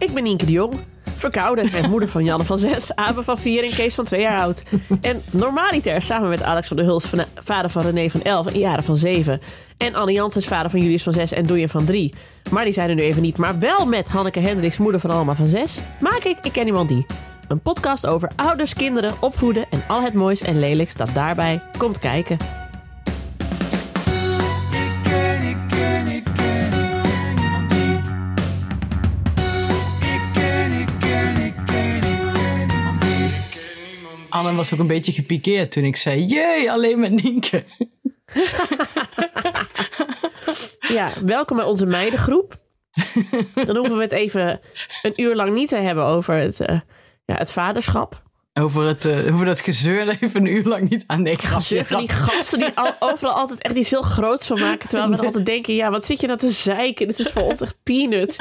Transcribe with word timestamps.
Ik 0.00 0.14
ben 0.14 0.22
Nienke 0.22 0.46
de 0.46 0.52
Jong, 0.52 0.74
verkouden 1.14 1.72
en 1.72 1.90
moeder 1.90 2.08
van 2.08 2.24
Janne 2.24 2.44
van 2.44 2.58
6, 2.58 2.94
Abe 2.94 3.22
van 3.22 3.38
4 3.38 3.64
en 3.64 3.70
Kees 3.74 3.94
van 3.94 4.04
2 4.04 4.20
jaar 4.20 4.40
oud. 4.40 4.62
En 5.00 5.22
normaliter 5.30 6.02
samen 6.02 6.28
met 6.28 6.42
Alex 6.42 6.68
van 6.68 6.76
der 6.76 6.86
Hulst, 6.86 7.06
van- 7.06 7.24
vader 7.34 7.70
van 7.70 7.82
René 7.82 8.08
van 8.10 8.22
11 8.22 8.46
en 8.46 8.58
Jaren 8.58 8.84
van 8.84 8.96
7. 8.96 9.40
En 9.76 9.94
Anne 9.94 10.12
Janssens, 10.12 10.46
vader 10.46 10.70
van 10.70 10.80
Julius 10.80 11.02
van 11.02 11.12
6 11.12 11.32
en 11.32 11.46
Doejen 11.46 11.68
van 11.68 11.84
3. 11.84 12.14
Maar 12.50 12.64
die 12.64 12.72
zijn 12.72 12.88
er 12.88 12.94
nu 12.94 13.02
even 13.02 13.22
niet, 13.22 13.36
maar 13.36 13.58
wel 13.58 13.86
met 13.86 14.08
Hanneke 14.08 14.40
Hendricks, 14.40 14.78
moeder 14.78 15.00
van 15.00 15.10
Alma 15.10 15.34
van 15.34 15.46
6. 15.46 15.80
Maak 16.00 16.24
ik 16.24 16.36
Ik 16.42 16.52
Ken 16.52 16.66
Iemand 16.66 16.88
Die. 16.88 17.06
Een 17.48 17.60
podcast 17.60 18.06
over 18.06 18.30
ouders, 18.36 18.74
kinderen, 18.74 19.12
opvoeden 19.20 19.66
en 19.70 19.82
al 19.88 20.02
het 20.02 20.14
moois 20.14 20.40
en 20.40 20.58
lelijks 20.58 20.94
dat 20.96 21.10
daarbij 21.14 21.62
komt 21.78 21.98
kijken. 21.98 22.36
Anne 34.40 34.54
was 34.54 34.72
ook 34.72 34.78
een 34.78 34.86
beetje 34.86 35.12
gepikeerd 35.12 35.72
toen 35.72 35.84
ik 35.84 35.96
zei: 35.96 36.24
Jee, 36.24 36.72
alleen 36.72 37.00
met 37.00 37.22
Nienke. 37.22 37.64
Ja, 40.88 41.12
welkom 41.24 41.56
bij 41.56 41.66
onze 41.66 41.86
meidengroep. 41.86 42.54
Dan 43.54 43.76
hoeven 43.76 43.96
we 43.96 44.02
het 44.02 44.12
even 44.12 44.60
een 45.02 45.12
uur 45.16 45.34
lang 45.34 45.52
niet 45.52 45.68
te 45.68 45.76
hebben 45.76 46.04
over 46.04 46.34
het, 46.34 46.60
eh, 46.60 46.80
ja, 47.24 47.34
het 47.34 47.52
vaderschap. 47.52 48.22
Over, 48.54 48.86
het, 48.86 49.06
over 49.32 49.46
dat 49.46 49.60
gezeur 49.60 50.08
even 50.08 50.40
een 50.40 50.46
uur 50.46 50.64
lang 50.64 50.88
niet 50.88 51.04
aan. 51.06 51.22
Nee, 51.22 51.36
Gezeur 51.36 51.86
van 51.86 51.98
die 51.98 52.08
gasten 52.08 52.58
die 52.58 52.68
al, 52.74 52.92
overal 52.98 53.34
altijd 53.34 53.62
echt 53.62 53.76
iets 53.76 53.90
heel 53.90 54.02
groots 54.02 54.46
van 54.46 54.60
maken. 54.60 54.88
Terwijl 54.88 55.10
we 55.10 55.16
dan 55.16 55.24
altijd 55.26 55.46
denken, 55.46 55.74
ja, 55.74 55.90
wat 55.90 56.04
zit 56.04 56.20
je 56.20 56.26
nou 56.26 56.38
te 56.38 56.50
zeiken? 56.50 57.06
Dit 57.06 57.18
is 57.18 57.28
voor 57.28 57.42
ons 57.42 57.60
echt 57.60 57.78
peanuts. 57.82 58.36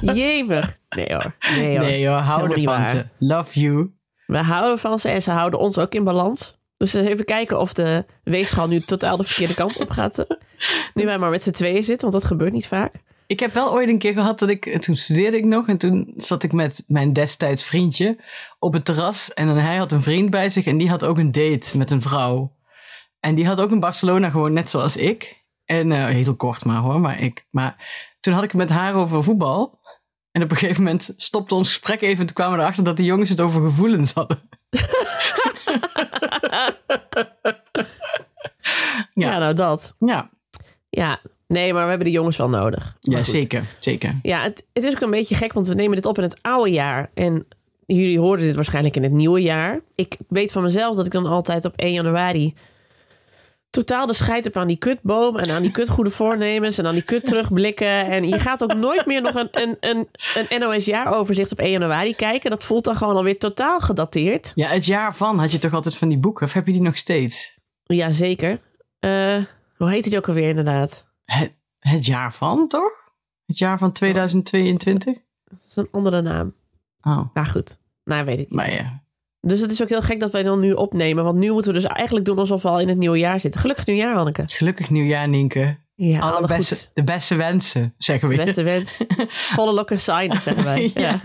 Jemig. 0.00 0.78
Nee 0.88 1.06
hoor. 1.08 1.36
Nee 1.54 1.70
hoor. 1.70 1.86
Nee 1.86 2.00
joh, 2.00 2.28
hou 2.28 2.50
ervan. 2.50 3.04
Love 3.18 3.60
you. 3.60 3.95
We 4.26 4.38
houden 4.38 4.78
van 4.78 4.98
ze 4.98 5.08
en 5.08 5.22
ze 5.22 5.30
houden 5.30 5.58
ons 5.58 5.78
ook 5.78 5.94
in 5.94 6.04
balans. 6.04 6.58
Dus 6.76 6.94
even 6.94 7.24
kijken 7.24 7.60
of 7.60 7.72
de 7.72 8.04
weegschaal 8.24 8.68
nu 8.68 8.80
totaal 8.80 9.16
de 9.16 9.22
verkeerde 9.24 9.54
kant 9.54 9.80
op 9.80 9.90
gaat. 9.90 10.18
eh. 10.18 10.36
Nu 10.94 11.04
wij 11.04 11.18
maar 11.18 11.30
met 11.30 11.42
z'n 11.42 11.50
tweeën 11.50 11.84
zitten, 11.84 12.10
want 12.10 12.22
dat 12.22 12.30
gebeurt 12.30 12.52
niet 12.52 12.66
vaak. 12.66 12.92
Ik 13.26 13.40
heb 13.40 13.52
wel 13.52 13.72
ooit 13.72 13.88
een 13.88 13.98
keer 13.98 14.12
gehad 14.12 14.38
dat 14.38 14.48
ik, 14.48 14.82
toen 14.82 14.96
studeerde 14.96 15.36
ik 15.36 15.44
nog 15.44 15.68
en 15.68 15.78
toen 15.78 16.12
zat 16.16 16.42
ik 16.42 16.52
met 16.52 16.84
mijn 16.86 17.12
destijds 17.12 17.64
vriendje 17.64 18.18
op 18.58 18.72
het 18.72 18.84
terras 18.84 19.34
en 19.34 19.46
dan 19.46 19.56
hij 19.56 19.76
had 19.76 19.92
een 19.92 20.02
vriend 20.02 20.30
bij 20.30 20.50
zich 20.50 20.66
en 20.66 20.76
die 20.78 20.88
had 20.88 21.04
ook 21.04 21.18
een 21.18 21.32
date 21.32 21.78
met 21.78 21.90
een 21.90 22.02
vrouw. 22.02 22.54
En 23.20 23.34
die 23.34 23.46
had 23.46 23.60
ook 23.60 23.70
in 23.70 23.80
Barcelona 23.80 24.30
gewoon 24.30 24.52
net 24.52 24.70
zoals 24.70 24.96
ik. 24.96 25.44
En 25.64 25.92
eh, 25.92 26.04
heel 26.04 26.36
kort 26.36 26.64
maar 26.64 26.80
hoor, 26.80 27.00
maar 27.00 27.20
ik. 27.20 27.46
Maar 27.50 27.76
toen 28.20 28.34
had 28.34 28.42
ik 28.42 28.50
het 28.50 28.58
met 28.58 28.70
haar 28.70 28.94
over 28.94 29.22
voetbal. 29.22 29.78
En 30.36 30.42
op 30.42 30.50
een 30.50 30.56
gegeven 30.56 30.82
moment 30.82 31.14
stopte 31.16 31.54
ons 31.54 31.68
gesprek 31.68 32.00
even 32.00 32.18
en 32.20 32.26
toen 32.26 32.34
kwamen 32.34 32.56
we 32.56 32.62
erachter 32.62 32.84
dat 32.84 32.96
die 32.96 33.06
jongens 33.06 33.30
het 33.30 33.40
over 33.40 33.62
gevoelens 33.62 34.12
hadden. 34.12 34.38
Ja, 39.14 39.30
Ja. 39.30 39.38
nou 39.38 39.54
dat. 39.54 39.94
Ja, 39.98 40.30
Ja, 40.90 41.20
nee, 41.46 41.72
maar 41.72 41.82
we 41.82 41.88
hebben 41.88 42.06
de 42.06 42.12
jongens 42.12 42.36
wel 42.36 42.48
nodig. 42.48 42.96
ja 43.00 43.16
goed. 43.16 43.26
zeker, 43.26 43.64
zeker. 43.80 44.14
Ja, 44.22 44.42
het, 44.42 44.64
het 44.72 44.84
is 44.84 44.94
ook 44.94 45.00
een 45.00 45.10
beetje 45.10 45.34
gek, 45.34 45.52
want 45.52 45.68
we 45.68 45.74
nemen 45.74 45.96
dit 45.96 46.06
op 46.06 46.16
in 46.16 46.22
het 46.22 46.38
oude 46.42 46.70
jaar. 46.70 47.10
En 47.14 47.46
jullie 47.86 48.18
hoorden 48.18 48.46
dit 48.46 48.54
waarschijnlijk 48.54 48.96
in 48.96 49.02
het 49.02 49.12
nieuwe 49.12 49.42
jaar. 49.42 49.80
Ik 49.94 50.16
weet 50.28 50.52
van 50.52 50.62
mezelf 50.62 50.96
dat 50.96 51.06
ik 51.06 51.12
dan 51.12 51.26
altijd 51.26 51.64
op 51.64 51.76
1 51.76 51.92
januari 51.92 52.54
totaal 53.76 54.06
de 54.06 54.12
scheid 54.12 54.44
heb 54.44 54.56
aan 54.56 54.66
die 54.66 54.76
kutboom 54.76 55.36
en 55.36 55.50
aan 55.50 55.62
die 55.62 55.70
kutgoede 55.70 56.10
voornemens 56.10 56.78
en 56.78 56.86
aan 56.86 56.94
die 56.94 57.02
kut 57.02 57.24
terugblikken. 57.24 58.06
En 58.06 58.28
je 58.28 58.38
gaat 58.38 58.62
ook 58.62 58.74
nooit 58.74 59.06
meer 59.06 59.22
nog 59.22 59.34
een, 59.34 59.48
een, 59.50 59.76
een, 59.80 60.08
een 60.48 60.60
NOS-jaaroverzicht 60.60 61.52
op 61.52 61.58
1 61.58 61.70
januari 61.70 62.14
kijken. 62.14 62.50
Dat 62.50 62.64
voelt 62.64 62.84
dan 62.84 62.96
gewoon 62.96 63.16
alweer 63.16 63.38
totaal 63.38 63.80
gedateerd. 63.80 64.52
Ja, 64.54 64.68
het 64.68 64.84
jaar 64.84 65.14
van 65.14 65.38
had 65.38 65.52
je 65.52 65.58
toch 65.58 65.72
altijd 65.72 65.96
van 65.96 66.08
die 66.08 66.18
boeken, 66.18 66.46
of 66.46 66.52
heb 66.52 66.66
je 66.66 66.72
die 66.72 66.82
nog 66.82 66.96
steeds? 66.96 67.58
Jazeker. 67.82 68.60
Eh 68.98 69.36
hoe 69.76 69.90
heet 69.90 70.04
die 70.04 70.16
ook 70.16 70.28
alweer 70.28 70.48
inderdaad? 70.48 71.06
Het, 71.24 71.52
het 71.78 72.06
jaar 72.06 72.34
van, 72.34 72.68
toch? 72.68 72.92
Het 73.46 73.58
jaar 73.58 73.78
van 73.78 73.92
2022? 73.92 75.14
Dat 75.44 75.58
is 75.68 75.76
een 75.76 75.88
andere 75.90 76.22
naam. 76.22 76.54
Oh, 77.02 77.34
Nou 77.34 77.46
goed, 77.46 77.78
nou 78.04 78.24
weet 78.24 78.40
ik 78.40 78.48
niet. 78.50 78.58
maar 78.58 78.72
ja. 78.72 79.04
Dus 79.46 79.60
het 79.60 79.70
is 79.72 79.82
ook 79.82 79.88
heel 79.88 80.02
gek 80.02 80.20
dat 80.20 80.30
wij 80.30 80.42
dan 80.42 80.60
nu 80.60 80.72
opnemen. 80.72 81.24
Want 81.24 81.36
nu 81.38 81.50
moeten 81.50 81.72
we 81.72 81.78
dus 81.80 81.88
eigenlijk 81.88 82.26
doen 82.26 82.38
alsof 82.38 82.62
we 82.62 82.68
al 82.68 82.80
in 82.80 82.88
het 82.88 82.98
nieuwe 82.98 83.18
jaar 83.18 83.40
zitten. 83.40 83.60
Gelukkig 83.60 83.86
nieuwjaar, 83.86 84.14
Hanneke. 84.14 84.44
Gelukkig 84.46 84.90
nieuwjaar, 84.90 85.28
Nienke. 85.28 85.78
Ja, 85.94 86.18
Alle 86.20 86.32
alle 86.36 86.46
beste, 86.46 86.88
de 86.94 87.04
beste 87.04 87.34
wensen, 87.34 87.94
zeggen 87.98 88.28
we. 88.28 88.36
De 88.36 88.44
beste 88.44 88.62
wens. 88.62 88.96
Volle 89.56 89.72
lokken 89.72 90.00
sign, 90.00 90.34
zeggen 90.40 90.64
wij. 90.64 90.90
Ja. 90.94 91.20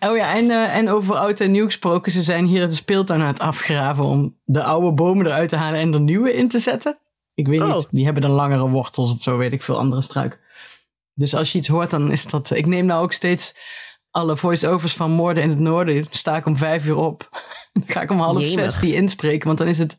Oh 0.00 0.16
ja, 0.16 0.34
en, 0.34 0.50
eh, 0.50 0.76
en 0.76 0.88
over 0.88 1.14
oud 1.14 1.40
en 1.40 1.50
nieuw 1.50 1.64
gesproken. 1.64 2.12
Ze 2.12 2.22
zijn 2.22 2.44
hier 2.44 2.68
de 2.68 2.74
speeltuin 2.74 3.20
aan 3.20 3.26
het 3.26 3.38
afgraven 3.38 4.04
om 4.04 4.36
de 4.44 4.62
oude 4.62 4.92
bomen 4.94 5.26
eruit 5.26 5.48
te 5.48 5.56
halen 5.56 5.80
en 5.80 5.92
er 5.92 6.00
nieuwe 6.00 6.32
in 6.32 6.48
te 6.48 6.58
zetten. 6.58 6.98
Ik 7.34 7.46
weet 7.48 7.60
Oh. 7.60 7.74
niet, 7.76 7.86
die 7.90 8.04
hebben 8.04 8.22
dan 8.22 8.30
langere 8.30 8.68
wortels 8.68 9.10
of 9.12 9.22
zo, 9.22 9.36
weet 9.36 9.52
ik 9.52 9.62
veel, 9.62 9.78
andere 9.78 10.02
struiken. 10.02 10.38
Dus 11.14 11.34
als 11.34 11.52
je 11.52 11.58
iets 11.58 11.68
hoort, 11.68 11.90
dan 11.90 12.10
is 12.10 12.26
dat... 12.26 12.50
Ik 12.50 12.66
neem 12.66 12.86
nou 12.86 13.02
ook 13.02 13.12
steeds 13.12 13.54
alle 14.12 14.36
voice-overs 14.36 14.94
van 14.94 15.10
Moorden 15.10 15.42
in 15.42 15.50
het 15.50 15.58
Noorden. 15.58 16.06
Sta 16.10 16.36
ik 16.36 16.46
om 16.46 16.56
vijf 16.56 16.86
uur 16.86 16.96
op. 16.96 17.28
Dan 17.72 17.82
ga 17.86 18.00
ik 18.00 18.10
om 18.10 18.18
half 18.20 18.38
Jemig. 18.38 18.52
zes 18.52 18.78
die 18.78 18.94
inspreken, 18.94 19.46
want 19.46 19.58
dan 19.58 19.68
is 19.68 19.78
het... 19.78 19.98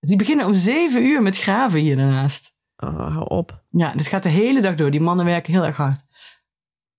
Die 0.00 0.16
beginnen 0.16 0.46
om 0.46 0.54
zeven 0.54 1.04
uur 1.04 1.22
met 1.22 1.38
graven 1.38 1.80
hier 1.80 1.96
daarnaast. 1.96 2.56
Oh, 2.76 3.12
hou 3.12 3.28
op. 3.28 3.64
Ja, 3.70 3.92
dit 3.92 4.06
gaat 4.06 4.22
de 4.22 4.28
hele 4.28 4.60
dag 4.60 4.74
door. 4.74 4.90
Die 4.90 5.00
mannen 5.00 5.24
werken 5.24 5.52
heel 5.52 5.64
erg 5.64 5.76
hard. 5.76 6.00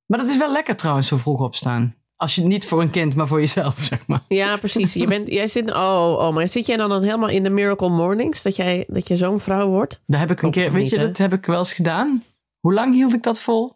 Maar 0.06 0.20
dat 0.20 0.30
is 0.30 0.38
wel 0.38 0.52
lekker 0.52 0.76
trouwens, 0.76 1.08
zo 1.08 1.18
vroeg 1.18 1.42
opstaan. 1.42 1.96
Als 2.16 2.36
je 2.36 2.42
niet 2.42 2.66
voor 2.66 2.82
een 2.82 2.90
kind, 2.90 3.16
maar 3.16 3.28
voor 3.28 3.40
jezelf, 3.40 3.84
zeg 3.92 4.08
maar. 4.08 4.24
Ja, 4.28 4.58
precies. 4.58 4.94
Je 4.94 5.08
bent, 5.08 5.28
jij 5.28 5.47
zit, 5.47 5.72
oh, 5.72 6.16
oh, 6.18 6.34
maar 6.34 6.47
zit 6.47 6.66
jij 6.66 6.78
dan, 6.78 6.90
dan 6.90 7.03
helemaal 7.03 7.30
in 7.30 7.44
de 7.44 7.50
Miracle 7.50 7.90
Mornings? 7.90 8.44
Dat, 8.44 8.56
jij, 8.56 8.86
dat 8.88 9.08
je 9.08 9.16
zo'n 9.16 9.40
vrouw 9.40 9.68
wordt? 9.68 10.02
Daar 10.06 10.20
heb 10.20 10.32
ik 10.32 10.42
een 10.42 10.52
keer, 10.52 10.72
weet 10.72 10.82
niet, 10.82 10.92
je, 10.92 10.97
hè? 11.00 11.06
dat 11.06 11.18
heb 11.18 11.34
ik 11.34 11.46
wel 11.46 11.58
eens 11.58 11.74
gedaan. 11.74 12.24
Hoe 12.59 12.74
lang 12.74 12.94
hield 12.94 13.14
ik 13.14 13.24
dat 13.24 13.40
vol? 13.40 13.74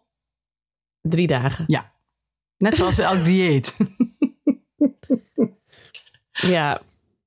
Drie 1.02 1.28
dagen. 1.28 1.66
Net 2.59 2.75
zoals 2.75 2.97
elk 3.00 3.25
dieet. 3.25 3.78
Ja. 6.31 6.81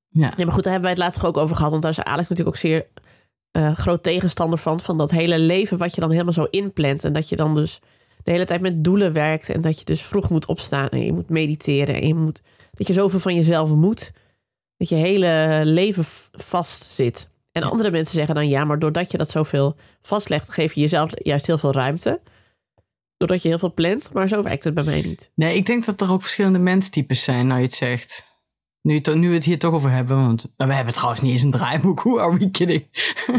Ja. 0.08 0.32
ja, 0.36 0.44
maar 0.44 0.54
goed, 0.54 0.62
daar 0.64 0.72
hebben 0.72 0.80
wij 0.82 0.90
het 0.90 0.98
laatst 0.98 1.24
ook 1.24 1.36
over 1.36 1.56
gehad. 1.56 1.70
Want 1.70 1.82
daar 1.82 1.90
is 1.90 2.00
Alex 2.00 2.28
natuurlijk 2.28 2.56
ook 2.56 2.62
zeer 2.62 2.86
eh, 3.50 3.76
groot 3.76 4.02
tegenstander 4.02 4.58
van. 4.58 4.80
Van 4.80 4.98
dat 4.98 5.10
hele 5.10 5.38
leven 5.38 5.78
wat 5.78 5.94
je 5.94 6.00
dan 6.00 6.10
helemaal 6.10 6.32
zo 6.32 6.46
inplant. 6.50 7.04
En 7.04 7.12
dat 7.12 7.28
je 7.28 7.36
dan 7.36 7.54
dus 7.54 7.80
de 8.22 8.30
hele 8.30 8.44
tijd 8.44 8.60
met 8.60 8.84
doelen 8.84 9.12
werkt. 9.12 9.48
En 9.48 9.60
dat 9.60 9.78
je 9.78 9.84
dus 9.84 10.02
vroeg 10.02 10.30
moet 10.30 10.46
opstaan. 10.46 10.88
En 10.88 11.04
je 11.04 11.12
moet 11.12 11.28
mediteren. 11.28 11.94
En 11.94 12.06
je 12.06 12.14
moet, 12.14 12.42
dat 12.72 12.86
je 12.86 12.92
zoveel 12.92 13.18
van 13.20 13.34
jezelf 13.34 13.74
moet. 13.74 14.12
Dat 14.76 14.88
je 14.88 14.94
hele 14.94 15.60
leven 15.64 16.04
vast 16.32 16.90
zit. 16.90 17.30
En 17.52 17.62
Ja. 17.62 17.68
andere 17.68 17.90
mensen 17.90 18.14
zeggen 18.14 18.34
dan 18.34 18.48
ja, 18.48 18.64
maar 18.64 18.78
doordat 18.78 19.10
je 19.10 19.16
dat 19.16 19.30
zoveel 19.30 19.76
vastlegt, 20.00 20.52
geef 20.52 20.72
je 20.72 20.80
jezelf 20.80 21.10
juist 21.14 21.46
heel 21.46 21.58
veel 21.58 21.72
ruimte. 21.72 22.20
Doordat 23.22 23.42
je 23.42 23.48
heel 23.48 23.58
veel 23.58 23.74
plant. 23.74 24.12
Maar 24.12 24.28
zo 24.28 24.42
werkt 24.42 24.64
het 24.64 24.74
bij 24.74 24.84
mij 24.84 25.02
niet. 25.02 25.30
Nee, 25.34 25.56
ik 25.56 25.66
denk 25.66 25.84
dat 25.84 26.00
er 26.00 26.12
ook 26.12 26.22
verschillende 26.22 26.58
menstypes 26.58 27.24
zijn, 27.24 27.46
nou 27.46 27.58
je 27.58 27.66
het 27.66 27.74
zegt. 27.74 28.30
Nu, 28.80 29.00
nu 29.14 29.28
we 29.28 29.34
het 29.34 29.44
hier 29.44 29.58
toch 29.58 29.72
over 29.74 29.90
hebben, 29.90 30.16
want 30.16 30.54
we 30.56 30.74
hebben 30.74 30.94
trouwens 30.94 31.20
niet 31.20 31.30
eens 31.32 31.42
een 31.42 31.50
draaiboek. 31.50 32.00
Hoe 32.06 32.20
are 32.20 32.38
we 32.38 32.50
kidding? 32.50 32.86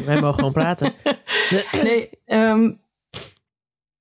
Wij 0.06 0.22
mogen 0.22 0.34
gewoon 0.34 0.52
praten. 0.54 0.94
Nee, 1.84 2.10
ehm, 2.26 2.72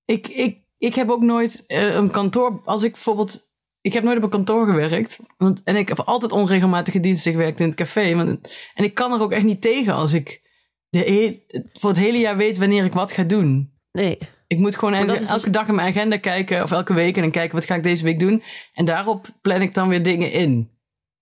ik, 0.05 0.29
ik, 0.29 0.59
ik 0.79 0.95
heb 0.95 1.11
ook 1.11 1.23
nooit 1.23 1.65
eh, 1.67 1.95
een 1.95 2.11
kantoor. 2.11 2.61
Als 2.65 2.83
ik 2.83 2.93
bijvoorbeeld. 2.93 3.51
Ik 3.81 3.93
heb 3.93 4.03
nooit 4.05 4.17
op 4.17 4.23
een 4.23 4.31
kantoor 4.31 4.67
gewerkt. 4.67 5.19
Want, 5.37 5.63
en 5.65 5.77
ik 5.77 5.89
heb 5.89 6.01
altijd 6.01 6.33
onregelmatige 6.33 7.01
diensten 7.01 7.33
gewerkt 7.33 7.61
in 7.61 7.67
het 7.67 7.77
café. 7.77 8.15
Want, 8.15 8.57
en 8.75 8.85
ik 8.85 8.95
kan 8.95 9.13
er 9.13 9.21
ook 9.21 9.33
echt 9.33 9.45
niet 9.45 9.61
tegen 9.61 9.95
als 9.95 10.13
ik 10.13 10.43
de 10.89 10.99
he- 10.99 11.59
voor 11.73 11.91
het 11.91 11.99
hele 11.99 12.19
jaar 12.19 12.37
weet 12.37 12.59
wanneer 12.59 12.85
ik 12.85 12.93
wat 12.93 13.13
ga 13.13 13.23
doen. 13.23 13.73
Nee. 13.93 14.19
Ik 14.53 14.59
moet 14.59 14.77
gewoon 14.77 14.95
elke, 14.95 15.19
dus- 15.19 15.43
dag 15.43 15.69
in 15.69 15.75
mijn 15.75 15.89
agenda 15.89 16.19
kijken. 16.19 16.63
Of 16.63 16.73
elke 16.73 16.95
week. 16.95 17.17
En 17.17 17.23
dan 17.23 17.31
kijken 17.31 17.55
wat 17.55 17.65
ga 17.65 17.75
ik 17.75 17.83
deze 17.83 18.05
week 18.05 18.19
doen. 18.19 18.43
En 18.73 18.85
daarop 18.85 19.27
plan 19.41 19.63
ik 19.63 19.75
dan 19.75 19.89
weer 19.89 20.03
dingen 20.03 20.33
in. 20.33 20.71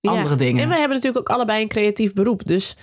Andere 0.01 0.35
dingen. 0.35 0.63
En 0.63 0.69
wij 0.69 0.79
hebben 0.79 0.97
natuurlijk 0.97 1.29
ook 1.29 1.37
allebei 1.37 1.63
een 1.63 1.69
creatief 1.69 2.13
beroep. 2.13 2.47
Dus 2.47 2.77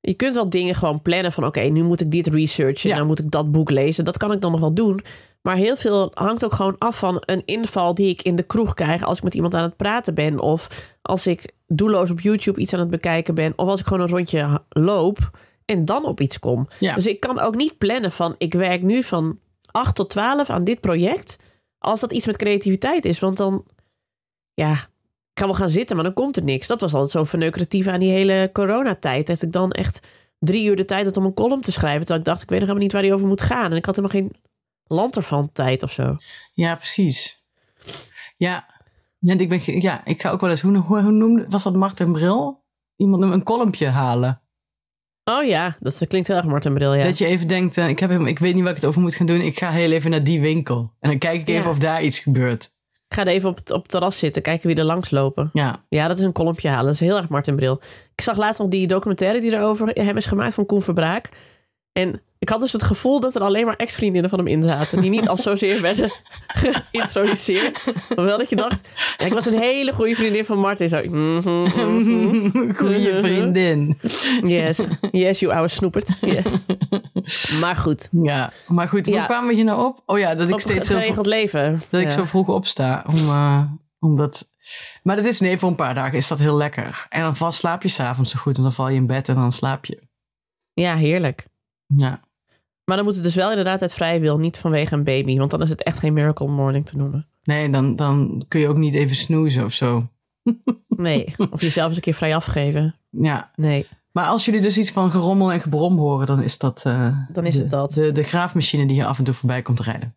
je 0.00 0.14
kunt 0.14 0.34
wel 0.34 0.48
dingen 0.48 0.74
gewoon 0.74 1.02
plannen 1.02 1.32
van... 1.32 1.46
oké, 1.46 1.60
nu 1.60 1.82
moet 1.82 2.00
ik 2.00 2.10
dit 2.10 2.26
researchen, 2.26 2.90
Ja. 2.90 2.96
dan 2.96 3.06
moet 3.06 3.18
ik 3.18 3.30
dat 3.30 3.52
boek 3.52 3.70
lezen. 3.70 4.04
Dat 4.04 4.16
kan 4.16 4.32
ik 4.32 4.40
dan 4.40 4.50
nog 4.50 4.60
wel 4.60 4.74
doen. 4.74 5.00
Maar 5.42 5.56
heel 5.56 5.76
veel 5.76 6.10
hangt 6.14 6.44
ook 6.44 6.52
gewoon 6.54 6.76
af 6.78 6.98
van 6.98 7.22
een 7.26 7.42
inval 7.44 7.94
die 7.94 8.08
ik 8.08 8.22
in 8.22 8.36
de 8.36 8.42
kroeg 8.42 8.74
krijg... 8.74 9.02
als 9.02 9.18
ik 9.18 9.24
met 9.24 9.34
iemand 9.34 9.54
aan 9.54 9.62
het 9.62 9.76
praten 9.76 10.14
ben. 10.14 10.40
Of 10.40 10.68
als 11.02 11.26
ik 11.26 11.52
doelloos 11.66 12.10
op 12.10 12.20
YouTube 12.20 12.60
iets 12.60 12.72
aan 12.72 12.80
het 12.80 12.90
bekijken 12.90 13.34
ben. 13.34 13.52
Of 13.56 13.68
als 13.68 13.80
ik 13.80 13.86
gewoon 13.86 14.02
een 14.02 14.14
rondje 14.14 14.62
loop 14.68 15.30
en 15.64 15.84
dan 15.84 16.04
op 16.04 16.20
iets 16.20 16.38
kom. 16.38 16.68
Ja. 16.78 16.94
Dus 16.94 17.06
ik 17.06 17.20
kan 17.20 17.40
ook 17.40 17.54
niet 17.54 17.78
plannen 17.78 18.12
van... 18.12 18.34
ik 18.38 18.54
werk 18.54 18.82
nu 18.82 19.02
van 19.02 19.38
8 19.72 19.94
tot 19.94 20.10
12 20.10 20.50
aan 20.50 20.64
dit 20.64 20.80
project... 20.80 21.38
als 21.78 22.00
dat 22.00 22.12
iets 22.12 22.26
met 22.26 22.36
creativiteit 22.36 23.04
is. 23.04 23.18
Want 23.18 23.36
dan... 23.36 23.64
Ja, 24.54 24.72
ik 24.72 25.38
kan 25.40 25.46
wel 25.46 25.56
gaan 25.56 25.70
zitten, 25.70 25.96
maar 25.96 26.04
dan 26.04 26.14
komt 26.14 26.36
er 26.36 26.44
niks. 26.44 26.66
Dat 26.66 26.80
was 26.80 26.94
altijd 26.94 27.10
zo 27.10 27.24
verneukeratief 27.24 27.86
aan 27.86 28.00
die 28.00 28.10
hele 28.10 28.50
coronatijd. 28.52 29.26
Dat 29.26 29.42
ik 29.42 29.52
dan 29.52 29.72
echt 29.72 30.00
drie 30.38 30.64
uur 30.68 30.76
de 30.76 30.84
tijd 30.84 31.04
had 31.04 31.16
om 31.16 31.24
een 31.24 31.34
column 31.34 31.60
te 31.60 31.72
schrijven. 31.72 32.00
Terwijl 32.00 32.18
ik 32.18 32.24
dacht, 32.24 32.42
ik 32.42 32.48
weet 32.48 32.58
nog 32.58 32.68
helemaal 32.68 32.86
niet 32.86 32.92
waar 32.92 33.02
die 33.02 33.14
over 33.14 33.26
moet 33.26 33.40
gaan. 33.40 33.70
En 33.70 33.76
ik 33.76 33.84
had 33.84 33.96
helemaal 33.96 34.20
geen 34.20 34.32
land 34.84 35.16
ervan 35.16 35.52
tijd 35.52 35.82
of 35.82 35.92
zo. 35.92 36.16
Ja, 36.52 36.74
precies. 36.74 37.44
Ja. 38.36 38.70
Ja, 39.18 39.38
ik, 39.38 39.48
ben, 39.48 39.80
ja, 39.80 40.04
ik 40.04 40.20
ga 40.20 40.30
ook 40.30 40.40
wel 40.40 40.50
eens, 40.50 40.60
hoe, 40.60 40.76
hoe, 40.76 41.02
hoe 41.02 41.12
noemde, 41.12 41.46
was 41.48 41.62
dat 41.62 41.74
Martin 41.74 42.12
Bril? 42.12 42.64
Iemand 42.96 43.22
een 43.22 43.42
kolompje 43.42 43.88
halen. 43.88 44.41
Oh 45.38 45.44
ja, 45.44 45.76
dat 45.80 46.04
klinkt 46.08 46.28
heel 46.28 46.36
erg 46.36 46.46
Martin 46.46 46.74
Bril, 46.74 46.94
ja. 46.94 47.04
Dat 47.04 47.18
je 47.18 47.26
even 47.26 47.48
denkt, 47.48 47.78
eh, 47.78 47.88
ik, 47.88 47.98
heb, 47.98 48.10
ik 48.10 48.38
weet 48.38 48.54
niet 48.54 48.62
waar 48.62 48.70
ik 48.72 48.76
het 48.80 48.86
over 48.86 49.00
moet 49.00 49.14
gaan 49.14 49.26
doen. 49.26 49.40
Ik 49.40 49.58
ga 49.58 49.70
heel 49.70 49.90
even 49.92 50.10
naar 50.10 50.24
die 50.24 50.40
winkel. 50.40 50.92
En 51.00 51.08
dan 51.10 51.18
kijk 51.18 51.40
ik 51.40 51.48
even 51.48 51.62
Ja. 51.62 51.70
of 51.70 51.78
daar 51.78 52.02
iets 52.02 52.18
gebeurt. 52.18 52.64
Ik 53.08 53.18
ga 53.18 53.20
er 53.20 53.32
even 53.32 53.48
op 53.48 53.56
het, 53.56 53.70
op 53.70 53.82
het 53.82 53.90
terras 53.90 54.18
zitten, 54.18 54.42
kijken 54.42 54.68
wie 54.68 54.76
er 54.76 54.84
langs 54.84 55.10
lopen. 55.10 55.50
Ja, 55.52 55.84
Ja, 55.88 56.08
dat 56.08 56.18
is 56.18 56.24
een 56.24 56.32
kolompje 56.32 56.68
halen. 56.68 56.84
Dat 56.84 56.94
is 56.94 57.00
heel 57.00 57.16
erg 57.16 57.28
Martin 57.28 57.56
Bril. 57.56 57.80
Ik 58.14 58.20
zag 58.20 58.36
laatst 58.36 58.60
nog 58.60 58.68
die 58.68 58.86
documentaire 58.86 59.40
die 59.40 59.52
er 59.56 59.62
over 59.62 59.88
hem 59.88 60.16
is 60.16 60.26
gemaakt 60.26 60.54
van 60.54 60.66
Koen 60.66 60.82
Verbraak. 60.82 61.28
En 61.92 62.22
ik 62.38 62.48
had 62.48 62.60
dus 62.60 62.72
het 62.72 62.82
gevoel 62.82 63.20
dat 63.20 63.34
er 63.34 63.42
alleen 63.42 63.66
maar 63.66 63.76
ex-vriendinnen 63.76 64.30
van 64.30 64.38
hem 64.38 64.48
in 64.48 64.62
zaten. 64.62 65.00
Die 65.00 65.10
niet 65.10 65.28
als 65.28 65.42
zozeer 65.42 65.80
werden 65.80 66.10
geïntroduceerd. 66.92 67.84
Maar 68.16 68.24
wel 68.24 68.38
dat 68.38 68.50
je 68.50 68.56
dacht, 68.56 68.88
ja, 69.18 69.24
ik 69.26 69.32
was 69.32 69.46
een 69.46 69.58
hele 69.58 69.92
goede 69.92 70.14
vriendin 70.14 70.44
van 70.44 70.58
Martin. 70.58 70.88
Zo, 70.88 71.02
mhm, 71.04 71.38
mhm. 71.38 72.74
goede 72.74 73.20
vriendin. 73.20 73.98
Yes, 74.42 74.80
yes, 75.12 75.40
you 75.40 75.52
oude 75.52 75.68
snoepert. 75.68 76.16
Yes. 76.20 76.64
Maar 77.60 77.76
goed, 77.76 78.08
Ja, 78.22 78.52
maar 78.66 78.88
goed, 78.88 79.06
hoe 79.06 79.14
Ja. 79.14 79.24
kwamen 79.24 79.48
we 79.48 79.54
hier 79.54 79.64
nou 79.64 79.84
op? 79.86 80.02
Oh 80.06 80.18
ja, 80.18 80.34
dat 80.34 80.48
ik 80.48 80.54
op 80.54 80.60
steeds 80.60 80.88
heel 80.88 80.98
geregeld 80.98 81.26
leven. 81.26 81.82
dat 81.90 82.00
ik 82.00 82.10
zo 82.10 82.24
vroeg 82.24 82.48
opsta. 82.48 83.04
Om, 83.06 83.16
eh, 83.28 83.62
omdat... 83.98 84.50
Maar 85.02 85.16
dat 85.16 85.24
is, 85.24 85.40
nee, 85.40 85.58
voor 85.58 85.68
een 85.68 85.76
paar 85.76 85.94
dagen 85.94 86.18
is 86.18 86.28
dat 86.28 86.38
heel 86.38 86.56
lekker. 86.56 87.06
En 87.08 87.34
dan 87.38 87.52
slaap 87.52 87.82
je 87.82 87.88
s'avonds 87.88 88.30
zo 88.30 88.38
goed. 88.38 88.56
En 88.56 88.62
dan 88.62 88.72
val 88.72 88.88
je 88.88 88.96
in 88.96 89.06
bed 89.06 89.28
en 89.28 89.34
dan 89.34 89.52
slaap 89.52 89.84
je. 89.84 90.02
Ja, 90.72 90.96
heerlijk. 90.96 91.46
Ja. 91.96 92.20
Maar 92.84 92.96
dan 92.96 93.04
moet 93.04 93.14
het 93.14 93.24
dus 93.24 93.34
wel 93.34 93.48
inderdaad 93.50 93.82
uit 93.82 93.94
vrije 93.94 94.20
wil, 94.20 94.38
niet 94.38 94.56
vanwege 94.58 94.94
een 94.94 95.04
baby. 95.04 95.38
Want 95.38 95.50
dan 95.50 95.62
is 95.62 95.68
het 95.68 95.82
echt 95.82 95.98
geen 95.98 96.12
miracle 96.12 96.48
morning 96.48 96.86
te 96.86 96.96
noemen. 96.96 97.26
Nee, 97.44 97.70
dan, 97.70 97.96
dan 97.96 98.44
kun 98.48 98.60
je 98.60 98.68
ook 98.68 98.76
niet 98.76 98.94
even 98.94 99.16
snoezen 99.16 99.64
of 99.64 99.72
zo. 99.72 100.08
Nee, 100.88 101.34
of 101.50 101.60
jezelf 101.60 101.86
eens 101.86 101.96
een 101.96 102.02
keer 102.02 102.14
vrij 102.14 102.34
afgeven. 102.34 102.94
Ja, 103.10 103.50
Nee. 103.56 103.86
maar 104.12 104.26
als 104.26 104.44
jullie 104.44 104.60
dus 104.60 104.78
iets 104.78 104.90
van 104.90 105.10
gerommel 105.10 105.52
en 105.52 105.60
gebrom 105.60 105.96
horen, 105.98 106.26
dan 106.26 106.42
is 106.42 106.58
dat, 106.58 106.82
eh, 106.86 107.16
Dan 107.32 107.46
is 107.46 107.54
de, 107.54 107.60
het 107.60 107.70
dat. 107.70 107.92
De, 107.92 108.10
de 108.10 108.22
graafmachine 108.22 108.86
die 108.86 108.96
hier 108.96 109.06
af 109.06 109.18
en 109.18 109.24
toe 109.24 109.34
voorbij 109.34 109.62
komt 109.62 109.80
rijden. 109.80 110.14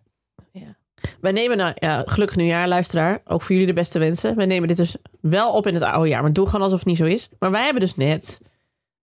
Wij 1.21 1.31
nemen 1.31 1.57
nou, 1.57 1.71
ja, 1.75 2.03
gelukkig 2.05 2.37
nieuwjaar, 2.37 2.67
luisteraar. 2.67 3.21
Ook 3.25 3.41
voor 3.41 3.51
jullie 3.51 3.67
de 3.67 3.73
beste 3.73 3.99
wensen. 3.99 4.35
Wij 4.35 4.45
nemen 4.45 4.67
dit 4.67 4.77
dus 4.77 4.95
wel 5.21 5.51
op 5.53 5.67
in 5.67 5.73
het 5.73 5.83
oude 5.83 6.09
jaar. 6.09 6.21
Maar 6.21 6.33
doe 6.33 6.45
gewoon 6.45 6.61
alsof 6.61 6.79
het 6.79 6.87
niet 6.87 6.97
zo 6.97 7.05
is. 7.05 7.29
Maar 7.39 7.51
wij 7.51 7.63
hebben 7.63 7.81
dus 7.81 7.95
net... 7.95 8.41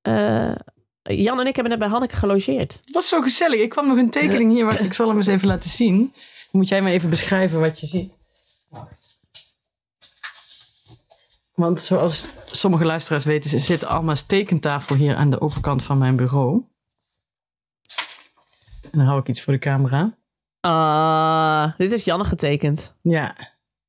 eh, 0.03 0.53
Jan 1.03 1.41
en 1.41 1.47
ik 1.47 1.55
hebben 1.55 1.73
net 1.73 1.81
bij 1.81 1.91
Hanneke 1.91 2.17
gelogeerd. 2.17 2.73
Het 2.73 2.93
was 2.93 3.09
zo 3.09 3.21
gezellig. 3.21 3.61
Ik 3.61 3.69
kwam 3.69 3.87
nog 3.87 3.97
een 3.97 4.11
tekening 4.11 4.53
hier. 4.53 4.65
Wacht, 4.65 4.85
ik 4.85 4.93
zal 4.93 5.09
hem 5.09 5.17
eens 5.17 5.27
even 5.27 5.49
laten 5.49 5.71
zien. 5.71 5.99
Dan 5.99 6.61
moet 6.61 6.69
jij 6.69 6.83
maar 6.83 6.93
even 6.93 7.11
beschrijven 7.11 7.61
wat 7.61 7.81
je 7.81 7.87
ziet. 7.87 8.13
Want 11.55 11.81
zoals 11.81 12.27
sommige 12.47 12.85
luisteraars 12.85 13.25
weten, 13.25 13.61
zit 13.61 13.85
Alma's 13.85 14.27
tekentafel 14.27 14.97
hier 14.97 15.15
aan 15.15 15.31
de 15.31 15.41
overkant 15.41 15.83
van 15.83 15.99
mijn 15.99 16.17
bureau. 16.17 16.65
En 18.91 18.99
dan 18.99 19.07
hou 19.07 19.21
ik 19.21 19.29
iets 19.29 19.43
voor 19.43 19.53
de 19.53 19.59
camera. 19.59 20.17
Ah, 20.61 21.79
dit 21.79 21.91
heeft 21.91 22.05
Janne 22.05 22.25
getekend. 22.25 22.95
Ja, 23.03 23.37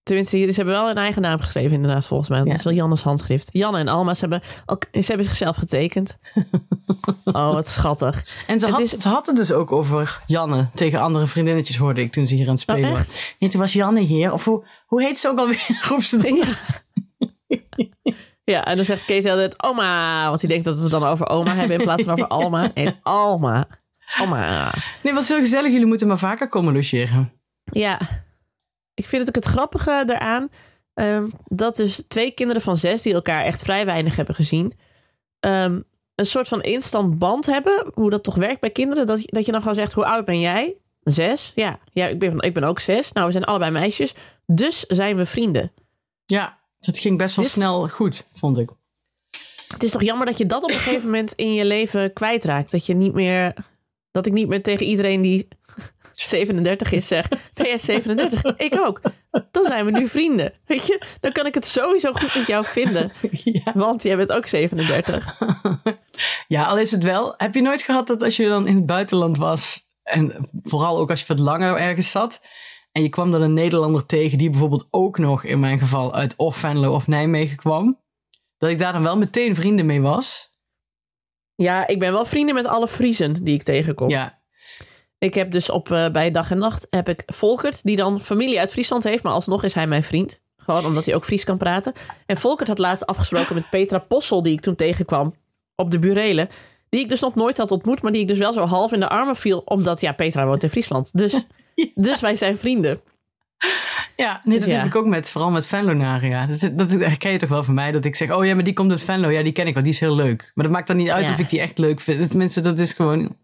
Tenminste, 0.03 0.38
ze 0.38 0.53
hebben 0.55 0.73
wel 0.73 0.89
een 0.89 0.97
eigen 0.97 1.21
naam 1.21 1.39
geschreven 1.39 1.71
inderdaad, 1.75 2.05
volgens 2.07 2.29
mij. 2.29 2.38
Ja. 2.39 2.45
het 2.45 2.57
is 2.57 2.63
wel 2.63 2.73
Jannes 2.73 3.01
handschrift. 3.03 3.50
Janne 3.51 3.79
en 3.79 3.88
Alma, 3.88 4.13
ze 4.13 4.19
hebben, 4.19 4.41
ook, 4.65 4.85
ze 4.91 5.03
hebben 5.05 5.25
zichzelf 5.25 5.55
getekend. 5.55 6.17
oh, 7.23 7.53
wat 7.53 7.67
schattig. 7.67 8.25
en 8.47 8.59
ze 8.59 8.65
Het 8.65 8.75
had, 8.75 8.83
is- 8.83 8.97
ze 8.97 9.09
had 9.09 9.25
het 9.25 9.35
dus 9.35 9.51
ook 9.51 9.71
over 9.71 10.21
Janne 10.27 10.69
tegen 10.75 11.00
andere 11.01 11.27
vriendinnetjes, 11.27 11.77
hoorde 11.77 12.01
ik 12.01 12.11
toen 12.11 12.27
ze 12.27 12.35
hier 12.35 12.45
aan 12.45 12.51
het 12.51 12.61
spelen 12.61 12.89
Oh, 12.89 12.97
was. 12.97 13.35
Nee, 13.39 13.50
toen 13.50 13.59
was 13.61 13.73
Janne 13.73 14.00
hier. 14.01 14.31
Of 14.33 14.45
hoe, 14.45 14.65
hoe 14.85 15.01
heet 15.03 15.17
ze 15.19 15.27
ook 15.29 15.38
alweer? 15.38 15.65
Roep 15.89 16.01
ze 16.03 16.17
dan. 16.17 16.35
Ja. 16.35 16.57
ja, 18.44 18.65
en 18.65 18.75
dan 18.75 18.85
zegt 18.85 19.06
Kees 19.06 19.25
altijd 19.25 19.63
oma. 19.63 20.27
Want 20.27 20.39
hij 20.41 20.49
denkt 20.49 20.65
dat 20.65 20.75
we 20.77 20.81
het 20.81 20.91
dan 20.91 21.03
over 21.03 21.27
oma 21.29 21.56
hebben 21.56 21.77
in 21.77 21.83
plaats 21.83 22.03
van 22.03 22.11
over 22.11 22.27
Alma. 22.27 22.71
En 22.73 22.99
Alma. 23.03 23.67
Alma. 24.19 24.63
Nee, 24.63 24.73
het 25.01 25.13
was 25.13 25.27
heel 25.27 25.39
gezellig. 25.39 25.71
Jullie 25.71 25.88
moeten 25.88 26.07
maar 26.07 26.17
vaker 26.17 26.49
komen 26.49 26.73
logeren. 26.73 27.31
Ja, 27.63 27.99
ik 28.94 29.06
vind 29.07 29.28
het 29.28 29.30
ook 29.38 29.44
het 29.44 29.54
grappige 29.54 30.04
daaraan. 30.06 30.50
ehm, 30.94 31.30
dat 31.45 31.75
dus 31.75 32.04
twee 32.07 32.31
kinderen 32.31 32.62
van 32.62 32.78
zes 32.78 33.01
die 33.01 33.13
elkaar 33.13 33.44
echt 33.45 33.62
vrij 33.63 33.86
weinig 33.86 34.16
hebben 34.16 34.36
gezien. 34.36 34.74
ehm, 35.40 35.80
een 36.16 36.25
soort 36.25 36.48
van 36.48 36.62
instant 36.62 37.18
band 37.19 37.45
hebben. 37.45 37.92
Hoe 37.94 38.10
dat 38.10 38.24
toch 38.24 38.36
werkt 38.36 38.60
bij 38.62 38.69
kinderen. 38.69 39.06
Dat, 39.06 39.22
je- 39.22 39.28
dat 39.31 39.45
je 39.45 39.51
dan 39.51 39.62
gewoon 39.62 39.75
zegt, 39.75 39.94
hoe 39.94 40.06
oud 40.06 40.25
ben 40.25 40.40
jij? 40.40 40.75
Zes? 41.04 41.51
Ja, 41.56 41.80
ja 41.92 42.07
ik, 42.07 42.19
ben, 42.19 42.40
ik 42.40 42.54
ben 42.54 42.63
ook 42.63 42.80
zes. 42.80 43.12
Nou, 43.12 43.25
we 43.25 43.31
zijn 43.31 43.44
allebei 43.44 43.72
meisjes. 43.72 44.13
Dus 44.45 44.80
zijn 44.80 45.16
we 45.16 45.25
vrienden. 45.25 45.72
Ja, 46.25 46.57
het 46.80 47.00
ging 47.00 47.18
best 47.18 47.36
wel 47.36 47.45
Dit- 47.45 47.54
snel 47.54 47.88
goed, 47.90 48.28
vond 48.34 48.57
ik. 48.57 48.69
Het 49.68 49.84
is 49.84 49.92
toch 49.92 50.04
jammer 50.04 50.25
dat 50.25 50.38
je 50.38 50.45
dat 50.45 50.63
op 50.63 50.69
een 50.69 50.75
gegeven 50.75 51.06
moment 51.06 51.31
in 51.34 51.54
je 51.54 51.66
leven 51.66 52.13
kwijtraakt. 52.13 52.72
Dat 52.72 52.86
je 52.86 52.94
niet 52.94 53.13
meer. 53.13 53.54
Dat 54.12 54.25
ik 54.25 54.34
niet 54.34 54.48
meer 54.48 54.63
tegen 54.63 54.86
iedereen 54.86 55.22
die 55.22 55.48
37 56.13 56.92
is 56.92 57.07
zeg. 57.07 57.27
Ben 57.54 57.65
jij 57.65 57.77
37? 57.77 58.44
Ik 58.57 58.75
ook. 58.80 59.01
Dan 59.51 59.65
zijn 59.65 59.86
we 59.86 59.92
nu 59.92 60.07
vrienden. 60.07 60.54
Weet 60.65 60.88
je? 60.88 61.01
Dan 61.19 61.31
kan 61.31 61.45
ik 61.45 61.54
het 61.54 61.65
sowieso 61.65 62.13
goed 62.13 62.36
met 62.36 62.48
jou 62.48 62.65
vinden. 62.65 63.12
Ja. 63.44 63.71
Want 63.74 64.04
jij 64.04 64.15
bent 64.15 64.31
ook 64.31 64.48
37. 64.48 65.39
ja, 66.48 66.65
al 66.65 66.77
is 66.77 66.92
het 66.92 67.04
wel. 67.04 67.33
Heb 67.38 67.54
je 67.54 67.62
nooit 67.62 67.81
gehad 67.81 68.07
dat 68.07 68.24
als 68.24 68.36
je 68.36 68.48
dan 68.48 68.68
in 68.68 68.75
het 68.75 68.86
buitenland 68.86 69.38
was, 69.38 69.89
en 70.04 70.50
vooral 70.62 70.98
ook 70.98 71.10
als 71.10 71.19
je 71.19 71.27
wat 71.27 71.39
langer 71.39 71.75
ergens 71.75 72.12
zat, 72.12 72.42
en 72.92 73.01
je 73.01 73.09
kwam 73.09 73.31
dan 73.31 73.42
een 73.42 73.54
Nederlander 73.54 74.06
tegen 74.06 74.38
die 74.38 74.50
bijvoorbeeld 74.50 74.88
ook 74.89 75.18
nog 75.18 75.44
in 75.44 75.59
mijn 75.59 75.80
geval 75.80 76.13
uit 76.13 76.36
of 76.36 76.57
Venlo 76.57 76.94
of 76.94 77.07
Nijmegen 77.07 77.57
kwam, 77.57 78.00
dat 78.57 78.69
ik 78.69 78.80
daar 78.80 78.94
dan 78.94 79.04
wel 79.04 79.18
meteen 79.18 79.56
vrienden 79.56 79.86
mee 79.86 80.01
was? 80.01 80.51
Ja, 81.56 81.88
ik 81.88 82.00
ben 82.00 82.12
wel 82.12 82.25
vrienden 82.25 82.56
met 82.56 82.66
alle 82.66 82.88
Friesen 82.88 83.44
die 83.44 83.54
ik 83.54 83.63
tegenkom. 83.63 84.09
Ja, 84.09 84.43
Ik 85.23 85.33
heb 85.33 85.51
dus 85.51 85.69
op 85.69 85.91
eh, 85.91 86.09
bij 86.09 86.31
dag 86.31 86.51
en 86.51 86.57
nacht 86.57 86.87
heb 86.89 87.09
ik 87.09 87.23
Volkert, 87.25 87.83
die 87.83 87.95
dan 87.95 88.19
familie 88.19 88.59
uit 88.59 88.71
Friesland 88.71 89.03
heeft, 89.03 89.23
maar 89.23 89.33
alsnog 89.33 89.63
is 89.63 89.73
hij 89.73 89.87
mijn 89.87 90.03
vriend. 90.03 90.41
Gewoon 90.57 90.85
omdat 90.85 91.05
hij 91.05 91.15
ook 91.15 91.25
Fries 91.25 91.43
kan 91.43 91.57
praten. 91.57 91.93
En 92.25 92.37
Volkert 92.37 92.67
had 92.67 92.77
laatst 92.77 93.05
afgesproken 93.05 93.55
met 93.55 93.69
Petra 93.69 93.97
Possel, 93.97 94.43
die 94.43 94.53
ik 94.53 94.61
toen 94.61 94.75
tegenkwam 94.75 95.35
op 95.75 95.91
de 95.91 95.99
Burelen. 95.99 96.49
Die 96.89 96.99
ik 96.99 97.09
dus 97.09 97.21
nog 97.21 97.35
nooit 97.35 97.57
had 97.57 97.71
ontmoet, 97.71 98.01
maar 98.01 98.11
die 98.11 98.21
ik 98.21 98.27
dus 98.27 98.37
wel 98.37 98.53
zo 98.53 98.65
half 98.65 98.91
in 98.91 98.99
de 98.99 99.09
armen 99.09 99.35
viel. 99.35 99.61
Omdat, 99.65 100.01
ja, 100.01 100.11
Petra 100.11 100.45
woont 100.45 100.63
in 100.63 100.69
Friesland. 100.69 101.17
Dus, 101.17 101.47
dus 101.95 102.19
wij 102.19 102.35
zijn 102.35 102.57
vrienden. 102.57 103.01
ja 104.15 104.41
nee, 104.43 104.57
dat 104.57 104.65
Dus 104.67 104.73
ja. 104.73 104.79
heb 104.79 104.89
ik 104.89 104.95
ook 104.95 105.05
met, 105.05 105.31
vooral 105.31 105.51
met 105.51 105.65
Venlo-naria. 105.65 106.45
Dat, 106.45 106.71
dat 106.73 106.89
herken 106.89 107.31
je 107.31 107.37
toch 107.37 107.49
wel 107.49 107.63
van 107.63 107.73
mij, 107.73 107.92
dat 107.92 108.06
ik 108.06 108.15
zeg, 108.15 108.31
oh 108.31 108.45
ja, 108.45 108.53
maar 108.53 108.63
die 108.63 108.73
komt 108.73 108.92
uit 108.92 109.01
Venlo, 109.01 109.30
ja, 109.30 109.44
die 109.44 109.53
ken 109.53 109.68
ik 109.68 109.73
wel, 109.73 109.83
die 109.83 109.92
is 109.92 109.99
heel 109.99 110.15
leuk. 110.15 110.51
Maar 110.53 110.65
dat 110.65 110.73
maakt 110.73 110.87
dan 110.87 110.97
niet 110.97 111.09
uit 111.09 111.27
Ja. 111.27 111.33
of 111.33 111.39
ik 111.39 111.49
die 111.49 111.59
echt 111.59 111.77
leuk 111.77 111.99
vind. 111.99 112.30
Tenminste, 112.30 112.61
dat 112.61 112.80
is 112.80 112.94
gewoon... 112.94 113.42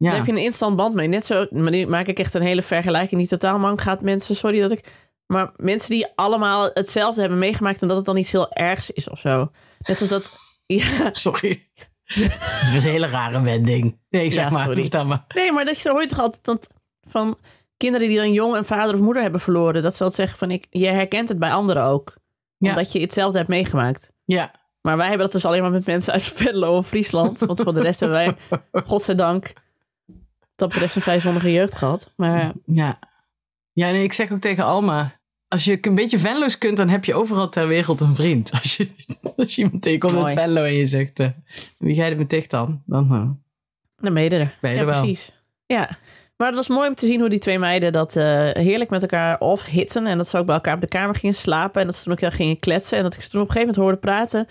Ja. 0.00 0.08
Daar 0.08 0.16
heb 0.18 0.26
je 0.26 0.32
een 0.32 0.38
instant 0.38 0.76
band 0.76 0.94
mee. 0.94 1.08
Net 1.08 1.24
zo, 1.24 1.46
maar 1.50 1.70
nu 1.70 1.86
maak 1.86 2.06
ik 2.06 2.18
echt 2.18 2.34
een 2.34 2.42
hele 2.42 2.62
vergelijking 2.62 3.20
die 3.20 3.28
totaal 3.30 3.58
mank 3.58 3.80
gaat. 3.80 4.00
Mensen, 4.02 4.36
sorry 4.36 4.60
dat 4.60 4.70
ik... 4.70 4.92
Maar 5.26 5.52
mensen 5.56 5.90
die 5.90 6.06
allemaal 6.14 6.70
hetzelfde 6.74 7.20
hebben 7.20 7.38
meegemaakt... 7.38 7.82
en 7.82 7.88
dat 7.88 7.96
het 7.96 8.06
dan 8.06 8.16
iets 8.16 8.30
heel 8.32 8.52
ergs 8.52 8.90
is 8.90 9.08
of 9.10 9.18
zo. 9.18 9.50
Net 9.78 9.96
zoals 9.96 10.10
dat... 10.12 10.30
Ja, 10.66 11.08
Sorry. 11.12 11.66
Dat 12.14 12.72
was 12.74 12.84
een 12.84 12.90
hele 12.90 13.06
rare 13.06 13.42
wending. 13.42 13.98
Nee, 14.08 14.30
zeg 14.32 14.44
Ja, 14.44 14.50
maar. 14.50 14.64
sorry. 14.64 14.80
Vertel 14.80 15.04
maar. 15.04 15.24
Nee, 15.34 15.52
maar 15.52 15.64
dat 15.64 15.80
je 15.80 15.90
hoort 15.90 16.08
toch 16.08 16.18
altijd 16.20 16.44
dat 16.44 16.68
van 17.08 17.38
kinderen 17.76 18.08
die 18.08 18.16
dan 18.16 18.32
jong 18.32 18.56
een 18.56 18.64
vader 18.64 18.94
of 18.94 19.00
moeder 19.00 19.22
hebben 19.22 19.40
verloren. 19.40 19.82
Dat 19.82 19.96
ze 19.96 20.04
altijd 20.04 20.28
zeggen 20.28 20.38
van 20.38 20.50
ik, 20.56 20.66
je 20.70 20.86
herkent 20.86 21.28
het 21.28 21.38
bij 21.38 21.52
anderen 21.52 21.82
ook. 21.82 22.14
Ja. 22.58 22.68
Omdat 22.68 22.92
je 22.92 23.00
hetzelfde 23.00 23.38
hebt 23.38 23.50
meegemaakt. 23.50 24.12
Ja. 24.24 24.50
Maar 24.80 24.96
wij 24.96 25.06
hebben 25.06 25.24
dat 25.24 25.32
dus 25.32 25.44
alleen 25.44 25.62
maar 25.62 25.70
met 25.70 25.86
mensen 25.86 26.12
uit 26.12 26.22
Venlo 26.22 26.76
of 26.76 26.86
Friesland. 26.88 27.38
Want 27.38 27.60
voor 27.62 27.74
de 27.74 27.80
rest 27.82 28.00
hebben 28.00 28.18
wij, 28.18 28.36
godzijdank, 28.86 29.52
dat 30.60 30.68
betreft 30.68 30.94
een 30.96 31.02
vrij 31.02 31.20
zonnige 31.20 31.52
jeugd 31.52 31.74
gehad. 31.74 32.12
Maar 32.16 32.52
Ja. 32.66 32.98
Ja, 33.72 33.90
nee, 33.90 34.02
ik 34.02 34.12
zeg 34.12 34.32
ook 34.32 34.40
tegen 34.40 34.64
Alma. 34.64 35.18
Als 35.48 35.64
je 35.64 35.78
een 35.80 35.94
beetje 35.94 36.18
Venlo's 36.18 36.58
kunt, 36.58 36.76
dan 36.76 36.88
heb 36.88 37.04
je 37.04 37.14
overal 37.14 37.48
ter 37.48 37.68
wereld 37.68 38.00
een 38.00 38.14
vriend. 38.14 38.50
Als 38.62 38.76
je, 38.76 38.88
als 39.36 39.54
je 39.54 39.62
iemand 39.62 39.82
tegenkomt 39.82 40.12
uit 40.12 40.22
Mooi. 40.22 40.34
Venlo 40.34 40.64
en 40.64 40.74
je 40.74 40.86
zegt... 40.86 41.20
eh, 41.20 41.28
wie 41.78 41.94
jij 41.94 42.10
er 42.10 42.16
met 42.16 42.30
dicht 42.30 42.50
dan? 42.50 42.82
Dan 42.86 43.04
eh, 43.04 43.30
dan 43.96 44.14
ben 44.14 44.22
je 44.22 44.30
er. 44.30 44.56
ben 44.60 44.70
je 44.70 44.76
ja, 44.76 44.82
er 44.82 44.88
wel. 44.88 45.00
precies. 45.00 45.32
Ja. 45.66 45.98
Maar 46.36 46.48
het 46.48 46.56
was 46.56 46.68
mooi 46.68 46.88
om 46.88 46.94
te 46.94 47.06
zien 47.06 47.20
hoe 47.20 47.28
die 47.28 47.38
twee 47.38 47.58
meiden 47.58 47.92
dat 47.92 48.16
eh, 48.16 48.24
heerlijk 48.52 48.90
met 48.90 49.02
elkaar 49.02 49.38
of 49.38 49.64
hitten. 49.64 50.06
En 50.06 50.16
dat 50.16 50.28
ze 50.28 50.38
ook 50.38 50.46
bij 50.46 50.54
elkaar 50.54 50.74
op 50.74 50.80
de 50.80 50.88
kamer 50.88 51.14
gingen 51.14 51.34
slapen. 51.34 51.80
En 51.80 51.86
dat 51.86 51.96
ze 51.96 52.02
toen 52.02 52.12
ook 52.12 52.20
heel 52.20 52.30
gingen 52.30 52.58
kletsen. 52.58 52.96
En 52.98 53.04
dat 53.04 53.14
ik 53.14 53.20
ze 53.20 53.30
toen 53.30 53.40
op 53.40 53.46
een 53.46 53.52
gegeven 53.52 53.74
moment 53.74 53.90
hoorde 54.00 54.08
praten. 54.10 54.46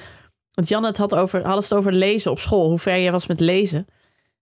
Want 0.54 0.68
Janne 0.68 0.88
het 0.88 0.98
had 0.98 1.16
over, 1.16 1.44
hadden 1.44 1.64
ze 1.64 1.70
het 1.70 1.78
over 1.78 1.94
lezen 1.94 2.32
op 2.32 2.40
school. 2.40 2.70
Hoe 2.70 2.80
ver 2.80 3.02
jij 3.02 3.12
was 3.12 3.28
met 3.28 3.40
lezen. 3.40 3.88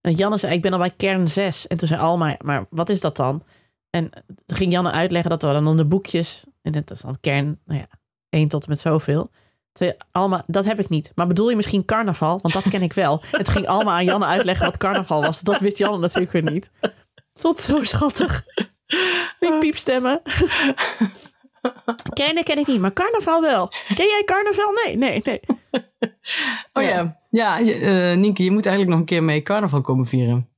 En 0.07 0.13
Janne 0.13 0.37
zei, 0.37 0.53
ik 0.53 0.61
ben 0.61 0.73
al 0.73 0.79
bij 0.79 0.93
kern 0.97 1.27
6. 1.27 1.67
En 1.67 1.77
toen 1.77 1.87
zei 1.87 2.01
Alma, 2.01 2.37
maar 2.41 2.65
wat 2.69 2.89
is 2.89 3.01
dat 3.01 3.15
dan? 3.15 3.43
En 3.89 4.09
toen 4.45 4.57
ging 4.57 4.71
Janne 4.71 4.91
uitleggen 4.91 5.29
dat 5.29 5.43
er 5.43 5.63
dan 5.63 5.77
de 5.77 5.85
boekjes. 5.85 6.45
En 6.61 6.71
dat 6.71 6.91
is 6.91 7.01
dan 7.01 7.17
kern, 7.21 7.59
nou 7.65 7.79
ja, 7.79 7.87
1 8.29 8.47
tot 8.47 8.63
en 8.63 8.69
met 8.69 8.79
zoveel. 8.79 9.21
Toen 9.21 9.87
zei 9.87 9.93
Alma, 10.11 10.43
dat 10.47 10.65
heb 10.65 10.79
ik 10.79 10.89
niet. 10.89 11.11
Maar 11.15 11.27
bedoel 11.27 11.49
je 11.49 11.55
misschien 11.55 11.85
carnaval? 11.85 12.39
Want 12.41 12.53
dat 12.53 12.69
ken 12.69 12.81
ik 12.81 12.93
wel. 12.93 13.21
En 13.31 13.43
toen 13.43 13.53
ging 13.53 13.67
Alma 13.67 13.91
aan 13.91 14.03
Janne 14.03 14.25
uitleggen 14.25 14.65
wat 14.65 14.77
carnaval 14.77 15.21
was. 15.21 15.41
Dat 15.41 15.59
wist 15.59 15.77
Janne 15.77 15.97
natuurlijk 15.97 16.31
weer 16.31 16.51
niet. 16.51 16.71
Tot 17.33 17.59
zo 17.59 17.83
schattig. 17.83 18.45
Die 19.39 19.59
piepstemmen. 19.59 20.21
Kennen 22.13 22.43
ken 22.43 22.57
ik 22.57 22.67
niet, 22.67 22.79
maar 22.79 22.93
carnaval 22.93 23.41
wel. 23.41 23.67
Ken 23.95 24.07
jij 24.07 24.23
carnaval? 24.25 24.71
Nee, 24.71 24.97
nee, 24.97 25.21
nee. 25.23 25.41
Oh 26.73 26.83
ja, 26.83 26.89
Ja. 26.89 27.19
Ja, 27.37 27.59
eh, 27.59 28.17
Nienke, 28.17 28.43
je 28.43 28.51
moet 28.51 28.65
eigenlijk 28.65 28.89
nog 28.89 28.99
een 28.99 29.05
keer 29.05 29.23
mee 29.23 29.41
carnaval 29.41 29.81
komen 29.81 30.05
vieren. 30.05 30.49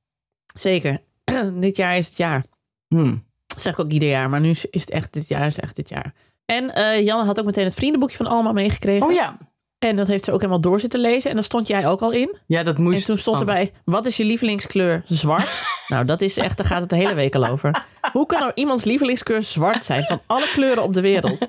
Zeker. 0.54 1.02
dit 1.60 1.76
jaar 1.76 1.96
is 1.96 2.08
het 2.08 2.16
jaar. 2.16 2.44
Hm. 2.88 3.16
Dat 3.46 3.60
zeg 3.60 3.72
ik 3.72 3.78
ook 3.78 3.90
ieder 3.90 4.08
jaar, 4.08 4.30
maar 4.30 4.40
nu 4.40 4.50
is 4.50 4.62
het 4.62 4.90
echt 4.90 5.12
dit 5.12 5.28
jaar, 5.28 5.46
is 5.46 5.58
echt 5.58 5.76
dit 5.76 5.88
jaar. 5.88 6.14
En 6.44 6.74
eh, 6.74 7.04
Janne 7.04 7.24
had 7.24 7.38
ook 7.38 7.44
meteen 7.44 7.64
het 7.64 7.74
vriendenboekje 7.74 8.16
van 8.16 8.26
Alma 8.26 8.52
meegekregen. 8.52 9.06
Oh 9.06 9.12
ja. 9.12 9.38
En 9.78 9.96
dat 9.96 10.06
heeft 10.06 10.24
ze 10.24 10.32
ook 10.32 10.40
helemaal 10.40 10.60
door 10.60 10.80
zitten 10.80 11.00
lezen. 11.00 11.30
En 11.30 11.36
daar 11.36 11.44
stond 11.44 11.66
jij 11.66 11.86
ook 11.86 12.00
al 12.00 12.10
in. 12.10 12.36
Ja, 12.46 12.62
dat 12.62 12.78
moest. 12.78 12.98
En 12.98 13.04
toen 13.04 13.18
stond 13.18 13.36
oh. 13.36 13.40
erbij, 13.40 13.72
wat 13.84 14.06
is 14.06 14.16
je 14.16 14.24
lievelingskleur? 14.24 15.02
Zwart. 15.04 15.62
nou, 15.88 16.04
dat 16.04 16.20
is 16.20 16.36
echt, 16.36 16.56
daar 16.56 16.66
gaat 16.66 16.80
het 16.80 16.90
de 16.90 16.96
hele 16.96 17.14
week 17.14 17.34
al 17.34 17.46
over. 17.46 17.84
Hoe 18.12 18.26
kan 18.26 18.40
nou 18.40 18.52
iemands 18.54 18.84
lievelingskleur 18.84 19.42
zwart 19.42 19.84
zijn? 19.84 20.04
Van 20.04 20.20
alle 20.26 20.48
kleuren 20.52 20.82
op 20.82 20.94
de 20.94 21.00
wereld. 21.00 21.38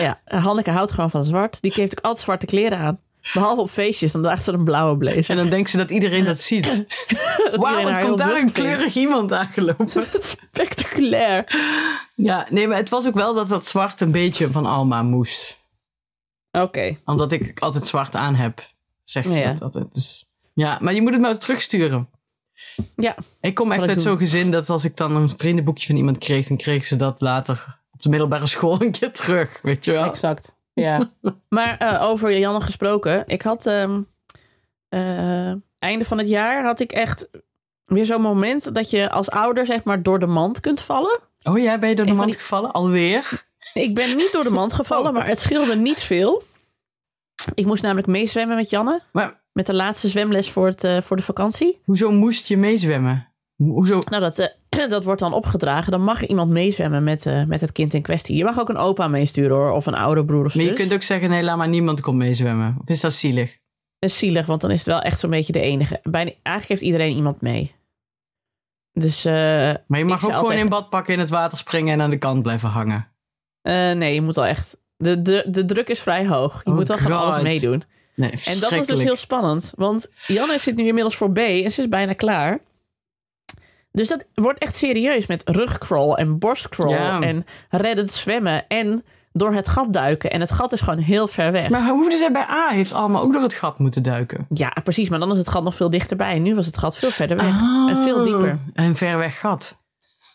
Ja, 0.00 0.20
Hanneke 0.24 0.70
houdt 0.70 0.92
gewoon 0.92 1.10
van 1.10 1.24
zwart. 1.24 1.60
Die 1.60 1.72
heeft 1.74 1.98
ook 1.98 2.04
altijd 2.04 2.24
zwarte 2.24 2.46
kleren 2.46 2.78
aan. 2.78 3.00
Behalve 3.32 3.60
op 3.60 3.70
feestjes, 3.70 4.12
dan 4.12 4.22
draagt 4.22 4.44
ze 4.44 4.52
een 4.52 4.64
blauwe 4.64 4.96
blazer. 4.96 5.30
En 5.30 5.36
dan 5.36 5.48
denkt 5.48 5.70
ze 5.70 5.76
dat 5.76 5.90
iedereen 5.90 6.24
dat 6.24 6.40
ziet. 6.40 6.66
Wauw, 7.52 8.00
komt 8.06 8.18
daar 8.18 8.36
een 8.36 8.52
kleurig 8.52 8.94
iemand 8.94 9.32
aangelopen. 9.32 9.88
Spectaculair. 10.50 11.44
Ja, 12.14 12.46
nee, 12.50 12.68
maar 12.68 12.76
het 12.76 12.88
was 12.88 13.06
ook 13.06 13.14
wel 13.14 13.34
dat 13.34 13.48
dat 13.48 13.66
zwart 13.66 14.00
een 14.00 14.10
beetje 14.12 14.50
van 14.50 14.66
Alma 14.66 15.02
moest. 15.02 15.58
Oké. 16.50 16.96
Omdat 17.04 17.32
ik 17.32 17.60
altijd 17.60 17.86
zwart 17.86 18.14
aan 18.14 18.34
heb, 18.34 18.70
zegt 19.04 19.32
ze 19.32 19.38
Ja. 19.40 19.52
dat 19.52 19.62
altijd. 19.62 19.94
Dus, 19.94 20.26
ja, 20.54 20.78
maar 20.80 20.94
je 20.94 21.02
moet 21.02 21.12
het 21.12 21.20
maar 21.20 21.38
terugsturen. 21.38 22.08
Ja, 22.96 23.14
Ik 23.40 23.54
kom 23.54 23.72
echt 23.72 23.88
uit 23.88 24.02
zo'n 24.02 24.18
gezin 24.18 24.50
dat 24.50 24.70
als 24.70 24.84
ik 24.84 24.96
dan 24.96 25.16
een 25.16 25.30
vriendenboekje 25.36 25.86
van 25.86 25.96
iemand 25.96 26.18
kreeg, 26.18 26.46
dan 26.46 26.56
kreeg 26.56 26.86
ze 26.86 26.96
dat 26.96 27.20
later 27.20 27.80
op 27.92 28.02
de 28.02 28.08
middelbare 28.08 28.46
school 28.56 28.82
een 28.82 28.90
keer 28.92 29.12
terug, 29.12 29.58
weet 29.62 29.84
je 29.84 29.92
wel. 29.92 30.04
exact. 30.04 30.54
Ja. 30.80 31.10
maar 31.48 31.78
eh, 31.78 32.02
over 32.02 32.38
Janne 32.38 32.60
gesproken. 32.60 33.24
Ik 33.26 33.42
had 33.42 33.66
eh, 33.66 35.52
einde 35.78 36.04
van 36.04 36.18
het 36.18 36.28
jaar 36.28 36.64
had 36.64 36.80
ik 36.80 36.92
echt 36.92 37.28
weer 37.84 38.04
zo'n 38.06 38.20
moment 38.22 38.74
dat 38.74 38.90
je 38.90 39.10
als 39.10 39.30
ouder 39.30 39.66
zeg 39.66 39.84
maar 39.84 40.02
door 40.02 40.18
de 40.18 40.26
mand 40.26 40.60
kunt 40.60 40.80
vallen. 40.80 41.20
Oh 41.42 41.58
ja, 41.58 41.78
ben 41.78 41.88
je 41.88 41.94
door 41.94 42.06
de 42.06 42.12
mand 42.12 42.30
die- 42.30 42.38
gevallen? 42.38 42.72
Alweer? 42.72 43.44
Ik 43.74 43.94
ben 43.94 44.16
niet 44.16 44.32
door 44.32 44.44
de 44.44 44.50
mand 44.50 44.72
gevallen, 44.72 45.06
Oh. 45.08 45.12
maar 45.14 45.26
het 45.26 45.38
scheelde 45.38 45.76
niet 45.76 46.02
veel. 46.02 46.42
Ik 47.54 47.66
moest 47.66 47.82
namelijk 47.82 48.06
meezwemmen 48.06 48.56
met 48.56 48.70
Janne. 48.70 49.02
Maar 49.12 49.40
Met 49.52 49.66
de 49.66 49.74
laatste 49.74 50.08
zwemles 50.08 50.50
voor, 50.50 50.66
het, 50.66 50.84
eh, 50.84 51.00
voor 51.00 51.16
de 51.16 51.22
vakantie. 51.22 51.80
hoezo 51.84 52.10
moest 52.10 52.46
je 52.48 52.56
meezwemmen? 52.56 53.28
Hoezo? 53.56 54.02
Nou, 54.10 54.22
dat, 54.22 54.38
eh, 54.38 54.88
dat 54.88 55.04
wordt 55.04 55.20
dan 55.20 55.32
opgedragen. 55.32 55.92
Dan 55.92 56.02
mag 56.02 56.26
iemand 56.26 56.50
meezwemmen 56.50 57.04
met, 57.04 57.26
eh, 57.26 57.44
met 57.44 57.60
het 57.60 57.72
kind 57.72 57.94
in 57.94 58.02
kwestie. 58.02 58.36
Je 58.36 58.44
mag 58.44 58.58
ook 58.58 58.68
een 58.68 58.76
opa 58.76 59.08
meesturen 59.08 59.56
hoor. 59.56 59.70
Of 59.70 59.86
een 59.86 59.94
oude 59.94 60.24
broer 60.24 60.44
of 60.44 60.52
zus. 60.52 60.62
Maar 60.62 60.70
je 60.70 60.76
kunt 60.76 60.92
ook 60.92 61.02
zeggen, 61.02 61.28
nee, 61.28 61.42
laat 61.42 61.56
maar 61.56 61.68
niemand 61.68 62.00
komt 62.00 62.16
meezwemmen. 62.16 62.76
Of 62.80 62.88
is 62.88 63.00
dat 63.00 63.12
zielig? 63.12 63.58
Dat 63.98 64.10
is 64.10 64.18
zielig, 64.18 64.46
want 64.46 64.60
dan 64.60 64.70
is 64.70 64.78
het 64.78 64.86
wel 64.86 65.00
echt 65.00 65.20
zo'n 65.20 65.30
beetje 65.30 65.52
de 65.52 65.60
enige. 65.60 66.00
Bijna, 66.02 66.30
eigenlijk 66.30 66.68
heeft 66.68 66.80
iedereen 66.80 67.16
iemand 67.16 67.40
mee. 67.40 67.74
Dus 68.92 69.24
eh, 69.24 69.34
Maar 69.86 69.98
je 69.98 70.04
mag 70.04 70.26
ook 70.26 70.36
gewoon 70.36 70.52
in 70.52 70.68
bad 70.68 70.90
pakken, 70.90 71.14
in 71.14 71.20
het 71.20 71.30
water 71.30 71.58
springen 71.58 71.92
en 71.92 72.00
aan 72.00 72.10
de 72.10 72.18
kant 72.18 72.42
blijven 72.42 72.68
hangen. 72.68 73.08
nee, 73.62 74.14
je 74.14 74.22
moet 74.22 74.36
al 74.36 74.46
echt... 74.46 74.76
De, 74.96 75.22
de, 75.22 75.44
de 75.46 75.64
druk 75.64 75.88
is 75.88 76.00
vrij 76.00 76.26
hoog. 76.26 76.60
Je 76.64 76.70
Oh 76.70 76.76
moet 76.76 76.88
wel 76.88 76.98
van 76.98 77.12
alles 77.12 77.42
meedoen. 77.42 77.82
Nee, 78.14 78.30
En 78.30 78.60
dat 78.60 78.70
was 78.70 78.86
dus 78.86 78.88
heel 78.88 78.98
heel... 78.98 79.16
spannend. 79.16 79.72
Want 79.76 80.12
Janne 80.26 80.58
zit 80.58 80.76
nu 80.76 80.86
inmiddels 80.86 81.16
voor 81.16 81.32
B 81.32 81.38
en 81.38 81.72
ze 81.72 81.80
is 81.80 81.88
bijna 81.88 82.12
klaar. 82.12 82.60
Dus 83.96 84.08
dat 84.08 84.24
wordt 84.34 84.58
echt 84.58 84.76
serieus 84.76 85.26
met 85.26 85.42
rugcrawl 85.44 86.14
en 86.14 86.38
borstcrawl 86.38 86.90
Ja. 86.90 87.20
en 87.20 87.44
reddend 87.70 88.12
zwemmen 88.12 88.68
en 88.68 89.04
door 89.32 89.52
het 89.54 89.68
gat 89.68 89.92
duiken. 89.92 90.30
En 90.30 90.40
het 90.40 90.50
gat 90.50 90.72
is 90.72 90.80
gewoon 90.80 90.98
heel 90.98 91.26
ver 91.28 91.52
weg. 91.52 91.68
Maar 91.68 91.88
hoe 91.88 91.98
hoefde 92.02 92.16
zij 92.16 92.32
bij 92.32 92.46
A? 92.50 92.68
Heeft 92.68 92.92
allemaal 92.92 93.22
ook 93.22 93.32
door 93.32 93.42
het 93.42 93.54
gat 93.54 93.78
moeten 93.78 94.02
duiken. 94.02 94.46
Ja, 94.54 94.72
precies. 94.84 95.08
Maar 95.08 95.18
dan 95.18 95.30
is 95.32 95.38
het 95.38 95.48
gat 95.48 95.62
nog 95.62 95.74
veel 95.74 95.90
dichterbij. 95.90 96.34
En 96.34 96.42
nu 96.42 96.54
was 96.54 96.66
het 96.66 96.78
gat 96.78 96.98
veel 96.98 97.10
verder 97.10 97.36
weg. 97.36 97.52
En 97.88 97.96
veel 98.02 98.24
dieper. 98.24 98.52
Oh, 98.52 98.60
Een 98.74 98.96
ver 98.96 99.18
weg 99.18 99.38
gat. 99.38 99.82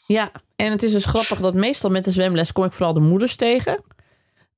Ja, 0.07 0.31
en 0.55 0.71
het 0.71 0.83
is 0.83 0.91
dus 0.91 1.05
grappig 1.05 1.39
dat 1.39 1.53
meestal 1.53 1.89
met 1.89 2.03
de 2.03 2.11
zwemles 2.11 2.51
kom 2.51 2.63
ik 2.63 2.73
vooral 2.73 2.93
de 2.93 2.99
moeders 2.99 3.35
tegen. 3.35 3.83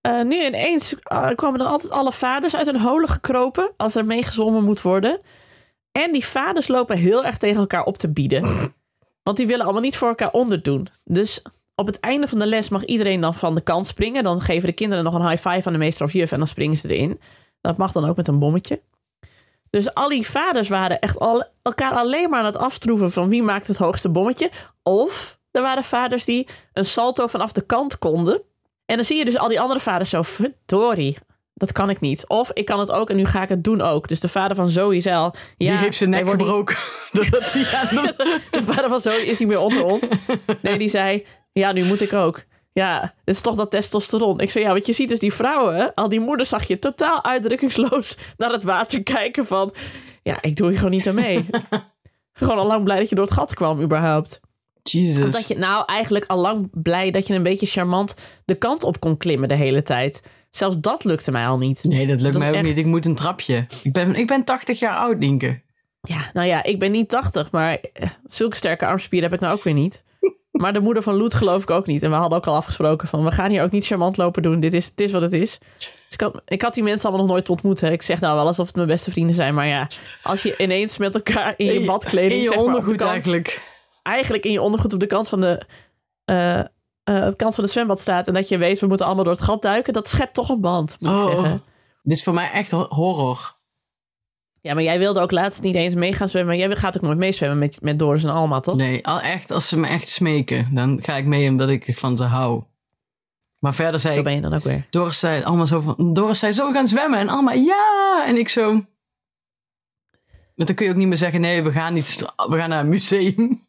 Eh, 0.02 0.22
nu 0.22 0.46
ineens 0.46 0.96
eh, 1.04 1.28
kwamen 1.36 1.60
er 1.60 1.66
altijd 1.66 1.92
alle 1.92 2.12
vaders 2.12 2.56
uit 2.56 2.66
hun 2.66 2.80
holen 2.80 3.10
gekropen 3.10 3.72
als 3.78 3.96
er 3.96 4.06
meegezwommen 4.06 4.64
moet 4.64 4.82
worden. 4.82 5.20
En 5.92 6.12
die 6.12 6.26
vaders 6.26 6.68
lopen 6.68 6.98
heel 6.98 7.26
erg 7.26 7.38
tegen 7.38 7.60
elkaar 7.60 7.84
op 7.84 7.98
te 7.98 8.12
bieden. 8.12 8.74
Want 9.24 9.38
die 9.38 9.48
willen 9.48 9.64
allemaal 9.64 9.82
niet 9.82 9.98
voor 9.98 10.08
elkaar 10.08 10.32
onderdoen. 10.32 10.88
Dus 11.04 11.42
op 11.76 11.88
het 11.88 12.00
einde 12.00 12.28
van 12.28 12.40
de 12.40 12.46
les 12.46 12.70
mag 12.70 12.86
iedereen 12.86 13.22
dan 13.22 13.34
van 13.34 13.56
de 13.56 13.62
kant 13.62 13.88
springen. 13.88 14.24
Dan 14.24 14.42
geven 14.42 14.68
de 14.68 14.74
kinderen 14.74 15.04
nog 15.04 15.14
een 15.14 15.30
high 15.30 15.50
five 15.50 15.68
aan 15.68 15.74
de 15.74 15.80
meester 15.80 16.06
of 16.06 16.14
juf 16.14 16.32
en 16.32 16.38
dan 16.38 16.48
springen 16.48 16.78
ze 16.78 16.96
erin. 16.96 17.20
Dat 17.62 17.78
mag 17.78 17.92
dan 17.92 18.06
ook 18.06 18.16
met 18.16 18.28
een 18.28 18.40
bommetje. 18.40 18.82
Dus 19.70 19.94
al 19.94 20.10
die 20.10 20.28
vaders 20.28 20.70
waren 20.70 21.00
echt 21.00 21.20
al, 21.20 21.44
elkaar 21.62 21.92
alleen 21.92 22.30
maar 22.30 22.40
aan 22.40 22.46
het 22.46 22.58
aftroeven 22.58 23.12
van 23.12 23.30
wie 23.30 23.44
maakt 23.44 23.68
het 23.68 23.78
hoogste 23.78 24.10
bommetje. 24.10 24.52
Of 24.84 25.40
er 25.52 25.62
waren 25.62 25.84
vaders 25.84 26.26
die 26.26 26.48
een 26.74 26.86
salto 26.86 27.28
vanaf 27.28 27.52
de 27.52 27.66
kant 27.66 27.98
konden. 27.98 28.42
En 28.86 28.96
dan 28.96 29.06
zie 29.06 29.18
je 29.18 29.26
dus 29.26 29.38
al 29.38 29.48
die 29.48 29.60
andere 29.60 29.80
vaders 29.80 30.10
zo, 30.10 30.22
verdorie, 30.22 31.18
dat 31.54 31.72
kan 31.72 31.90
ik 31.90 32.00
niet. 32.00 32.28
Of 32.28 32.52
ik 32.54 32.66
kan 32.66 32.80
het 32.80 32.92
ook 32.92 33.10
en 33.10 33.16
nu 33.16 33.26
ga 33.26 33.42
ik 33.42 33.50
het 33.50 33.64
doen 33.64 33.82
ook. 33.82 34.08
Dus 34.08 34.20
de 34.20 34.28
vader 34.28 34.56
van 34.56 34.70
Zoe 34.70 35.12
al, 35.12 35.36
ja, 35.58 35.72
die 35.72 35.72
heeft 35.72 35.98
zijn 35.98 36.10
nek 36.10 36.30
gebroken. 36.30 36.76
Hij 37.12 37.80
aan 37.80 37.96
de... 37.96 38.40
de 38.52 38.64
vader 38.64 38.90
van 38.90 39.02
Zoe 39.02 39.26
is 39.26 39.38
niet 39.38 39.48
meer 39.48 39.60
onder 39.60 39.84
ons. 39.84 40.04
Nee, 40.62 40.78
die 40.78 40.90
zei, 40.90 41.26
ja, 41.52 41.72
nu 41.72 41.84
moet 41.84 42.02
ik 42.02 42.14
ook. 42.14 42.44
Ja, 42.74 43.02
het 43.02 43.36
is 43.36 43.42
toch 43.42 43.56
dat 43.56 43.72
testosteron. 43.72 44.40
Ik 44.40 44.52
zei, 44.52 44.64
ja, 44.64 44.72
want 44.72 44.86
je 44.86 44.94
ziet 44.94 45.10
dus 45.10 45.20
die 45.20 45.34
vrouwen, 45.34 45.94
al 45.94 46.10
die 46.10 46.20
moeders 46.20 46.50
zag 46.50 46.64
je 46.64 46.80
totaal 46.80 47.24
uitdrukkingsloos 47.24 48.18
naar 48.38 48.52
het 48.52 48.64
water 48.64 49.04
kijken 49.04 49.46
van, 49.46 49.74
ja, 50.24 50.38
ik 50.42 50.56
doe 50.56 50.68
hier 50.68 50.78
gewoon 50.78 50.92
niet 50.92 51.08
aan 51.08 51.16
mee. 51.16 51.46
gewoon 52.34 52.58
al 52.58 52.68
lang 52.68 52.84
blij 52.84 53.00
dat 53.00 53.10
je 53.10 53.16
door 53.16 53.26
het 53.26 53.34
gat 53.34 53.54
kwam 53.54 53.82
überhaupt. 53.82 54.40
Jesus. 54.84 55.34
Dat 55.34 55.48
je 55.48 55.58
nou 55.58 55.84
eigenlijk 55.86 56.26
al 56.26 56.38
lang 56.38 56.70
blij 56.72 57.12
dat 57.12 57.28
je 57.28 57.34
een 57.34 57.44
beetje 57.44 57.66
charmant 57.66 58.16
de 58.46 58.56
kant 58.56 58.84
op 58.84 59.00
kon 59.00 59.18
klimmen 59.18 59.48
de 59.48 59.56
hele 59.56 59.82
tijd. 59.82 60.24
Zelfs 60.56 60.80
dat 60.80 61.04
lukte 61.04 61.32
mij 61.32 61.48
al 61.48 61.58
niet. 61.58 61.84
Nee, 61.84 62.08
dat 62.08 62.22
lukt 62.22 62.34
Dat 62.34 62.42
mij 62.42 62.52
ook 62.52 62.58
echt- 62.58 62.66
niet. 62.66 62.78
Ik 62.78 62.86
moet 62.86 63.06
een 63.06 63.16
trapje. 63.16 63.66
Ik 63.84 63.94
ben, 63.94 64.16
ik 64.16 64.28
ben 64.28 64.44
80 64.44 64.80
jaar 64.80 64.96
oud, 64.98 65.18
Nienke. 65.18 65.62
Ja, 66.02 66.30
nou 66.34 66.48
ja, 66.48 66.64
ik 66.64 66.80
ben 66.80 66.92
niet 66.92 67.10
80, 67.10 67.52
maar 67.52 67.78
eh, 67.94 68.10
zulke 68.26 68.56
sterke 68.56 68.86
armspieren 68.86 69.30
heb 69.30 69.40
ik 69.40 69.46
nou 69.46 69.58
ook 69.58 69.64
weer 69.64 69.74
niet. 69.74 70.04
Maar 70.52 70.74
de 70.74 70.80
moeder 70.80 71.04
van 71.04 71.16
Loet 71.16 71.34
geloof 71.34 71.62
ik 71.62 71.70
ook 71.70 71.86
niet. 71.88 72.04
En 72.04 72.10
we 72.10 72.16
hadden 72.16 72.38
ook 72.38 72.48
al 72.48 72.56
afgesproken 72.56 73.08
van, 73.08 73.24
we 73.24 73.32
gaan 73.32 73.50
hier 73.50 73.64
ook 73.64 73.72
niet 73.72 73.86
charmant 73.86 74.18
lopen 74.18 74.42
doen. 74.42 74.60
Dit 74.60 74.74
is, 74.74 74.86
het 74.86 75.02
is 75.02 75.12
wat 75.12 75.22
het 75.22 75.34
is. 75.34 75.60
Dus 75.76 75.90
ik 76.10 76.22
had, 76.22 76.42
ik 76.46 76.62
had 76.62 76.74
die 76.74 76.84
mensen 76.84 77.08
allemaal 77.08 77.26
nog 77.26 77.36
nooit 77.36 77.50
ontmoet. 77.50 77.82
Hè. 77.82 77.92
Ik 77.92 78.02
zeg 78.02 78.20
nou 78.20 78.36
wel 78.36 78.46
alsof 78.48 78.66
het 78.68 78.76
mijn 78.76 78.88
beste 78.88 79.12
vrienden 79.12 79.36
zijn. 79.36 79.54
Maar 79.54 79.68
ja, 79.68 79.88
als 80.24 80.44
je 80.44 80.58
ineens 80.58 80.98
met 80.98 81.16
elkaar 81.16 81.54
in 81.58 81.74
je 81.74 81.86
badkleding... 81.86 82.32
In 82.32 82.38
je 82.38 82.44
zeg 82.44 82.56
maar, 82.56 82.66
ondergoed 82.66 82.96
kant- 82.98 83.10
eigenlijk. 83.12 83.62
Eigenlijk 84.04 84.46
in 84.46 84.52
je 84.52 84.62
ondergoed 84.62 84.94
op 84.94 85.00
de 85.00 85.06
kant 85.08 85.30
van 85.30 85.42
de... 85.42 85.62
eh, 87.04 87.18
eh, 87.18 87.26
de 87.30 87.36
kant 87.36 87.56
van 87.56 87.64
het 87.64 87.74
zwembad 87.74 88.00
staat 88.00 88.28
en 88.28 88.34
dat 88.34 88.48
je 88.50 88.58
weet, 88.58 88.80
we 88.80 88.88
moeten 88.88 89.06
allemaal 89.06 89.24
door 89.24 89.34
het 89.34 89.42
gat 89.44 89.62
duiken, 89.62 89.94
dat 89.94 90.10
schept 90.10 90.34
toch 90.34 90.50
een 90.50 90.62
band, 90.62 90.96
moet 91.00 91.12
ik 91.12 91.18
Oh, 91.18 91.26
zeggen. 91.26 91.64
dit 92.04 92.18
is 92.18 92.24
voor 92.24 92.34
mij 92.34 92.52
echt 92.52 92.72
ho- 92.72 92.88
horror. 92.90 93.56
Ja, 94.62 94.74
maar 94.74 94.84
jij 94.84 95.00
wilde 95.00 95.20
ook 95.20 95.32
laatst 95.32 95.62
niet 95.62 95.76
eens 95.76 95.94
mee 95.94 96.14
gaan 96.14 96.30
zwemmen. 96.30 96.58
Jij 96.58 96.76
gaat 96.76 96.96
ook 96.98 97.02
nooit 97.02 97.18
meezwemmen 97.18 97.60
met, 97.60 97.82
met 97.82 98.00
Doris 98.00 98.24
en 98.24 98.30
Alma, 98.30 98.60
toch? 98.60 98.76
Nee, 98.76 99.06
al 99.08 99.20
echt, 99.22 99.52
als 99.52 99.68
ze 99.68 99.80
me 99.80 99.88
echt 99.88 100.10
smeken, 100.10 100.68
dan 100.74 101.00
ga 101.04 101.16
ik 101.16 101.26
mee 101.26 101.50
omdat 101.50 101.70
ik 101.70 101.98
van 101.98 102.18
ze 102.18 102.24
hou. 102.24 102.64
Maar 103.60 103.74
verder 103.76 104.00
zei 104.00 104.18
ik, 104.18 104.24
ben 104.24 104.34
je 104.34 104.42
dan 104.42 104.54
ook 104.54 104.64
weer. 104.64 104.88
Doris 104.90 105.20
zei 105.20 105.44
allemaal 105.44 105.68
zo 105.68 105.80
van, 105.80 106.14
Doris 106.14 106.40
zei 106.40 106.54
zo 106.54 106.72
gaan 106.72 106.88
zwemmen 106.88 107.20
en 107.20 107.30
allemaal 107.30 107.56
ja. 107.56 108.24
En 108.28 108.38
ik 108.38 108.50
zo, 108.50 108.72
maar 110.56 110.66
dan 110.66 110.76
kun 110.76 110.86
je 110.86 110.92
ook 110.92 110.98
niet 110.98 111.08
meer 111.08 111.18
zeggen, 111.18 111.42
nee, 111.42 111.64
we 111.64 111.72
gaan 111.72 111.94
niet, 111.94 112.26
we 112.50 112.58
gaan 112.58 112.70
naar 112.70 112.80
een 112.80 112.90
museum. 112.90 113.62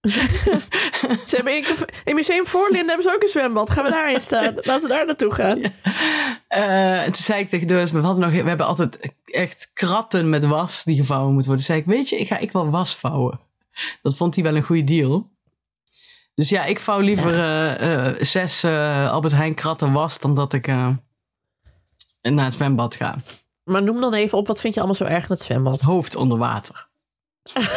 Ze 1.28 1.36
hebben 1.36 1.56
in, 1.56 1.64
in 2.04 2.14
Museum 2.14 2.46
Voorlinden 2.46 2.86
hebben 2.86 3.06
ze 3.06 3.14
ook 3.14 3.22
een 3.22 3.28
zwembad. 3.28 3.70
Gaan 3.70 3.84
we 3.84 3.90
daarin 3.90 4.20
staan? 4.20 4.54
Laten 4.70 4.82
we 4.82 4.88
daar 4.88 5.06
naartoe 5.06 5.34
gaan. 5.34 5.72
Eh, 6.48 7.02
en 7.02 7.12
toen 7.12 7.24
zei 7.24 7.40
ik 7.40 7.48
tegen 7.48 7.66
Doris, 7.66 7.90
we, 7.90 7.98
hadden 7.98 8.24
nog, 8.30 8.42
we 8.42 8.48
hebben 8.48 8.66
altijd 8.66 9.12
echt 9.24 9.70
kratten 9.74 10.30
met 10.30 10.44
was 10.44 10.84
die 10.84 10.96
gevouwen 10.96 11.32
moet 11.32 11.46
worden. 11.46 11.64
Toen 11.64 11.74
zei 11.74 11.78
ik, 11.78 11.86
weet 11.86 12.08
je, 12.08 12.18
ik 12.18 12.26
ga 12.26 12.38
ik 12.38 12.52
wel 12.52 12.70
was 12.70 12.96
vouwen. 12.96 13.40
Dat 14.02 14.16
vond 14.16 14.34
hij 14.34 14.44
wel 14.44 14.56
een 14.56 14.62
goede 14.62 14.84
deal. 14.84 15.30
Dus 16.34 16.48
ja, 16.48 16.64
ik 16.64 16.78
vouw 16.78 17.00
liever 17.00 17.34
eh, 17.34 18.06
eh, 18.08 18.16
zes 18.20 18.62
eh, 18.62 19.10
Albert 19.10 19.32
Heijn 19.32 19.54
kratten 19.54 19.92
was 19.92 20.18
dan 20.18 20.34
dat 20.34 20.52
ik 20.52 20.66
eh, 20.66 20.88
naar 22.22 22.44
het 22.44 22.54
zwembad 22.54 22.94
ga. 22.94 23.16
Maar 23.64 23.82
noem 23.82 24.00
dan 24.00 24.14
even 24.14 24.38
op, 24.38 24.46
wat 24.46 24.60
vind 24.60 24.74
je 24.74 24.80
allemaal 24.80 24.98
zo 24.98 25.04
erg 25.04 25.22
in 25.22 25.32
het 25.32 25.42
zwembad? 25.42 25.80
Hoofd 25.80 26.16
onder 26.16 26.38
water. 26.38 26.88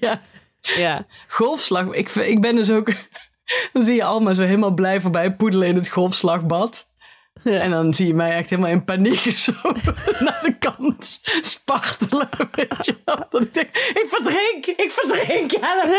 ja, 0.00 0.20
Ja, 0.76 1.06
golfslag. 1.28 1.92
Ik, 1.92 2.10
ik 2.10 2.40
ben 2.40 2.56
dus 2.56 2.70
ook... 2.70 2.92
Dan 3.72 3.84
zie 3.84 3.94
je 3.94 4.04
allemaal 4.04 4.34
zo 4.34 4.42
helemaal 4.42 4.74
blij 4.74 5.00
voorbij 5.00 5.34
poedelen 5.34 5.68
in 5.68 5.74
het 5.74 5.88
golfslagbad. 5.88 6.88
Ja. 7.42 7.60
En 7.60 7.70
dan 7.70 7.94
zie 7.94 8.06
je 8.06 8.14
mij 8.14 8.32
echt 8.36 8.50
helemaal 8.50 8.70
in 8.70 8.84
paniek 8.84 9.18
zo 9.18 9.52
naar 10.24 10.40
de 10.42 10.56
kant 10.58 11.20
spartelen. 11.42 12.28
Weet 12.52 12.86
je 12.86 12.96
wel? 13.04 13.26
Dat 13.30 13.40
ik 13.40 13.54
denk, 13.54 13.68
ik 13.76 14.04
verdrink, 14.08 14.66
ik 14.66 14.90
verdrink. 14.90 15.50
Ja, 15.50 15.84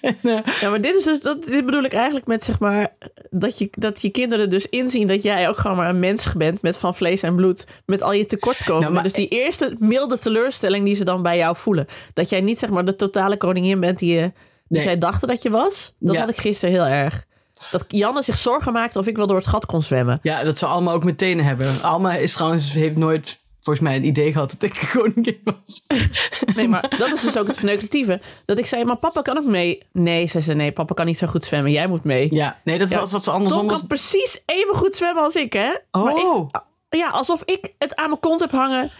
eh, 0.00 0.12
Ja, 0.60 0.68
maar 0.70 0.80
dit 0.80 0.94
is 0.96 1.04
dus, 1.04 1.20
dat, 1.20 1.42
dit 1.42 1.64
bedoel 1.64 1.82
ik 1.82 1.92
eigenlijk 1.92 2.26
met 2.26 2.44
zeg 2.44 2.58
maar, 2.58 2.92
dat 3.30 3.58
je, 3.58 3.68
dat 3.70 4.02
je 4.02 4.10
kinderen 4.10 4.50
dus 4.50 4.68
inzien 4.68 5.06
dat 5.06 5.22
jij 5.22 5.48
ook 5.48 5.58
gewoon 5.58 5.76
maar 5.76 5.88
een 5.88 5.98
mens 5.98 6.32
bent 6.32 6.62
met 6.62 6.78
van 6.78 6.94
vlees 6.94 7.22
en 7.22 7.36
bloed, 7.36 7.66
met 7.86 8.02
al 8.02 8.12
je 8.12 8.26
tekortkomingen. 8.26 8.80
Nou, 8.80 8.92
maar- 8.94 9.02
dus 9.02 9.12
die 9.12 9.28
eerste 9.28 9.74
milde 9.78 10.18
teleurstelling 10.18 10.84
die 10.84 10.94
ze 10.94 11.04
dan 11.04 11.22
bij 11.22 11.36
jou 11.36 11.56
voelen. 11.56 11.86
Dat 12.12 12.28
jij 12.28 12.40
niet 12.40 12.58
zeg 12.58 12.70
maar 12.70 12.84
de 12.84 12.96
totale 12.96 13.36
koningin 13.36 13.80
bent 13.80 13.98
die, 13.98 14.14
je, 14.14 14.32
Nee. 14.68 14.82
zij 14.82 14.98
dachten 14.98 15.28
dat 15.28 15.42
je 15.42 15.50
was. 15.50 15.94
Dat 15.98 16.16
had 16.16 16.28
ik 16.28 16.40
gisteren 16.40 16.74
heel 16.74 16.86
erg. 16.86 17.24
Dat 17.70 17.84
Janne 17.88 18.22
zich 18.22 18.38
zorgen 18.38 18.72
maakte 18.72 18.98
of 18.98 19.06
ik 19.06 19.16
wel 19.16 19.26
door 19.26 19.36
het 19.36 19.46
gat 19.46 19.66
kon 19.66 19.82
zwemmen. 19.82 20.18
ja, 20.22 20.42
dat 20.44 20.58
ze 20.58 20.66
allemaal 20.66 20.94
ook 20.94 21.04
meteen 21.04 21.44
hebben. 21.44 21.82
Alma 21.82 22.14
is 22.14 22.32
trouwens, 22.32 22.72
heeft 22.72 22.96
nooit 22.96 23.38
volgens 23.60 23.84
mij 23.84 23.94
het 23.94 24.04
idee 24.04 24.32
gehad 24.32 24.50
dat 24.58 24.62
ik 24.62 24.88
koningin 24.92 25.40
was. 25.44 25.82
Nee, 26.56 26.68
maar 26.68 26.94
dat 26.98 27.12
is 27.12 27.20
dus 27.20 27.38
ook 27.38 27.46
het 27.46 27.56
verneukeratieve. 27.56 28.20
Dat 28.44 28.58
ik 28.58 28.66
zei, 28.66 28.84
maar 28.84 28.96
papa 28.96 29.22
kan 29.22 29.36
ook 29.38 29.44
mee. 29.44 29.82
Nee, 29.92 30.26
zei 30.26 30.42
ze, 30.42 30.54
nee, 30.54 30.72
papa 30.72 30.94
kan 30.94 31.06
niet 31.06 31.18
zo 31.18 31.26
goed 31.26 31.44
zwemmen. 31.44 31.72
Jij 31.72 31.86
moet 31.86 32.04
mee. 32.04 32.34
Ja, 32.34 32.56
nee, 32.64 32.78
dat 32.78 32.90
Ja. 32.90 32.98
als 32.98 33.12
wat 33.12 33.24
ze 33.24 33.30
andersom 33.30 33.58
Tom 33.58 33.68
was. 33.68 33.78
kan 33.78 33.86
precies 33.86 34.42
even 34.46 34.74
goed 34.74 34.96
zwemmen 34.96 35.22
als 35.22 35.34
ik, 35.34 35.52
hè? 35.52 35.76
Maar 35.90 36.16
ik, 36.16 36.24
Oh, 36.24 36.48
ja, 36.88 37.10
alsof 37.10 37.42
ik 37.44 37.74
het 37.78 37.96
aan 37.96 38.08
mijn 38.08 38.20
kont 38.20 38.40
heb 38.40 38.50
hangen. 38.50 38.90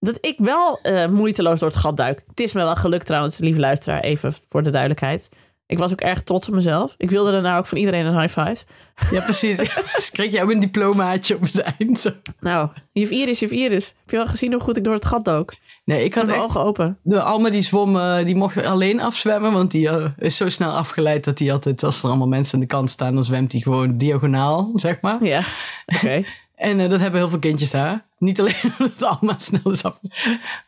Dat 0.00 0.18
ik 0.20 0.34
wel 0.38 0.78
eh, 0.82 1.06
moeiteloos 1.06 1.58
door 1.60 1.68
het 1.68 1.78
gat 1.78 1.96
duik. 1.96 2.24
Het 2.28 2.40
is 2.40 2.52
me 2.52 2.62
wel 2.62 2.76
gelukt 2.76 3.06
trouwens, 3.06 3.38
lieve 3.38 3.60
luisteraar. 3.60 4.00
Even 4.00 4.34
voor 4.48 4.62
de 4.62 4.70
duidelijkheid. 4.70 5.28
Ik 5.68 5.78
was 5.78 5.92
ook 5.92 6.00
erg 6.00 6.22
trots 6.22 6.48
op 6.48 6.54
mezelf. 6.54 6.94
Ik 6.98 7.10
wilde 7.10 7.30
daarna 7.30 7.58
ook 7.58 7.66
van 7.66 7.78
iedereen 7.78 8.06
een 8.06 8.20
high 8.20 8.40
five. 8.40 8.64
ja 9.10 9.20
precies. 9.20 9.56
Dus 9.96 10.10
kreeg 10.12 10.32
je 10.32 10.42
ook 10.42 10.50
een 10.50 10.60
diplomaatje 10.60 11.34
op 11.34 11.42
het 11.42 11.58
eind. 11.78 12.12
Nou, 12.40 12.68
juf 12.92 13.10
Iris, 13.10 13.38
juf 13.38 13.50
Iris. 13.50 13.86
Heb 13.86 14.10
je 14.10 14.16
wel 14.16 14.26
gezien 14.26 14.52
hoe 14.52 14.60
goed 14.60 14.76
ik 14.76 14.84
door 14.84 14.94
het 14.94 15.04
gat 15.04 15.24
dook? 15.24 15.54
Nee, 15.84 16.04
ik 16.04 16.14
had 16.14 16.26
mijn 16.26 16.40
ogen 16.40 16.62
open. 16.62 16.98
De 17.02 17.22
Alma 17.22 17.50
die 17.50 17.62
zwom, 17.62 17.96
eh, 17.96 18.24
die 18.24 18.36
mocht 18.36 18.64
alleen 18.64 19.00
afzwemmen, 19.00 19.52
want 19.52 19.70
die 19.70 19.88
eh, 19.88 20.10
is 20.18 20.36
zo 20.36 20.48
snel 20.48 20.70
afgeleid 20.70 21.24
dat 21.24 21.38
hij 21.38 21.52
altijd, 21.52 21.82
als 21.82 22.02
er 22.02 22.08
allemaal 22.08 22.28
mensen 22.28 22.54
aan 22.54 22.60
de 22.60 22.66
kant 22.66 22.90
staan, 22.90 23.14
dan 23.14 23.24
zwemt 23.24 23.52
hij 23.52 23.60
gewoon 23.60 23.98
diagonaal, 23.98 24.70
zeg 24.74 25.00
maar. 25.00 25.24
Ja, 25.24 25.42
oké. 25.96 26.24
En 26.58 26.80
eh, 26.80 26.90
dat 26.90 27.00
hebben 27.00 27.20
heel 27.20 27.28
veel 27.28 27.38
kindjes 27.38 27.70
daar. 27.70 28.06
Niet 28.18 28.40
alleen 28.40 28.54
omdat 28.78 29.02
Alma 29.02 29.34
snel 29.38 29.70
is 29.72 29.84
af. 29.84 30.00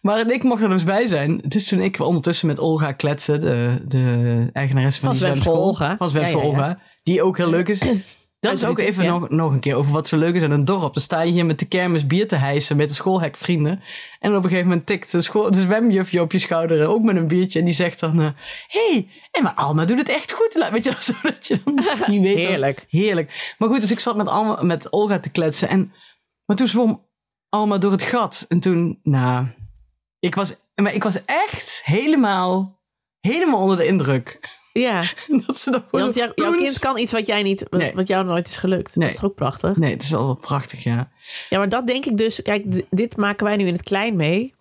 Maar 0.00 0.30
ik 0.30 0.42
mocht 0.42 0.62
er 0.62 0.68
dus 0.68 0.84
bij 0.84 1.06
zijn. 1.06 1.42
Dus 1.48 1.68
toen 1.68 1.80
ik 1.80 2.00
ondertussen 2.00 2.46
met 2.46 2.58
Olga 2.58 2.92
kletsen, 2.92 3.40
de, 3.40 3.82
de 3.88 4.50
eigenares 4.52 4.98
van, 4.98 5.08
Van 5.08 5.18
die 5.18 5.26
Zwemschool 5.26 5.54
zwemschool. 5.54 5.86
Olga. 5.86 5.96
Van 5.96 6.08
Zwemschool 6.08 6.40
Ja, 6.40 6.46
ja, 6.46 6.52
ja. 6.52 6.62
Olga. 6.68 6.78
Die 7.02 7.22
ook 7.22 7.36
heel 7.36 7.50
leuk 7.50 7.68
is. 7.68 7.82
Dat 8.40 8.52
is 8.52 8.64
ook 8.64 8.78
even 8.78 9.04
ja. 9.04 9.10
nog, 9.10 9.28
nog 9.28 9.52
een 9.52 9.60
keer 9.60 9.74
over 9.74 9.92
wat 9.92 10.08
zo 10.08 10.18
leuk 10.18 10.34
is 10.34 10.42
aan 10.42 10.50
een 10.50 10.64
dorp. 10.64 10.94
Dan 10.94 11.02
sta 11.02 11.20
je 11.20 11.32
hier 11.32 11.46
met 11.46 11.58
de 11.58 11.68
kermis 11.68 12.06
bier 12.06 12.28
te 12.28 12.36
hijsen 12.36 12.76
met 12.76 12.88
de 12.88 12.94
schoolhekvrienden. 12.94 13.82
En 14.18 14.30
op 14.30 14.36
een 14.36 14.48
gegeven 14.48 14.68
moment 14.68 14.86
tikt 14.86 15.12
de, 15.12 15.22
school, 15.22 15.50
de 15.50 15.60
zwemjufje 15.60 16.20
op 16.20 16.32
je 16.32 16.38
schouder, 16.38 16.82
eh, 16.82 16.90
ook 16.90 17.02
met 17.02 17.16
een 17.16 17.28
biertje. 17.28 17.58
En 17.58 17.64
die 17.64 17.74
zegt 17.74 18.00
dan, 18.00 18.18
hé, 18.18 18.32
hey, 18.66 19.08
en 19.30 19.42
maar 19.42 19.54
Alma 19.54 19.84
doet 19.84 19.98
het 19.98 20.08
echt 20.08 20.32
goed. 20.32 20.68
Weet 20.72 20.84
je 20.84 20.90
wel, 20.90 21.00
zo 21.10 21.12
dat 21.22 21.46
je 21.46 21.60
dan 21.64 21.74
niet 22.10 22.22
weet. 22.22 22.36
Heerlijk. 22.36 22.84
Heerlijk. 22.88 23.54
Maar 23.58 23.68
goed, 23.68 23.80
dus 23.80 23.90
ik 23.90 24.00
zat 24.00 24.16
met, 24.16 24.26
Alma, 24.26 24.62
met 24.62 24.90
Olga 24.90 25.20
te 25.20 25.30
kletsen. 25.30 25.68
En, 25.68 25.92
maar 26.44 26.56
toen 26.56 26.68
zwom 26.68 27.08
Alma 27.48 27.78
door 27.78 27.92
het 27.92 28.02
gat. 28.02 28.44
En 28.48 28.60
toen, 28.60 28.98
nou, 29.02 29.46
ik 30.18 30.34
was, 30.34 30.56
maar 30.74 30.94
ik 30.94 31.02
was 31.02 31.24
echt 31.24 31.80
helemaal, 31.84 32.80
helemaal 33.20 33.60
onder 33.60 33.76
de 33.76 33.86
indruk. 33.86 34.38
Ja, 34.72 35.02
dat 35.46 35.58
ze 35.58 35.70
dan 35.70 35.80
gewoon 35.90 36.00
want 36.00 36.14
jou- 36.14 36.32
jouw 36.34 36.52
kind 36.52 36.78
kan 36.78 36.98
iets 36.98 37.12
wat 37.12 37.26
jij 37.26 37.42
niet, 37.42 37.66
Nee. 37.70 37.92
wat 37.94 38.06
jou 38.08 38.24
nooit 38.24 38.48
is 38.48 38.56
gelukt. 38.56 38.96
Nee. 38.96 39.04
Dat 39.04 39.14
is 39.14 39.20
toch 39.20 39.30
ook 39.30 39.36
prachtig? 39.36 39.76
Nee, 39.76 39.92
het 39.92 40.02
is 40.02 40.10
wel 40.10 40.34
prachtig, 40.34 40.82
ja. 40.82 41.10
Ja, 41.48 41.58
maar 41.58 41.68
dat 41.68 41.86
denk 41.86 42.04
ik 42.06 42.16
dus. 42.16 42.42
Kijk, 42.42 42.84
dit 42.90 43.16
maken 43.16 43.46
wij 43.46 43.56
nu 43.56 43.66
in 43.66 43.72
het 43.72 43.82
klein 43.82 44.16
mee. 44.16 44.54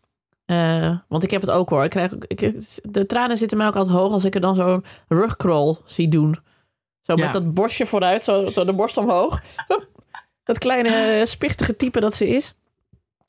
Eh, 0.46 0.98
want 1.08 1.24
ik 1.24 1.32
heb 1.32 1.42
het 1.42 1.50
ook 1.50 1.70
hoor. 1.70 1.84
Ik 1.84 1.90
krijg, 1.90 2.12
ik, 2.28 2.54
de 2.82 3.06
tranen 3.06 3.38
zitten 3.38 3.58
mij 3.58 3.68
ook 3.68 3.76
altijd 3.76 3.96
hoog 3.96 4.12
als 4.12 4.26
ik 4.26 4.36
er 4.36 4.42
dan 4.42 4.56
zo'n 4.56 4.86
rugcrawl 5.08 5.76
zie 5.86 6.08
doen. 6.08 6.38
Zo 7.02 7.14
Ja. 7.16 7.24
met 7.24 7.32
dat 7.32 7.54
borstje 7.54 7.86
vooruit, 7.86 8.22
zo, 8.22 8.50
zo 8.50 8.66
de 8.66 8.74
borst 8.74 8.98
omhoog. 8.98 9.42
dat 10.44 10.58
kleine 10.58 10.90
eh, 11.20 11.26
spichtige 11.26 11.76
type 11.76 12.00
dat 12.00 12.14
ze 12.14 12.28
is. 12.28 12.54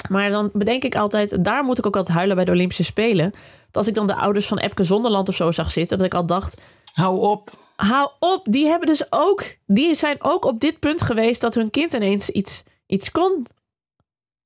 Maar 0.09 0.31
dan 0.31 0.51
bedenk 0.53 0.85
ik 0.85 0.95
altijd, 0.95 1.45
daar 1.45 1.65
moet 1.65 1.79
ik 1.79 1.87
ook 1.87 1.97
altijd 1.97 2.17
huilen 2.17 2.37
bij 2.37 2.45
de 2.45 2.51
Olympische 2.53 2.85
Spelen. 2.85 3.31
Dat 3.31 3.77
als 3.77 3.87
ik 3.87 3.95
dan 3.95 4.07
de 4.07 4.15
ouders 4.15 4.47
van 4.47 4.59
Epke 4.59 4.85
Zonderland 4.85 5.29
of 5.29 5.35
zo 5.35 5.51
zag 5.51 5.71
zitten, 5.71 5.97
dat 5.97 6.07
ik 6.07 6.15
al 6.15 6.27
dacht, 6.27 6.61
Hou 6.93 7.21
op. 7.21 7.51
hou 7.77 8.11
op, 8.19 8.47
die 8.51 8.67
hebben 8.67 8.87
dus 8.89 9.07
ook, 9.13 9.45
die 9.67 9.95
zijn 9.95 10.17
ook 10.19 10.45
op 10.45 10.61
dit 10.61 10.79
punt 10.79 11.03
geweest 11.03 11.41
dat 11.41 11.55
hun 11.55 11.71
kind 11.71 11.93
ineens 11.93 12.31
iets, 12.31 12.63
iets 12.87 13.11
kon. 13.11 13.47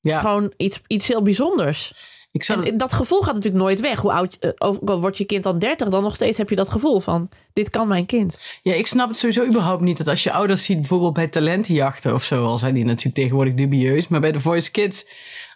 Ja, 0.00 0.20
Gewoon 0.20 0.52
iets, 0.56 0.80
iets 0.86 1.08
heel 1.08 1.22
bijzonders. 1.22 2.08
Ik 2.34 2.44
zou 2.44 2.76
dat 2.76 2.92
gevoel 2.92 3.20
gaat 3.20 3.34
natuurlijk 3.34 3.62
nooit 3.62 3.80
weg. 3.80 4.00
Hoe 4.00 4.12
oud 4.12 4.36
eh, 4.40 4.50
ook 4.58 4.88
al 4.88 5.00
wordt 5.00 5.18
je 5.18 5.24
kind 5.24 5.42
dan 5.42 5.58
30, 5.58 5.88
dan 5.88 6.02
nog 6.02 6.14
steeds 6.14 6.38
heb 6.38 6.48
je 6.48 6.56
dat 6.56 6.68
gevoel 6.68 7.00
van: 7.00 7.28
dit 7.52 7.70
kan 7.70 7.88
mijn 7.88 8.06
kind. 8.06 8.40
Ja, 8.62 8.72
ik 8.72 8.86
snap 8.86 9.08
het 9.08 9.18
sowieso 9.18 9.46
überhaupt 9.46 9.82
niet. 9.82 9.96
Dat 9.98 10.08
als 10.08 10.22
je 10.22 10.32
ouders 10.32 10.64
ziet, 10.64 10.76
bijvoorbeeld 10.78 11.12
bij 11.12 11.28
talentenjachten 11.28 12.14
of 12.14 12.24
zo, 12.24 12.44
al 12.46 12.58
zijn 12.58 12.74
die 12.74 12.84
natuurlijk 12.84 13.14
tegenwoordig 13.14 13.54
dubieus. 13.54 14.08
Maar 14.08 14.20
bij 14.20 14.32
de 14.32 14.40
Voice 14.40 14.70
Kids, 14.70 15.06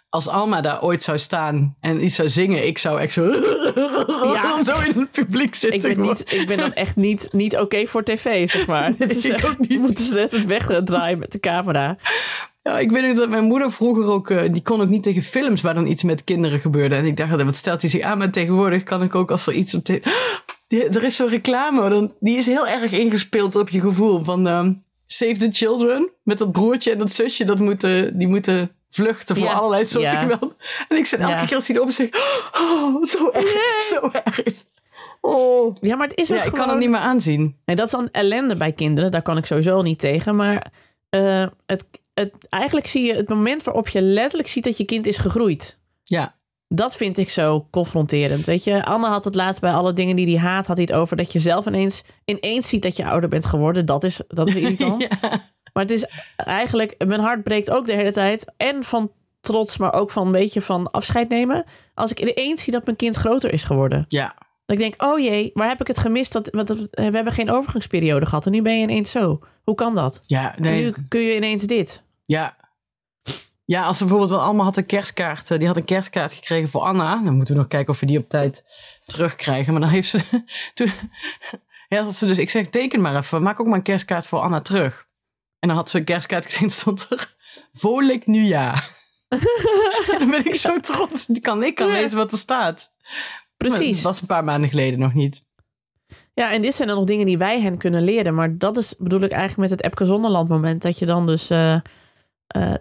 als 0.09 0.27
Alma 0.27 0.61
daar 0.61 0.81
ooit 0.81 1.03
zou 1.03 1.17
staan 1.17 1.75
en 1.79 2.03
iets 2.03 2.15
zou 2.15 2.29
zingen, 2.29 2.67
ik 2.67 2.77
zou 2.77 2.99
echt 2.99 3.13
zo, 3.13 3.23
Ja. 4.33 4.63
zo 4.73 4.79
in 4.79 4.99
het 4.99 5.11
publiek 5.11 5.55
zitten. 5.55 5.89
Ik 5.89 5.97
ben, 5.97 6.05
niet, 6.05 6.33
ik 6.33 6.47
ben 6.47 6.57
dan 6.57 6.73
echt 6.73 6.95
niet, 6.95 7.29
niet 7.31 7.57
oké 7.57 7.85
voor 7.85 8.03
tv, 8.03 8.49
zeg 8.49 8.67
maar. 8.67 8.95
Dit 8.97 9.15
is 9.15 9.25
ik 9.25 9.31
echt, 9.31 9.47
ook 9.47 9.59
niet. 9.67 9.79
Moeten 9.79 10.03
ze 10.03 10.15
net 10.15 10.31
het 10.31 10.45
wegdraaien 10.45 11.19
met 11.19 11.31
de 11.31 11.39
camera. 11.39 11.97
Ja, 12.69 12.79
ik 12.79 12.91
weet 12.91 13.03
nog 13.07 13.17
dat 13.17 13.29
mijn 13.29 13.43
moeder 13.43 13.71
vroeger 13.71 14.05
ook, 14.05 14.29
eh, 14.29 14.51
die 14.51 14.61
kon 14.61 14.81
ook 14.81 14.87
niet 14.89 15.03
tegen 15.03 15.21
films 15.21 15.61
waar 15.61 15.73
dan 15.73 15.87
iets 15.87 16.03
met 16.03 16.23
kinderen 16.23 16.59
gebeurde. 16.59 16.95
En 16.95 17.05
ik 17.05 17.17
dacht, 17.17 17.43
wat 17.43 17.55
stelt 17.55 17.81
hij 17.81 17.89
zich 17.89 18.01
aan? 18.01 18.17
Maar 18.17 18.31
tegenwoordig 18.31 18.83
kan 18.83 19.03
ik 19.03 19.15
ook 19.15 19.31
als 19.31 19.47
er 19.47 19.53
iets 19.53 19.73
op. 19.73 19.85
Die- 20.67 20.83
er 20.89 21.03
is 21.03 21.15
zo'n 21.15 21.27
reclame, 21.29 21.89
dan, 21.89 22.13
die 22.19 22.37
is 22.37 22.45
heel 22.45 22.67
erg 22.67 22.91
ingespeeld 22.91 23.55
op 23.55 23.69
je 23.69 23.79
gevoel 23.79 24.23
van 24.23 24.47
ehm, 24.47 24.73
Save 25.07 25.37
the 25.37 25.49
Children. 25.51 26.09
Met 26.23 26.37
dat 26.37 26.51
broertje 26.51 26.91
en 26.91 26.97
dat 26.97 27.11
zusje, 27.11 27.43
dat 27.43 27.59
moeten, 27.59 28.17
die 28.17 28.27
moeten 28.27 28.71
vluchten 28.89 29.35
voor 29.35 29.45
Ja, 29.45 29.53
allerlei 29.53 29.85
soorten 29.85 30.11
ja. 30.11 30.17
geweld. 30.19 30.55
En 30.87 30.97
ik 30.97 31.05
zit 31.05 31.19
elke 31.19 31.31
Ja. 31.31 31.45
keer 31.45 31.55
als 31.55 31.67
hij 31.67 31.75
erop 31.75 31.91
zegt, 31.91 32.15
oh, 32.61 33.03
zo 33.05 33.29
erg, 33.31 33.81
zo 33.81 34.09
erg. 34.11 34.41
Oh. 35.21 35.75
Ja, 35.81 35.95
maar 35.95 36.07
het 36.07 36.17
is 36.19 36.31
ook 36.31 36.37
Ja, 36.37 36.43
ik 36.43 36.49
gewoon... 36.49 36.65
kan 36.65 36.69
het 36.75 36.79
niet 36.83 36.89
meer 36.89 36.99
aanzien. 36.99 37.55
Nee, 37.65 37.75
dat 37.75 37.85
is 37.85 37.91
dan 37.91 38.09
ellende 38.11 38.55
bij 38.55 38.71
kinderen. 38.71 39.11
Daar 39.11 39.21
kan 39.21 39.37
ik 39.37 39.45
sowieso 39.45 39.81
niet 39.81 39.99
tegen. 39.99 40.35
Maar 40.35 40.71
eh, 41.09 41.45
het, 41.65 41.89
het, 42.19 42.33
eigenlijk 42.49 42.87
zie 42.87 43.03
je 43.05 43.13
het 43.13 43.29
moment 43.29 43.63
waarop 43.63 43.87
je 43.87 44.01
letterlijk 44.01 44.49
ziet 44.49 44.63
dat 44.63 44.77
je 44.77 44.85
kind 44.85 45.07
is 45.07 45.17
gegroeid. 45.17 45.79
Ja, 46.03 46.35
Dat 46.67 46.95
vind 46.95 47.17
ik 47.17 47.29
zo 47.29 47.67
confronterend. 47.71 48.45
Weet 48.45 48.63
je, 48.63 48.85
Anne 48.85 49.07
had 49.07 49.23
het 49.23 49.35
laatst 49.35 49.61
bij 49.61 49.71
alle 49.71 49.93
dingen 49.93 50.15
die 50.15 50.37
hij 50.37 50.47
haat, 50.49 50.67
had 50.67 50.77
hij 50.77 50.85
het 50.89 50.95
over 50.95 51.17
dat 51.17 51.31
je 51.33 51.39
zelf 51.39 51.65
ineens, 51.65 52.03
ineens 52.25 52.67
ziet 52.67 52.81
dat 52.81 52.97
je 52.97 53.05
ouder 53.05 53.29
bent 53.29 53.45
geworden. 53.45 53.85
Dat 53.85 54.03
is, 54.03 54.21
dat 54.27 54.47
is 54.47 54.55
irritant. 54.61 55.01
ja. 55.01 55.47
Maar 55.73 55.83
het 55.83 55.91
is 55.91 56.05
eigenlijk, 56.35 56.95
mijn 57.05 57.19
hart 57.19 57.43
breekt 57.43 57.69
ook 57.69 57.85
de 57.85 57.93
hele 57.93 58.11
tijd. 58.11 58.53
En 58.57 58.83
van 58.83 59.11
trots, 59.39 59.77
maar 59.77 59.93
ook 59.93 60.11
van 60.11 60.25
een 60.25 60.31
beetje 60.31 60.61
van 60.61 60.91
afscheid 60.91 61.29
nemen. 61.29 61.63
Als 61.93 62.11
ik 62.11 62.19
ineens 62.19 62.63
zie 62.63 62.73
dat 62.73 62.85
mijn 62.85 62.97
kind 62.97 63.15
groter 63.15 63.53
is 63.53 63.63
geworden. 63.63 64.05
ja. 64.07 64.35
Dat 64.65 64.77
ik 64.79 64.83
denk, 64.83 65.03
oh 65.03 65.19
jee, 65.19 65.51
waar 65.53 65.67
heb 65.67 65.81
ik 65.81 65.87
het 65.87 65.97
gemist? 65.97 66.33
Dat, 66.33 66.49
want 66.51 66.69
we 66.69 66.87
hebben 67.01 67.33
geen 67.33 67.49
overgangsperiode 67.51 68.25
gehad. 68.25 68.45
En 68.45 68.51
nu 68.51 68.61
ben 68.61 68.75
je 68.77 68.81
ineens 68.83 69.11
zo. 69.11 69.39
Hoe 69.63 69.75
kan 69.75 69.95
dat? 69.95 70.21
Ja, 70.25 70.55
En 70.55 70.61
nee, 70.61 70.83
nu 70.83 70.93
kun 71.07 71.21
je 71.21 71.35
ineens 71.35 71.63
dit. 71.63 72.03
Ja. 72.29 72.55
Ja, 73.65 73.83
als 73.83 73.97
ze 73.97 74.03
bijvoorbeeld 74.03 74.31
wel 74.31 74.41
allemaal 74.41 74.65
had 74.65 74.77
een 74.77 74.85
kerstkaart. 74.85 75.51
eh, 75.51 75.57
Die 75.57 75.67
had 75.67 75.77
een 75.77 75.85
kerstkaart 75.85 76.33
gekregen 76.33 76.69
voor 76.69 76.81
Anna. 76.81 77.21
Dan 77.23 77.35
moeten 77.35 77.53
we 77.53 77.59
nog 77.59 77.69
kijken 77.69 77.93
of 77.93 77.99
we 77.99 78.05
die 78.05 78.17
op 78.19 78.29
tijd 78.29 78.63
terugkrijgen. 79.05 79.71
Maar 79.73 79.81
dan 79.81 79.89
heeft 79.91 80.09
ze. 80.09 80.43
Toen, 80.73 80.91
ja, 81.87 82.03
dat 82.03 82.15
ze 82.15 82.25
dus. 82.25 82.37
Ik 82.37 82.49
zeg, 82.49 82.69
teken 82.69 83.01
maar 83.01 83.15
even. 83.15 83.41
Maak 83.43 83.59
ook 83.59 83.67
maar 83.67 83.77
een 83.77 83.83
kerstkaart 83.83 84.27
voor 84.27 84.39
Anna 84.39 84.61
terug. 84.61 85.07
En 85.59 85.67
dan 85.67 85.77
had 85.77 85.89
ze 85.89 85.97
een 85.97 86.03
kerstkaart 86.03 86.45
gezien. 86.51 86.69
Stond 86.69 87.07
er. 87.09 87.35
Vrolijk 87.73 88.25
nieuwjaar. 88.27 88.97
en 89.27 89.39
dan 90.19 90.29
ben 90.29 90.45
ik 90.45 90.55
zo 90.55 90.79
trots. 90.79 91.29
Ik 91.29 91.41
kan, 91.41 91.63
ik 91.63 91.75
kan 91.75 91.87
Ja. 91.87 91.93
lezen 91.93 92.17
wat 92.17 92.31
er 92.31 92.37
staat. 92.37 92.91
Precies. 93.57 93.95
Dat 93.95 94.03
was 94.03 94.21
een 94.21 94.27
paar 94.27 94.43
maanden 94.43 94.69
geleden 94.69 94.99
nog 94.99 95.13
niet. 95.13 95.45
Ja, 96.33 96.51
en 96.51 96.61
dit 96.61 96.75
zijn 96.75 96.87
dan 96.87 96.97
nog 96.97 97.05
dingen 97.07 97.25
die 97.25 97.37
wij 97.37 97.61
hen 97.61 97.77
kunnen 97.77 98.03
leren. 98.03 98.35
Maar 98.35 98.57
dat 98.57 98.77
is, 98.77 98.95
bedoel 98.97 99.21
ik 99.21 99.31
eigenlijk 99.31 99.69
met 99.69 99.79
het 99.79 99.83
Epke 99.89 100.05
Zonderland 100.05 100.49
moment. 100.49 100.81
Dat 100.81 100.99
je 100.99 101.05
dan 101.05 101.25
dus... 101.27 101.49
eh, 101.49 101.79
eh, 102.49 102.73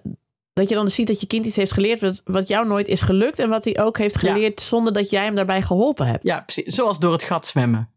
dat 0.53 0.69
je 0.69 0.75
dan 0.75 0.85
dus 0.85 0.95
ziet 0.95 1.07
dat 1.07 1.21
je 1.21 1.27
kind 1.27 1.47
iets 1.47 1.57
heeft 1.57 1.73
geleerd 1.73 2.01
wat, 2.01 2.21
wat 2.25 2.49
jou 2.49 2.67
nooit 2.67 2.89
is 2.89 3.01
gelukt. 3.01 3.39
En 3.39 3.49
wat 3.49 3.65
hij 3.65 3.79
ook 3.81 3.99
heeft 3.99 4.21
Ja. 4.21 4.33
geleerd 4.33 4.61
zonder 4.61 4.93
dat 4.93 5.11
jij 5.11 5.25
hem 5.25 5.35
daarbij 5.35 5.63
geholpen 5.63 6.07
hebt. 6.07 6.23
Ja, 6.27 6.41
precies. 6.41 6.75
Zoals 6.75 6.99
door 6.99 7.13
het 7.13 7.23
gat 7.23 7.47
zwemmen. 7.47 7.91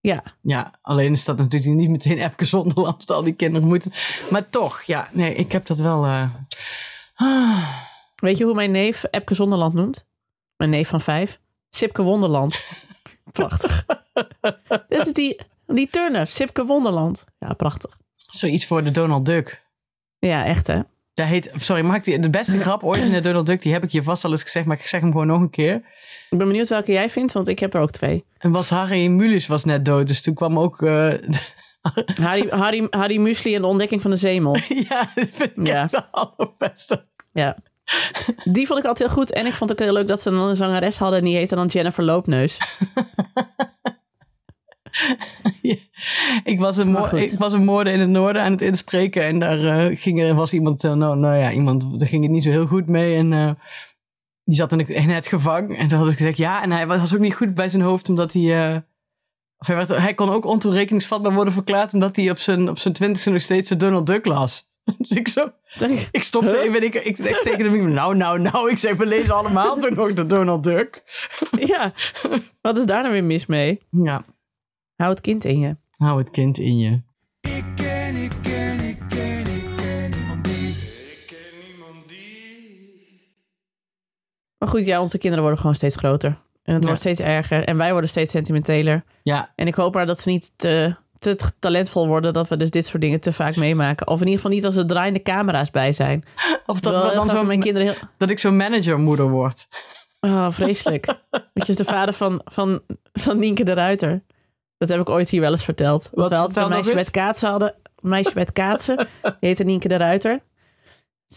Ja. 0.00 0.22
Ja, 0.42 0.78
alleen 0.82 1.12
is 1.12 1.24
dat 1.24 1.36
natuurlijk 1.38 1.74
niet 1.74 1.90
meteen 1.90 2.18
Epke 2.18 2.44
Zonderland. 2.44 3.06
dat 3.06 3.16
Al 3.16 3.22
die 3.22 3.32
kinderen 3.34 3.68
moeten. 3.68 3.92
Maar 4.30 4.48
toch, 4.50 4.82
ja, 4.82 5.08
nee, 5.12 5.34
ik 5.34 5.52
heb 5.52 5.66
dat 5.66 5.78
wel. 5.78 6.04
eh, 6.04 6.34
ah. 7.14 7.68
Weet 8.16 8.38
je 8.38 8.44
hoe 8.44 8.54
mijn 8.54 8.70
neef 8.70 9.04
Epke 9.10 9.34
Zonderland 9.34 9.74
noemt? 9.74 10.06
Mijn 10.56 10.70
neef 10.70 10.88
van 10.88 11.00
vijf. 11.00 11.40
Sipke 11.70 12.02
Wonderland. 12.02 12.64
prachtig. 13.32 13.84
Dit 14.88 15.06
is 15.06 15.12
die, 15.12 15.40
die 15.66 15.88
turner, 15.90 16.26
Sipke 16.26 16.64
Wonderland. 16.64 17.24
Ja, 17.38 17.52
prachtig. 17.52 17.98
Zoiets 18.14 18.66
voor 18.66 18.84
de 18.84 18.90
Donald 18.90 19.26
Duck. 19.26 19.63
Ja, 20.26 20.44
echt 20.44 20.66
hè. 20.66 20.80
Dat 21.14 21.26
heet, 21.26 21.50
sorry, 21.56 21.82
mag 21.84 21.96
ik 21.96 22.04
die, 22.04 22.18
de 22.18 22.30
beste 22.30 22.60
grap 22.60 22.82
ooit 22.82 23.02
in 23.02 23.12
de 23.12 23.20
Donald 23.20 23.46
Duck, 23.46 23.62
die 23.62 23.72
heb 23.72 23.82
ik 23.82 23.90
je 23.90 24.02
vast 24.02 24.24
al 24.24 24.30
eens 24.30 24.42
gezegd, 24.42 24.66
maar 24.66 24.78
ik 24.78 24.86
zeg 24.86 25.00
hem 25.00 25.10
gewoon 25.10 25.26
nog 25.26 25.40
een 25.40 25.50
keer. 25.50 25.74
Ik 26.30 26.38
ben 26.38 26.46
benieuwd 26.48 26.68
welke 26.68 26.92
jij 26.92 27.10
vindt, 27.10 27.32
want 27.32 27.48
ik 27.48 27.58
heb 27.58 27.74
er 27.74 27.80
ook 27.80 27.90
twee. 27.90 28.24
En 28.38 28.50
was 28.50 28.70
Harry 28.70 29.06
Mulius 29.06 29.46
was 29.46 29.64
net 29.64 29.84
dood, 29.84 30.06
dus 30.06 30.22
toen 30.22 30.34
kwam 30.34 30.58
ook... 30.58 30.82
eh, 30.82 31.12
Harry, 32.20 32.48
Harry, 32.50 32.86
Harry 32.90 33.16
Muesli 33.16 33.54
en 33.54 33.60
de 33.60 33.66
ontdekking 33.66 34.02
van 34.02 34.10
de 34.10 34.16
zemel. 34.16 34.56
ja, 34.88 35.10
dat 35.14 35.28
vind 35.32 35.50
ik 35.58 35.66
Ja. 35.66 35.86
de 35.90 36.04
allerbeste. 36.10 37.04
Ja. 37.32 37.56
Die 38.44 38.66
vond 38.66 38.78
ik 38.78 38.84
altijd 38.84 39.08
heel 39.08 39.16
goed. 39.18 39.32
En 39.32 39.46
ik 39.46 39.54
vond 39.54 39.70
het 39.70 39.78
ook 39.80 39.86
heel 39.86 39.94
leuk 39.94 40.06
dat 40.06 40.20
ze 40.20 40.30
dan 40.30 40.38
een 40.48 40.56
zangeres 40.56 40.98
hadden. 40.98 41.18
En 41.18 41.24
die 41.24 41.36
heette 41.36 41.54
dan 41.54 41.66
Jennifer 41.66 42.04
Loopneus. 42.04 42.58
Ik 46.44 46.58
was, 46.58 46.76
een 46.76 46.92
ik 47.32 47.38
was 47.38 47.52
een 47.52 47.64
moorden 47.64 47.92
in 47.92 48.00
het 48.00 48.08
noorden 48.08 48.42
aan 48.42 48.52
het 48.52 48.60
inspreken. 48.60 49.22
En 49.24 49.38
daar 49.38 49.64
eh, 49.64 49.98
ging 50.00 50.22
er, 50.22 50.34
was 50.34 50.52
iemand, 50.52 50.84
eh, 50.84 50.94
nou, 50.94 51.16
nou 51.16 51.36
ja, 51.36 51.52
iemand, 51.52 51.98
daar 51.98 52.08
ging 52.08 52.22
het 52.22 52.32
niet 52.32 52.42
zo 52.44 52.50
heel 52.50 52.66
goed 52.66 52.88
mee. 52.88 53.16
En 53.16 53.32
eh, 53.32 53.50
die 54.44 54.56
zat 54.56 54.72
in, 54.72 54.78
het- 54.78 54.88
in 54.88 55.08
het 55.10 55.26
gevangen. 55.26 55.76
En 55.76 55.88
toen 55.88 55.98
had 55.98 56.10
ik 56.10 56.16
gezegd, 56.16 56.36
ja, 56.36 56.62
en 56.62 56.70
hij 56.70 56.86
was 56.86 57.14
ook 57.14 57.20
niet 57.20 57.34
goed 57.34 57.54
bij 57.54 57.68
zijn 57.68 57.82
hoofd, 57.82 58.08
omdat 58.08 58.32
hij... 58.32 58.76
of 59.58 59.66
hij, 59.66 59.76
werd, 59.76 59.88
hij 59.88 60.14
kon 60.14 60.30
ook 60.30 60.44
ontoerekeningsvatbaar 60.44 61.32
worden 61.34 61.52
verklaard, 61.52 61.92
omdat 61.94 62.16
hij 62.16 62.30
op 62.30 62.38
zijn, 62.38 62.68
op 62.68 62.78
zijn 62.78 62.94
twintigste 62.94 63.30
nog 63.30 63.40
steeds 63.40 63.68
de 63.68 63.76
Donald 63.76 64.06
Duck 64.06 64.24
las. 64.24 64.72
Dus 64.98 65.10
ik 65.10 65.28
zo, 65.28 65.50
ik 66.10 66.22
stopte 66.22 66.56
Huh? 66.56 66.64
even 66.64 66.76
en 66.76 66.82
ik, 66.82 66.94
ik, 66.94 67.18
ik 67.18 67.36
tekende 67.42 67.78
hem, 67.78 67.88
nou, 67.92 68.16
nou, 68.16 68.40
nou. 68.40 68.70
Ik 68.70 68.78
zeg, 68.78 68.96
we 68.96 69.06
lezen 69.06 69.34
allemaal 69.34 69.76
toch 69.76 69.90
nog 69.94 70.12
de 70.12 70.26
Donald 70.26 70.64
Duck. 70.64 71.02
ja, 71.58 71.92
wat 72.62 72.78
is 72.78 72.84
daar 72.84 73.00
nou 73.00 73.12
weer 73.12 73.24
mis 73.24 73.46
mee? 73.46 73.80
Ja, 73.90 74.24
Hou 74.96 75.10
het 75.10 75.20
kind 75.20 75.44
in 75.44 75.58
je. 75.58 75.76
hou 75.96 76.18
het 76.18 76.30
kind 76.30 76.58
in 76.58 76.78
je. 76.78 76.90
Ik 77.40 77.64
ken, 77.74 78.16
ik 78.16 78.32
ken, 78.42 78.80
ik 78.80 78.98
ken, 79.08 79.46
ik 79.46 79.64
ken 79.76 80.10
niemand 80.10 80.44
die. 80.44 80.68
Ik 80.68 81.24
ken 81.26 81.66
niemand 81.68 82.08
die. 82.08 83.20
Maar 84.58 84.68
goed, 84.68 84.86
ja, 84.86 85.00
onze 85.00 85.18
kinderen 85.18 85.42
worden 85.42 85.60
gewoon 85.60 85.74
steeds 85.76 85.96
groter. 85.96 86.42
En 86.62 86.72
het 86.72 86.80
Ja. 86.82 86.86
wordt 86.86 87.00
steeds 87.00 87.20
erger. 87.20 87.64
En 87.64 87.76
wij 87.76 87.90
worden 87.90 88.10
steeds 88.10 88.30
sentimenteler. 88.30 89.04
Ja, 89.22 89.52
En 89.56 89.66
ik 89.66 89.74
hoop 89.74 89.94
maar 89.94 90.06
dat 90.06 90.18
ze 90.20 90.28
niet 90.28 90.52
te, 90.56 90.94
te 91.18 91.36
talentvol 91.58 92.06
worden. 92.06 92.32
Dat 92.32 92.48
we 92.48 92.56
dus 92.56 92.70
dit 92.70 92.86
soort 92.86 93.02
dingen 93.02 93.20
te 93.20 93.32
vaak 93.32 93.56
meemaken. 93.56 94.06
Of 94.06 94.20
in 94.20 94.26
ieder 94.26 94.40
geval 94.40 94.56
niet 94.56 94.64
als 94.64 94.76
er 94.76 94.86
draaiende 94.86 95.22
camera's 95.22 95.70
bij 95.70 95.92
zijn. 95.92 96.24
of 96.66 96.80
Dat 96.80 97.08
we 97.10 97.14
dan 97.14 97.28
zo, 97.28 97.44
mijn 97.44 97.60
kinderen 97.60 97.88
heel... 97.92 98.08
dat 98.18 98.30
ik 98.30 98.38
zo'n 98.38 98.56
managermoeder 98.56 99.28
word. 99.30 99.68
Oh, 100.20 100.50
vreselijk. 100.50 101.06
Weet 101.54 101.66
je, 101.66 101.72
is 101.72 101.76
de 101.76 101.84
vader 101.84 102.14
van, 102.14 102.40
van, 102.44 102.80
van 103.12 103.38
Nienke 103.38 103.64
de 103.64 103.72
Ruiter. 103.72 104.22
Dat 104.86 104.96
heb 104.96 105.06
ik 105.08 105.14
ooit 105.14 105.28
hier 105.28 105.40
wel 105.40 105.52
eens 105.52 105.64
verteld. 105.64 106.10
Wat, 106.12 106.28
we 106.28 106.36
altijd 106.36 106.66
een 106.66 106.72
meisje 106.72 106.94
met 106.94 107.10
kaatsen 107.10 107.50
hadden. 107.50 107.74
Een 108.02 108.08
meisje 108.08 108.32
met 108.34 108.52
kaatsen. 108.52 108.96
Die 109.22 109.32
heette 109.40 109.64
Nienke 109.64 109.88
de 109.88 109.96
Ruiter. 109.96 110.40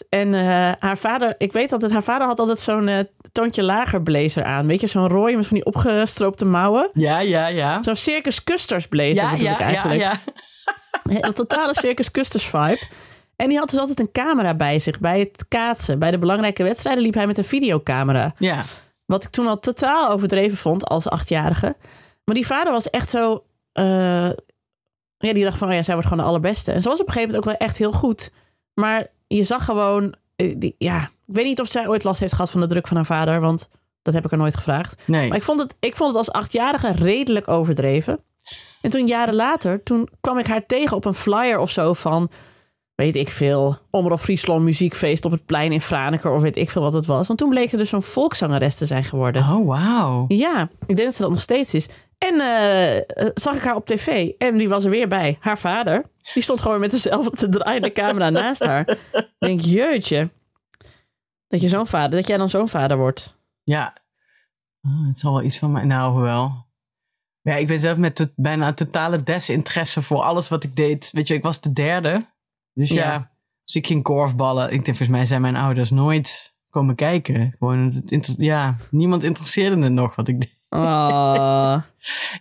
En 0.10 0.34
eh, 0.34 0.72
haar 0.80 0.98
vader, 0.98 1.36
ik 1.38 1.52
weet 1.52 1.72
altijd, 1.72 1.92
haar 1.92 2.04
vader 2.04 2.28
had 2.28 2.40
altijd 2.40 2.60
zo'n 2.60 2.88
eh, 2.88 3.00
toontje 3.32 3.64
lager 3.64 4.02
blazer 4.02 4.44
aan. 4.44 4.68
Weet 4.68 4.82
je, 4.82 4.88
zo'n 4.88 5.08
rooi 5.08 5.36
met 5.36 5.48
van 5.48 5.58
die 5.58 5.66
opgestroopte 5.66 6.46
mouwen. 6.46 6.90
Ja, 6.94 7.20
ja, 7.20 7.48
ja. 7.48 7.84
Zo'n 7.84 7.96
Circus 7.96 8.44
Custers 8.44 8.88
blazer 8.88 9.14
Ja, 9.16 9.32
bedoel 9.32 9.46
ja, 9.46 9.52
ik 9.52 9.60
ja, 9.60 9.66
eigenlijk. 9.66 10.02
ja. 10.02 10.20
Een 11.04 11.34
totale 11.34 11.74
Circus 11.74 12.12
Custers 12.12 12.46
vibe. 12.46 12.80
En 13.36 13.50
die 13.50 13.58
had 13.58 13.70
dus 13.70 13.80
altijd 13.80 14.00
een 14.00 14.12
camera 14.12 14.54
bij 14.56 14.80
zich, 14.80 15.00
bij 15.00 15.20
het 15.20 15.46
kaatsen. 15.48 16.00
Bij 16.00 16.12
de 16.12 16.20
belangrijke 16.20 16.64
wedstrijden 16.64 17.04
liep 17.04 17.14
hij 17.14 17.28
met 17.28 17.38
een 17.38 17.44
videocamera. 17.44 18.34
Ja, 18.38 18.64
Wat 19.06 19.24
ik 19.24 19.30
toen 19.30 19.48
al 19.48 19.60
totaal 19.60 20.10
overdreven 20.10 20.58
vond 20.58 20.86
als 20.86 21.10
achtjarige. 21.10 21.76
Maar 22.28 22.36
die 22.36 22.46
vader 22.48 22.74
was 22.74 22.90
echt 22.90 23.10
zo... 23.10 23.44
eh, 23.72 24.30
ja, 25.18 25.34
die 25.34 25.44
dacht 25.44 25.58
van, 25.58 25.68
oh 25.68 25.74
ja, 25.74 25.84
zij 25.84 25.94
wordt 25.94 26.10
gewoon 26.10 26.24
de 26.24 26.30
allerbeste. 26.30 26.72
En 26.72 26.82
ze 26.82 26.90
was 26.90 27.02
op 27.02 27.08
een 27.08 27.14
gegeven 27.14 27.34
moment 27.36 27.50
ook 27.52 27.58
wel 27.60 27.68
echt 27.68 27.78
heel 27.78 27.92
goed. 27.92 28.32
Maar 28.74 29.08
je 29.28 29.44
zag 29.44 29.66
gewoon... 29.66 30.16
eh, 30.36 30.54
die, 30.58 30.76
ja, 30.78 31.02
ik 31.02 31.36
weet 31.36 31.46
niet 31.46 31.62
of 31.62 31.68
zij 31.68 31.88
ooit 31.88 32.04
last 32.04 32.20
heeft 32.20 32.34
gehad 32.34 32.52
van 32.52 32.62
de 32.62 32.68
druk 32.68 32.88
van 32.88 32.96
haar 32.98 33.06
vader. 33.06 33.40
Want 33.42 33.70
dat 34.02 34.14
heb 34.14 34.24
ik 34.24 34.30
haar 34.30 34.40
nooit 34.40 34.56
gevraagd. 34.56 35.02
nee. 35.08 35.28
Maar 35.28 35.38
ik 35.38 35.44
vond 35.44 35.60
het, 35.60 35.76
ik 35.80 35.96
vond 35.96 36.10
het 36.10 36.18
als 36.18 36.32
achtjarige 36.32 36.92
redelijk 36.92 37.48
overdreven. 37.48 38.20
En 38.82 38.90
toen 38.90 39.08
jaren 39.08 39.36
later, 39.36 39.84
toen 39.84 40.10
kwam 40.22 40.38
ik 40.38 40.48
haar 40.48 40.66
tegen 40.66 40.98
op 40.98 41.06
een 41.06 41.14
flyer 41.14 41.60
of 41.60 41.72
zo 41.72 41.94
van... 41.94 42.30
Weet 42.96 43.16
ik 43.16 43.30
veel, 43.30 43.78
Omroep 43.92 44.20
Friesland 44.20 44.64
muziekfeest 44.64 45.26
op 45.26 45.32
het 45.32 45.46
plein 45.46 45.72
in 45.72 45.82
Franeker 45.82 46.32
of 46.32 46.42
weet 46.42 46.58
ik 46.58 46.70
veel 46.70 46.82
wat 46.82 46.94
het 46.94 47.06
was. 47.06 47.28
Want 47.28 47.40
toen 47.40 47.50
bleek 47.50 47.72
er 47.72 47.78
dus 47.78 47.90
zo'n 47.90 48.02
volkszangeres 48.04 48.76
te 48.76 48.86
zijn 48.86 49.04
geworden. 49.04 49.42
Oh, 49.42 49.68
wauw. 49.68 50.26
Ja, 50.28 50.70
ik 50.86 50.96
denk 50.96 51.08
dat 51.08 51.16
ze 51.16 51.22
dat 51.22 51.32
nog 51.32 51.42
steeds 51.42 51.74
is. 51.74 51.90
En 52.18 52.40
eh, 52.40 52.98
eh, 52.98 53.04
zag 53.34 53.56
ik 53.56 53.62
haar 53.64 53.76
op 53.76 53.86
tv 53.86 54.30
en 54.38 54.58
die 54.58 54.70
was 54.70 54.84
er 54.84 54.90
weer 54.90 55.08
bij. 55.08 55.38
Haar 55.40 55.58
vader, 55.58 56.12
die 56.34 56.44
stond 56.44 56.62
gewoon 56.62 56.80
met 56.80 56.92
dezelfde 56.92 57.50
draaiende 57.50 57.92
camera 57.92 58.30
naast 58.30 58.64
haar. 58.64 58.90
Ik 59.12 59.36
denk, 59.40 59.62
jeutje. 59.62 60.30
Dat, 61.48 61.62
je 61.62 61.68
zo'n 61.68 61.88
vader, 61.88 62.20
dat 62.20 62.28
jij 62.28 62.38
dan 62.38 62.50
zo'n 62.50 62.68
vader 62.70 62.98
wordt. 62.98 63.38
Ja. 63.64 63.96
Oh, 64.82 65.08
het 65.08 65.20
zal 65.20 65.34
wel 65.34 65.44
iets 65.44 65.58
van 65.60 65.72
mij... 65.72 65.84
Nou, 65.84 66.12
hoewel. 66.12 66.66
Ja, 67.42 67.56
ik 67.56 67.68
ben 67.68 67.80
zelf 67.80 67.98
met 67.98 68.32
bijna 68.36 68.68
een 68.68 68.74
totale 68.74 69.24
desinteresse 69.24 70.02
voor 70.02 70.22
alles 70.22 70.50
wat 70.50 70.64
ik 70.64 70.76
deed. 70.76 71.10
Weet 71.12 71.28
je, 71.28 71.34
ik 71.34 71.44
was 71.44 71.62
de 71.62 71.74
derde. 71.74 72.26
Dus 72.74 72.90
ja, 72.90 73.12
Ja. 73.12 73.32
dus 73.64 73.76
ik 73.76 73.88
ging 73.88 74.04
korfballen. 74.04 74.64
Ik 74.66 74.70
denk, 74.70 74.86
volgens 74.86 75.10
mij 75.10 75.26
zijn 75.26 75.42
mijn 75.42 75.56
ouders 75.56 75.90
nooit 75.90 76.56
komen 76.70 76.96
kijken. 76.96 77.56
Gewoon, 77.58 78.04
het 78.06 78.36
ja, 78.38 78.76
niemand 78.92 79.24
interesseerde 79.24 79.82
het 79.84 79.92
nog 79.92 80.16
wat 80.16 80.28
ik 80.28 80.42
deed. 80.42 80.57
Oh. 80.70 80.80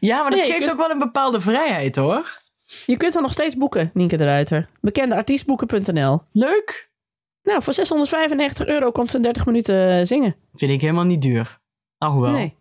Ja, 0.00 0.20
maar 0.20 0.30
dat 0.30 0.38
Nee, 0.38 0.46
geeft 0.50 0.58
kunt- 0.58 0.70
ook 0.72 0.78
wel 0.78 0.90
een 0.90 0.98
bepaalde 0.98 1.40
vrijheid, 1.40 1.96
hoor. 1.96 2.38
Je 2.86 2.96
kunt 2.96 3.14
er 3.14 3.22
nog 3.22 3.32
steeds 3.32 3.56
boeken, 3.56 3.90
Nienke 3.94 4.16
de 4.16 4.24
Ruiter. 4.24 4.68
Bekendeartiestboeken.nl. 4.80 6.22
Leuk. 6.32 6.90
Nou, 7.42 7.62
voor 7.62 7.72
695 7.72 8.66
euro 8.66 8.90
komt 8.90 9.10
ze 9.10 9.16
in 9.16 9.22
30 9.22 9.46
minuten 9.46 9.98
eh, 9.98 10.04
zingen. 10.06 10.36
Vind 10.52 10.72
ik 10.72 10.80
helemaal 10.80 11.04
niet 11.04 11.22
duur. 11.22 11.58
Nou, 11.98 12.12
hoewel. 12.12 12.30
Nee. 12.32 12.56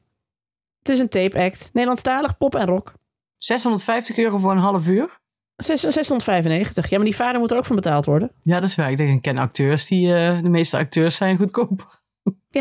Het 0.79 0.89
is 0.89 0.99
een 0.99 1.09
tape 1.09 1.39
act. 1.43 1.69
Nederlandstalig, 1.73 2.37
pop 2.37 2.55
en 2.55 2.65
rock. 2.65 2.93
650 3.33 4.17
euro 4.17 4.37
voor 4.37 4.51
een 4.51 4.57
half 4.57 4.87
uur? 4.87 5.19
Zes- 5.55 5.81
695. 5.81 6.89
Ja, 6.89 6.97
maar 6.97 7.05
die 7.05 7.15
vader 7.15 7.39
moet 7.39 7.51
er 7.51 7.57
ook 7.57 7.65
van 7.65 7.75
betaald 7.75 8.05
worden. 8.05 8.31
Ja, 8.39 8.59
dat 8.59 8.69
is 8.69 8.75
waar. 8.75 8.91
Ik 8.91 8.97
denk, 8.97 9.15
ik 9.15 9.21
ken 9.21 9.37
acteurs 9.37 9.85
die... 9.87 10.15
eh, 10.15 10.41
de 10.41 10.49
meeste 10.49 10.77
acteurs 10.77 11.15
zijn 11.15 11.37
goedkoop. 11.37 12.03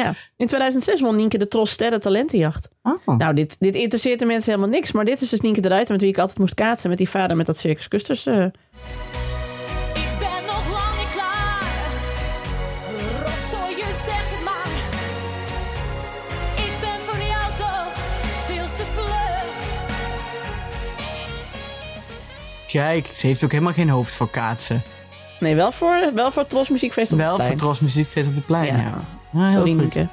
Ja. 0.03 0.15
In 0.37 0.47
2006 0.47 1.01
won 1.01 1.17
Nienke 1.17 1.39
de 1.39 1.49
Tros 1.49 1.71
Sterren 1.71 2.01
Talentenjacht. 2.01 2.69
Oh. 2.83 3.17
Nou, 3.19 3.35
dit, 3.35 3.57
dit 3.59 3.75
interesseert 3.75 4.19
de 4.19 4.27
mensen 4.27 4.51
helemaal 4.53 4.73
niks. 4.75 4.93
Maar 4.93 5.05
dit 5.05 5.21
is 5.21 5.29
dus 5.29 5.41
Nienke 5.41 5.61
de 5.61 5.69
Ruiter 5.69 5.93
met 5.93 6.01
wie 6.01 6.11
ik 6.11 6.19
altijd 6.19 6.39
moest 6.39 6.55
kaatsen. 6.55 6.89
Met 6.89 6.99
die 6.99 7.09
vader 7.09 7.37
met 7.37 7.47
dat 7.47 7.59
Circus 7.59 7.89
Custers. 7.89 8.27
eh. 8.27 8.45
Ik 9.95 10.11
ben 10.19 10.45
nog 10.47 10.71
lang 10.73 10.97
niet 10.99 11.13
klaar. 11.13 11.63
Rotzooi, 13.23 13.77
je 13.77 14.03
zegt 14.07 14.31
het 14.35 14.45
maar. 14.45 14.73
Ik 16.67 16.73
ben 16.81 16.99
voor 17.07 17.23
jou 17.27 17.53
toch 17.57 17.95
veel 18.47 18.67
te 18.77 18.85
vlug. 18.93 19.53
Kijk, 22.67 23.11
ze 23.15 23.27
heeft 23.27 23.45
ook 23.45 23.53
helemaal 23.53 23.73
geen 23.73 23.89
hoofd 23.89 24.15
voor 24.15 24.31
kaatsen. 24.31 24.83
Nee, 25.41 25.55
wel 25.55 25.73
voor, 25.73 26.11
wel 26.15 26.31
voor 26.33 26.43
het 26.43 26.51
Tros 26.51 26.69
Muziekfeest 26.69 27.13
op 27.13 27.19
Wel 27.19 27.27
het 27.27 27.37
voor 27.37 27.45
plein. 27.45 27.59
Tros 27.61 27.81
Muziekfeest 27.81 28.27
op 28.29 28.35
het 28.35 28.47
plein, 28.47 28.67
ja. 28.67 28.77
Ja. 28.77 29.01
Ah, 29.35 29.51
Sorry 29.53 29.71
goed. 29.71 29.81
Nienke. 29.81 30.07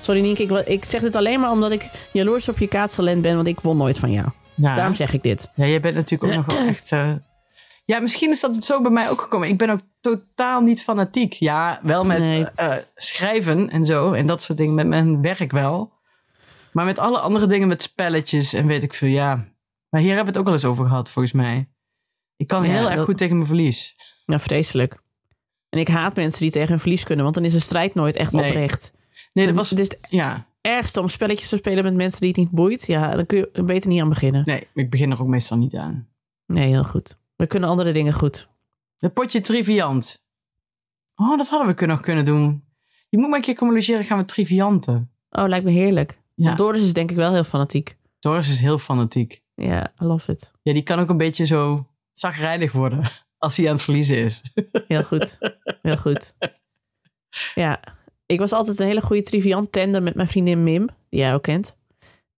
Sorry 0.00 0.20
Nienke, 0.20 0.64
ik, 0.64 0.84
zeg 0.84 1.00
dit 1.00 1.14
alleen 1.16 1.40
maar 1.40 1.50
omdat 1.50 1.70
ik 1.72 1.90
jaloers 2.12 2.48
op 2.48 2.58
je 2.58 2.66
kaatstalent 2.68 3.22
ben. 3.22 3.34
Want 3.36 3.46
ik 3.48 3.60
won 3.60 3.76
nooit 3.76 3.98
van 3.98 4.10
jou. 4.12 4.28
Ja. 4.54 4.74
Daarom 4.74 4.94
zeg 4.94 5.12
ik 5.12 5.22
dit. 5.22 5.50
ja, 5.54 5.66
jij 5.66 5.80
bent 5.80 5.94
natuurlijk 5.94 6.32
ook 6.32 6.46
nog 6.46 6.56
wel 6.56 6.66
echt... 6.66 6.92
eh, 6.92 7.12
Ja, 7.84 8.00
misschien 8.00 8.30
is 8.30 8.40
dat 8.40 8.64
zo 8.64 8.82
bij 8.82 8.90
mij 8.90 9.10
ook 9.10 9.20
gekomen. 9.20 9.48
Ik 9.48 9.58
ben 9.58 9.70
ook 9.70 9.80
totaal 10.00 10.60
niet 10.60 10.82
fanatiek. 10.82 11.32
Ja, 11.32 11.80
wel 11.82 12.04
met 12.04 12.18
Nee. 12.18 12.46
eh, 12.54 12.76
schrijven 12.94 13.70
en 13.70 13.86
zo. 13.86 14.12
En 14.12 14.26
dat 14.26 14.42
soort 14.42 14.58
dingen. 14.58 14.74
Met 14.74 14.86
mijn 14.86 15.22
werk 15.22 15.52
wel. 15.52 15.92
Maar 16.72 16.84
met 16.84 16.98
alle 16.98 17.18
andere 17.18 17.46
dingen, 17.46 17.68
met 17.68 17.82
spelletjes 17.82 18.52
en 18.52 18.66
weet 18.66 18.82
ik 18.82 18.94
veel, 18.94 19.08
ja. 19.08 19.44
Maar 19.88 20.00
hier 20.00 20.14
hebben 20.14 20.32
we 20.32 20.38
het 20.38 20.38
ook 20.38 20.46
al 20.46 20.52
eens 20.52 20.64
over 20.64 20.84
gehad, 20.86 21.10
volgens 21.10 21.34
mij. 21.34 21.68
Ik 22.36 22.46
kan 22.46 22.64
Ja, 22.64 22.70
heel 22.72 22.86
erg 22.86 22.96
dat- 22.96 23.04
goed 23.04 23.18
tegen 23.18 23.34
mijn 23.34 23.46
verlies. 23.46 23.94
Ja, 24.26 24.38
vreselijk. 24.38 25.02
En 25.74 25.80
ik 25.80 25.88
haat 25.88 26.16
mensen 26.16 26.40
die 26.40 26.50
tegen 26.50 26.68
hun 26.68 26.78
verlies 26.78 27.04
kunnen. 27.04 27.22
Want 27.24 27.36
dan 27.36 27.44
is 27.44 27.54
een 27.54 27.60
strijd 27.60 27.94
nooit 27.94 28.16
echt 28.16 28.32
Nee. 28.32 28.48
oprecht. 28.48 28.92
Nee, 29.32 29.46
dat 29.46 29.54
was... 29.54 29.70
Het 29.70 29.78
is 29.78 29.88
het 29.90 30.06
Ja, 30.10 30.46
ergste 30.60 31.00
om 31.00 31.08
spelletjes 31.08 31.48
te 31.48 31.56
spelen 31.56 31.84
met 31.84 31.94
mensen 31.94 32.20
die 32.20 32.28
het 32.28 32.36
niet 32.38 32.50
boeit. 32.50 32.86
Ja, 32.86 33.14
dan 33.14 33.26
kun 33.26 33.38
je 33.38 33.50
er 33.52 33.64
beter 33.64 33.88
niet 33.90 34.00
aan 34.00 34.08
beginnen. 34.08 34.42
nee, 34.44 34.66
ik 34.74 34.90
begin 34.90 35.10
er 35.10 35.20
ook 35.20 35.26
meestal 35.28 35.58
niet 35.58 35.74
aan. 35.76 36.08
Nee, 36.46 36.68
heel 36.68 36.84
goed. 36.84 37.18
We 37.36 37.46
kunnen 37.46 37.68
andere 37.68 37.92
dingen 37.92 38.12
goed. 38.12 38.48
Het 38.96 39.12
potje 39.14 39.40
triviant. 39.40 40.26
Oh, 41.16 41.36
dat 41.36 41.48
hadden 41.48 41.68
we 41.68 41.74
kunnen, 41.74 41.96
nog 41.96 42.04
kunnen 42.04 42.24
doen. 42.24 42.64
Je 43.08 43.18
moet 43.18 43.28
maar 43.28 43.38
een 43.38 43.44
keer 43.44 43.54
komen 43.54 43.74
logeren, 43.74 44.04
gaan 44.04 44.18
we 44.18 44.24
trivianten. 44.24 45.10
Oh, 45.30 45.48
lijkt 45.48 45.64
me 45.64 45.70
heerlijk. 45.70 46.20
Ja, 46.34 46.44
Want 46.46 46.58
Doris 46.58 46.82
is 46.82 46.92
denk 46.92 47.10
ik 47.10 47.16
wel 47.16 47.32
heel 47.32 47.44
fanatiek. 47.44 47.96
Doris 48.18 48.48
is 48.48 48.60
heel 48.60 48.78
fanatiek. 48.78 49.42
Ja, 49.54 49.92
I 50.02 50.04
love 50.04 50.32
it. 50.32 50.52
Ja, 50.62 50.72
die 50.72 50.82
kan 50.82 50.98
ook 50.98 51.08
een 51.08 51.16
beetje 51.16 51.46
zo 51.46 51.86
zagrijnig 52.12 52.72
worden 52.72 53.10
als 53.44 53.56
hij 53.56 53.66
aan 53.66 53.74
het 53.74 53.82
verliezen 53.82 54.16
is. 54.16 54.42
Heel 54.88 55.02
goed. 55.02 55.38
Heel 55.82 55.96
goed. 55.96 56.34
Ja, 57.54 57.80
ik 58.26 58.38
was 58.38 58.52
altijd 58.52 58.78
een 58.78 58.86
hele 58.86 59.00
goede 59.00 59.22
triviant 59.22 59.72
tender 59.72 60.02
met 60.02 60.14
mijn 60.14 60.28
vriendin 60.28 60.62
Mim, 60.62 60.88
die 61.08 61.20
jij 61.20 61.34
ook 61.34 61.42
kent. 61.42 61.76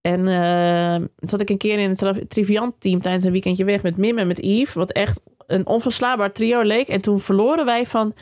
En 0.00 0.28
eh, 0.28 1.06
zat 1.16 1.40
ik 1.40 1.50
een 1.50 1.58
keer 1.58 1.78
in 1.78 1.90
het 1.90 2.30
triviant 2.30 2.80
team 2.80 3.00
tijdens 3.00 3.24
een 3.24 3.32
weekendje 3.32 3.64
weg 3.64 3.82
met 3.82 3.96
Mim 3.96 4.18
en 4.18 4.26
met 4.26 4.44
Yves, 4.44 4.74
wat 4.74 4.92
echt 4.92 5.20
een 5.46 5.66
onverslaanbaar 5.66 6.32
trio 6.32 6.62
leek. 6.62 6.88
En 6.88 7.00
toen 7.00 7.20
verloren 7.20 7.64
wij 7.64 7.86
van 7.86 8.14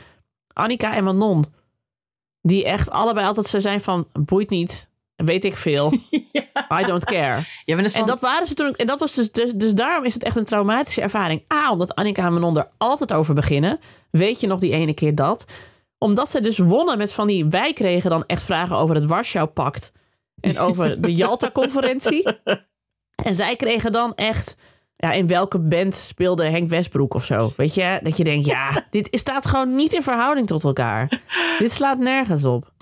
Annika 0.53 0.95
en 0.95 1.03
Manon. 1.03 1.45
Die 2.41 2.65
echt 2.65 2.89
allebei 2.89 3.27
altijd 3.27 3.45
zo 3.45 3.59
zijn 3.59 3.81
van, 3.81 4.07
boeit 4.11 4.49
niet, 4.49 4.89
weet 5.15 5.45
ik 5.45 5.55
veel. 5.55 5.93
I 6.79 6.83
don't 6.85 7.05
care. 7.05 7.43
Ja, 7.65 7.77
En 7.77 8.05
dat 8.05 8.19
waren 8.19 8.47
ze 8.47 8.53
toen 8.53 8.75
En 8.75 8.85
dat 8.85 8.99
was 8.99 9.13
dus, 9.13 9.31
dus, 9.31 9.51
dus 9.51 9.73
daarom 9.73 10.05
is 10.05 10.13
het 10.13 10.23
echt 10.23 10.35
een 10.35 10.45
traumatische 10.45 11.01
ervaring. 11.01 11.43
A, 11.53 11.71
omdat 11.71 11.95
Annika 11.95 12.25
en 12.25 12.33
Manon 12.33 12.57
er 12.57 12.69
altijd 12.77 13.13
over 13.13 13.33
beginnen. 13.33 13.79
Weet 14.11 14.39
je 14.39 14.47
nog 14.47 14.59
die 14.59 14.71
ene 14.71 14.93
keer 14.93 15.15
dat? 15.15 15.45
Omdat 15.97 16.29
ze 16.29 16.41
dus 16.41 16.57
wonnen 16.57 16.97
met 16.97 17.13
van 17.13 17.27
die... 17.27 17.45
Wij 17.45 17.73
kregen 17.73 18.09
dan 18.09 18.23
echt 18.27 18.45
vragen 18.45 18.77
over 18.77 18.95
het 18.95 19.05
Warschau-pact. 19.05 19.91
En 20.39 20.59
over 20.59 21.01
de 21.01 21.15
Jalta-conferentie. 21.21 22.39
En 23.15 23.35
zij 23.35 23.55
kregen 23.55 23.91
dan 23.91 24.15
echt... 24.15 24.55
Ja, 24.97 25.11
in 25.11 25.27
welke 25.27 25.59
band 25.59 25.95
speelde 25.95 26.49
Henk 26.49 26.69
Westbroek 26.69 27.13
of 27.13 27.25
zo? 27.25 27.53
Weet 27.57 27.73
je? 27.73 27.99
Dat 28.03 28.17
je 28.17 28.23
denkt, 28.23 28.45
ja, 28.45 28.85
dit 28.91 29.07
staat 29.11 29.45
gewoon 29.45 29.75
niet 29.75 29.93
in 29.93 30.03
verhouding 30.03 30.47
tot 30.47 30.63
elkaar. 30.63 31.21
dit 31.59 31.71
slaat 31.71 31.97
nergens 31.97 32.45
op. 32.45 32.73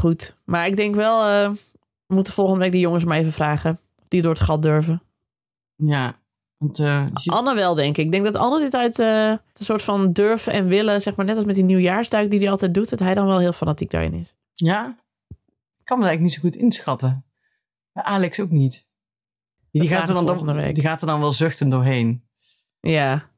Goed. 0.00 0.36
Maar 0.44 0.66
ik 0.66 0.76
denk 0.76 0.94
wel... 0.94 1.22
eh, 1.22 1.50
we 2.06 2.14
moeten 2.14 2.32
volgende 2.32 2.60
week 2.60 2.72
die 2.72 2.80
jongens 2.80 3.04
maar 3.04 3.18
even 3.18 3.32
vragen. 3.32 3.80
Of 3.98 4.04
die 4.08 4.22
door 4.22 4.32
het 4.32 4.42
gat 4.42 4.62
durven. 4.62 5.02
Ja, 5.74 6.18
want 6.56 6.78
eh, 6.78 7.06
Anne 7.24 7.54
wel, 7.54 7.74
denk 7.74 7.96
ik. 7.96 8.04
Ik 8.04 8.12
denk 8.12 8.24
dat 8.24 8.34
Anne 8.36 8.60
dit 8.60 8.74
uit 8.74 8.98
eh, 8.98 9.28
een 9.28 9.38
soort 9.52 9.82
van 9.82 10.12
durven 10.12 10.52
en 10.52 10.66
willen... 10.66 11.02
zeg 11.02 11.16
maar 11.16 11.26
net 11.26 11.36
als 11.36 11.44
met 11.44 11.54
die 11.54 11.64
nieuwjaarsduik 11.64 12.30
die 12.30 12.38
hij 12.38 12.50
altijd 12.50 12.74
doet... 12.74 12.88
dat 12.90 12.98
hij 12.98 13.14
dan 13.14 13.26
wel 13.26 13.38
heel 13.38 13.52
fanatiek 13.52 13.90
daarin 13.90 14.14
is. 14.14 14.36
ja, 14.54 14.96
ik 15.78 15.84
kan 15.84 15.98
me 15.98 16.04
eigenlijk 16.04 16.20
niet 16.20 16.32
zo 16.32 16.40
goed 16.40 16.62
inschatten. 16.62 17.24
Maar 17.92 18.04
Alex 18.04 18.40
ook 18.40 18.50
niet. 18.50 18.88
Die 19.70 19.88
gaat, 19.88 20.08
er 20.08 20.14
dan 20.14 20.54
week. 20.54 20.74
die 20.74 20.84
gaat 20.84 21.00
er 21.00 21.06
dan 21.06 21.20
wel 21.20 21.32
zuchten 21.32 21.68
doorheen. 21.68 22.24
Ja. 22.80 23.28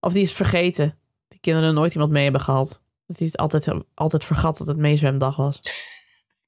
Of 0.00 0.12
die 0.12 0.22
is 0.22 0.32
vergeten. 0.32 0.98
Die 1.28 1.40
kinderen 1.40 1.74
nooit 1.74 1.92
iemand 1.92 2.10
mee 2.12 2.22
hebben 2.22 2.40
gehad. 2.40 2.82
Dat 3.06 3.18
hij 3.18 3.26
het 3.26 3.36
altijd, 3.36 3.68
altijd 3.94 4.24
vergat 4.24 4.58
dat 4.58 4.66
het 4.66 4.76
meezwemdag 4.76 5.36
was. 5.36 5.60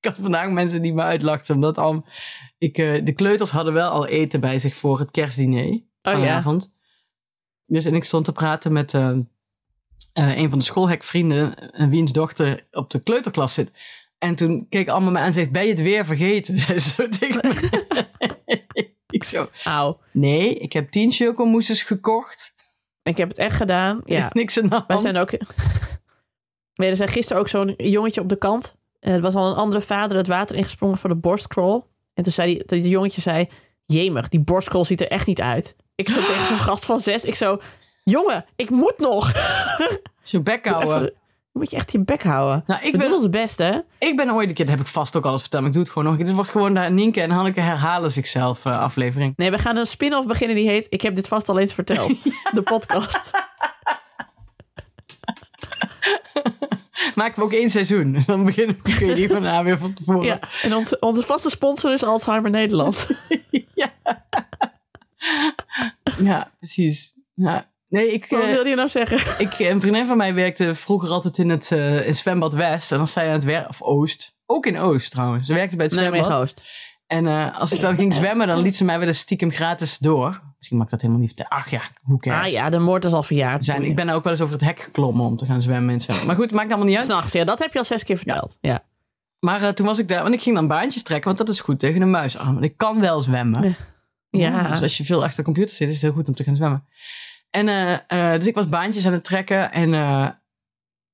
Ik 0.00 0.10
had 0.10 0.18
vandaag 0.18 0.50
mensen 0.50 0.82
die 0.82 0.94
me 0.94 1.02
uitlachten. 1.02 1.54
Omdat 1.54 1.78
al, 1.78 2.04
ik, 2.58 2.78
eh, 2.78 3.04
de 3.04 3.12
kleuters 3.12 3.50
hadden 3.50 3.72
wel 3.72 3.90
al 3.90 4.06
eten 4.06 4.40
bij 4.40 4.58
zich 4.58 4.76
voor 4.76 4.98
het 4.98 5.10
kerstdiner 5.10 5.64
Oh 5.64 5.82
ja. 6.02 6.12
vanavond. 6.12 6.72
Dus 7.66 7.84
en 7.84 7.94
ik 7.94 8.04
stond 8.04 8.24
te 8.24 8.32
praten 8.32 8.72
met 8.72 8.94
eh, 8.94 9.10
eh, 10.12 10.36
een 10.36 10.50
van 10.50 10.58
de 10.58 10.64
schoolhekvrienden. 10.64 11.72
En 11.72 11.90
wiens 11.90 12.12
dochter 12.12 12.66
op 12.70 12.90
de 12.90 13.02
kleuterklas 13.02 13.54
zit. 13.54 13.70
En 14.18 14.34
toen 14.34 14.66
keek 14.68 14.88
allemaal 14.88 15.12
me 15.12 15.18
aan 15.18 15.24
en 15.24 15.32
zegt, 15.32 15.52
ben 15.52 15.62
je 15.62 15.68
het 15.68 15.80
weer 15.80 16.04
vergeten? 16.04 16.58
Zei 16.60 16.78
ze 16.78 16.90
zo 16.90 17.08
tegen 17.08 17.40
me. 17.42 18.06
ik 19.06 19.24
zo, 19.24 19.48
Auw. 19.64 20.00
nee, 20.12 20.54
ik 20.54 20.72
heb 20.72 20.90
tien 20.90 21.12
chocomoesses 21.12 21.82
gekocht. 21.82 22.54
Ik 23.02 23.16
heb 23.16 23.28
het 23.28 23.38
echt 23.38 23.56
gedaan. 23.56 24.00
Ja. 24.04 24.30
Niks 24.32 24.58
aan 24.58 24.68
de 24.68 24.74
hand. 24.74 24.86
Wij 24.86 24.98
zijn 24.98 25.16
ook... 25.16 25.30
Nee, 26.74 26.90
er 26.90 26.96
zijn 26.96 27.08
gisteren 27.08 27.42
ook 27.42 27.48
zo'n 27.48 27.74
jongetje 27.76 28.20
op 28.20 28.28
de 28.28 28.36
kant. 28.36 28.76
En 29.00 29.12
het 29.12 29.22
was 29.22 29.34
al 29.34 29.50
een 29.50 29.56
andere 29.56 29.82
vader 29.82 30.16
het 30.16 30.28
water 30.28 30.56
ingesprongen 30.56 30.98
voor 30.98 31.10
de 31.10 31.16
borstcrawl. 31.16 31.84
En 32.14 32.22
toen 32.22 32.32
zei 32.32 32.62
die, 32.66 32.80
die 32.80 32.90
jongetje 32.90 33.20
zei... 33.20 33.48
Jemig, 33.86 34.28
die 34.28 34.40
borstcrawl 34.40 34.84
ziet 34.84 35.00
er 35.00 35.08
echt 35.08 35.26
niet 35.26 35.40
uit. 35.40 35.76
Ik 35.94 36.08
zo 36.08 36.20
tegen 36.20 36.46
zo'n 36.46 36.58
gast 36.58 36.84
van 36.84 37.00
zes. 37.00 37.24
Ik 37.24 37.34
zo... 37.34 37.60
Jongen, 38.04 38.44
ik 38.56 38.70
moet 38.70 38.98
nog. 38.98 39.32
Zo'n 40.22 40.42
bek 40.42 40.66
houden. 40.66 40.96
Even, 40.96 41.12
moet 41.52 41.70
je 41.70 41.76
echt 41.76 41.92
je 41.92 41.98
bek 41.98 42.22
houden. 42.22 42.64
Nou, 42.66 42.82
ik 42.82 42.92
We 42.92 42.98
ben, 42.98 43.06
doen 43.08 43.16
ons 43.16 43.30
best, 43.30 43.58
hè? 43.58 43.78
ik 43.98 44.16
ben 44.16 44.30
ooit 44.30 44.48
een 44.48 44.54
keer, 44.54 44.64
dat 44.66 44.74
heb 44.74 44.84
ik 44.84 44.92
vast 44.92 45.16
ook 45.16 45.24
alles 45.24 45.40
verteld, 45.40 45.62
maar 45.62 45.70
ik 45.70 45.76
doe 45.76 45.84
het 45.84 45.92
gewoon 45.94 46.12
nog. 46.12 46.26
Dit 46.26 46.34
wordt 46.34 46.50
gewoon 46.50 46.74
de 46.74 46.80
Nienke 46.80 47.20
en 47.20 47.30
Hanneke 47.30 47.60
herhalen 47.60 48.12
zichzelf 48.12 48.64
eh, 48.64 48.80
aflevering. 48.80 49.32
Nee, 49.36 49.50
we 49.50 49.58
gaan 49.58 49.76
een 49.76 49.86
spin-off 49.86 50.26
beginnen 50.26 50.56
die 50.56 50.68
heet... 50.68 50.86
Ik 50.90 51.00
heb 51.00 51.14
dit 51.14 51.28
vast 51.28 51.48
al 51.48 51.58
eens 51.58 51.74
verteld. 51.74 52.22
De 52.54 52.62
podcast. 52.62 53.30
Maken 57.14 57.38
we 57.38 57.42
ook 57.42 57.52
één 57.52 57.70
seizoen. 57.70 58.16
Dan 58.26 58.44
beginnen 58.44 58.82
kun 58.82 59.06
je 59.06 59.14
die 59.14 59.34
aan 59.36 59.64
weer 59.64 59.78
van 59.78 59.94
tevoren. 59.94 60.24
Ja, 60.24 60.40
en 60.62 60.74
onze, 60.74 60.98
onze 61.00 61.22
vaste 61.22 61.50
sponsor 61.50 61.92
is 61.92 62.02
Alzheimer 62.02 62.50
Nederland. 62.50 63.08
Ja, 66.18 66.52
precies. 66.58 67.14
Ja. 67.34 67.70
Nee, 67.88 68.12
ik, 68.12 68.26
Wat 68.28 68.42
eh, 68.42 68.50
wil 68.50 68.66
je 68.66 68.74
nou 68.74 68.88
zeggen? 68.88 69.18
ik, 69.46 69.58
een 69.58 69.80
vriendin 69.80 70.06
van 70.06 70.16
mij 70.16 70.34
werkte 70.34 70.74
vroeger 70.74 71.08
altijd 71.08 71.38
in 71.38 71.50
het 71.50 71.72
eh, 71.72 72.06
in 72.06 72.14
zwembad 72.14 72.54
West. 72.54 72.92
En 72.92 72.98
dan 72.98 73.08
zei 73.08 73.28
aan 73.28 73.34
het 73.34 73.44
werk, 73.44 73.68
of 73.68 73.82
Oost. 73.82 74.36
Ook 74.46 74.66
in 74.66 74.78
Oost 74.78 75.10
trouwens. 75.10 75.46
Ze 75.46 75.54
werkte 75.54 75.76
bij 75.76 75.84
het 75.84 75.94
zwembad. 75.94 76.26
ghost. 76.26 76.64
En 77.06 77.26
eh, 77.26 77.60
als 77.60 77.72
ik 77.72 77.80
dan 77.80 77.94
ging 77.96 78.14
zwemmen, 78.14 78.46
dan 78.46 78.58
liet 78.58 78.76
ze 78.76 78.84
mij 78.84 78.98
wel 78.98 79.08
eens 79.08 79.18
stiekem 79.18 79.50
gratis 79.50 79.98
door. 79.98 80.42
Misschien 80.64 80.82
ik 80.82 80.90
dat 80.90 81.00
helemaal 81.00 81.22
niet. 81.22 81.44
Ach 81.48 81.70
ja, 81.70 81.82
hoe 82.02 82.18
cares. 82.18 82.46
Ah 82.46 82.52
ja, 82.52 82.70
de 82.70 82.78
moord 82.78 83.04
is 83.04 83.12
al 83.12 83.22
verjaard. 83.22 83.64
Zijn, 83.64 83.82
ik 83.82 83.96
ben 83.96 84.08
ook 84.08 84.22
wel 84.22 84.32
eens 84.32 84.40
over 84.40 84.54
het 84.54 84.64
hek 84.64 84.80
geklommen 84.80 85.26
om 85.26 85.36
te 85.36 85.44
gaan 85.44 85.62
zwemmen 85.62 85.94
het 85.94 86.02
zwembad. 86.02 86.26
Maar 86.26 86.36
goed, 86.36 86.52
maakt 86.52 86.68
allemaal 86.68 86.86
niet 86.86 86.96
uit. 86.96 87.04
S'nachts, 87.04 87.32
ja, 87.32 87.44
dat 87.44 87.58
heb 87.58 87.72
je 87.72 87.78
al 87.78 87.84
zes 87.84 88.04
keer 88.04 88.16
verteld. 88.16 88.58
Ja. 88.60 88.84
Maar 89.40 89.62
eh, 89.62 89.68
toen 89.68 89.86
was 89.86 89.98
ik 89.98 90.08
daar, 90.08 90.22
want 90.22 90.34
ik 90.34 90.42
ging 90.42 90.54
dan 90.54 90.66
baantjes 90.66 91.02
trekken, 91.02 91.26
want 91.26 91.38
dat 91.38 91.48
is 91.48 91.60
goed 91.60 91.78
tegen 91.78 92.02
een 92.02 92.10
muis 92.10 92.38
aan. 92.38 92.52
Want 92.52 92.64
ik 92.64 92.76
kan 92.76 93.00
wel 93.00 93.20
zwemmen. 93.20 93.76
Ja. 94.30 94.68
Dus 94.68 94.82
als 94.82 94.96
je 94.96 95.04
veel 95.04 95.22
achter 95.22 95.36
de 95.36 95.42
computer 95.42 95.74
zit, 95.74 95.88
is 95.88 95.94
het 95.94 96.02
heel 96.02 96.12
goed 96.12 96.28
om 96.28 96.34
te 96.34 96.44
gaan 96.44 96.56
zwemmen. 96.56 96.84
En 97.50 97.68
eh, 97.68 98.32
eh, 98.32 98.38
dus 98.38 98.48
ik 98.48 98.54
was 98.54 98.68
baantjes 98.68 99.06
aan 99.06 99.12
het 99.12 99.24
trekken. 99.24 99.72
En, 99.72 99.94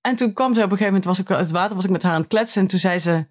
en 0.01 0.17
toen 0.17 0.33
kwam 0.33 0.55
ze 0.55 0.59
op 0.59 0.71
een 0.71 0.77
gegeven 0.77 0.87
moment, 0.87 1.05
was 1.05 1.19
ik 1.19 1.31
uit 1.31 1.41
het 1.41 1.51
water, 1.51 1.77
was 1.77 1.85
ik 1.85 1.91
met 1.91 2.03
haar 2.03 2.13
aan 2.13 2.21
het 2.21 2.31
kletsen. 2.31 2.63
En 2.63 2.69
toen 2.69 2.79
zei 2.79 2.99
ze, 2.99 3.27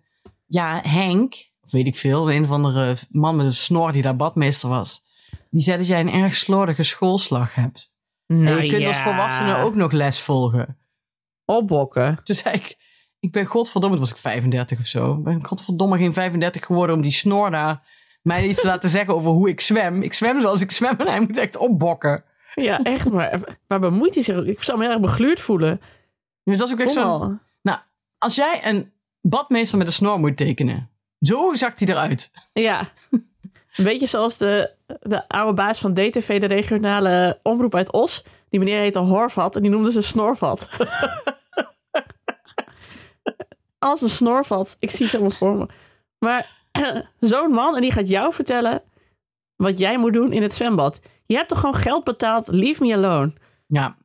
ja, 0.46 0.82
Henk, 0.84 1.34
of 1.62 1.72
weet 1.72 1.88
ik 1.88 1.96
veel, 1.96 2.32
een 2.32 2.44
of 2.44 2.52
andere 2.52 2.96
man 3.10 3.36
met 3.36 3.46
een 3.46 3.54
snor 3.54 3.92
die 3.92 4.02
daar 4.02 4.16
badmeester 4.16 4.70
was. 4.70 5.08
Die 5.50 5.62
zei 5.62 5.78
dat 5.78 5.88
jij 5.88 6.00
een 6.00 6.10
erg 6.10 6.36
slordige 6.36 6.84
schoolslag 6.84 7.56
hebt. 7.56 7.92
Nou, 8.28 8.58
en 8.58 8.64
je 8.66 8.70
kunt 8.70 8.82
ja. 8.82 8.88
als 8.88 8.98
volwassene 8.98 9.56
ook 9.56 9.76
nog 9.76 9.92
les 9.92 10.22
volgen. 10.22 10.78
Opbokken. 11.46 12.20
Toen 12.24 12.36
zei 12.36 12.56
ik, 12.56 12.78
ik 13.20 13.32
ben 13.32 13.46
godverdomme, 13.46 13.96
toen 13.96 14.06
was 14.06 14.16
ik 14.16 14.22
35 14.22 14.80
of 14.80 14.86
zo. 14.86 15.14
Ik 15.14 15.24
ben 15.24 15.46
godverdomme 15.46 15.98
geen 15.98 16.14
35 16.14 16.66
geworden 16.66 16.96
om 16.96 17.02
die 17.02 17.12
snor 17.12 17.52
daar 17.52 17.88
mij 18.22 18.48
iets 18.48 18.62
te 18.62 18.68
laten 18.74 18.90
zeggen 18.90 19.16
over 19.16 19.32
hoe 19.32 19.50
ik 19.50 19.62
zwem. 19.62 20.02
Ik 20.02 20.14
zwem 20.14 20.42
zoals 20.42 20.62
ik 20.62 20.72
zwem 20.72 20.96
en 20.98 21.08
hij 21.08 21.20
moet 21.20 21.38
echt 21.38 21.58
opbokken. 21.58 22.24
Ja, 22.56 22.84
echt, 22.84 23.12
maar 23.12 23.58
waar 23.68 23.80
bemoeit 23.80 24.14
hij 24.14 24.24
zich? 24.24 24.44
Ik 24.44 24.64
zou 24.64 24.78
me 24.78 24.88
erg 24.88 25.00
begluurd 25.00 25.40
voelen. 25.40 25.82
Dat 26.44 26.60
was 26.60 26.72
ook 26.72 26.80
echt 26.80 26.92
zo. 26.92 27.38
Nou, 27.62 27.80
als 28.18 28.36
jij 28.36 28.62
een 28.64 28.92
badmeester 29.22 29.78
met 29.78 29.88
een 29.88 29.94
snor 29.94 30.20
moet 30.20 30.38
tekenen, 30.38 30.90
zo 31.20 31.54
zag 31.54 31.80
hij 31.80 31.88
eruit. 31.88 32.32
Ja. 32.54 32.90
Een 33.76 33.86
beetje 33.86 34.06
zoals 34.06 34.38
de, 34.38 34.72
de 35.02 35.28
oude 35.28 35.54
baas 35.54 35.80
van 35.80 35.94
DTV, 35.94 36.40
de 36.40 36.46
regionale 36.46 37.40
omroep 37.44 37.76
uit 37.76 37.92
Os. 37.92 38.26
Die 38.50 38.60
meneer 38.60 38.80
heette 38.80 39.00
Horvat 39.00 39.56
en 39.56 39.62
die 39.62 39.72
noemde 39.72 39.92
ze 39.92 40.02
Snorvat. 40.02 40.70
Als 43.80 44.02
een 44.02 44.10
snorvat. 44.10 44.76
Ik 44.80 44.92
zie 44.92 45.02
het 45.06 45.12
helemaal 45.12 45.38
voor 45.38 45.56
me. 45.56 45.66
Maar 46.20 46.50
zo'n 47.20 47.52
man 47.52 47.76
en 47.76 47.82
die 47.82 47.92
gaat 47.92 48.10
jou 48.10 48.34
vertellen 48.34 48.82
wat 49.56 49.78
jij 49.78 49.98
moet 49.98 50.14
doen 50.14 50.32
in 50.34 50.42
het 50.42 50.54
zwembad. 50.54 51.00
Je 51.26 51.36
hebt 51.36 51.50
toch 51.50 51.60
gewoon 51.60 51.76
geld 51.76 52.04
betaald? 52.04 52.48
Leave 52.48 52.84
me 52.86 52.94
alone. 52.96 53.34
Ja, 53.68 53.98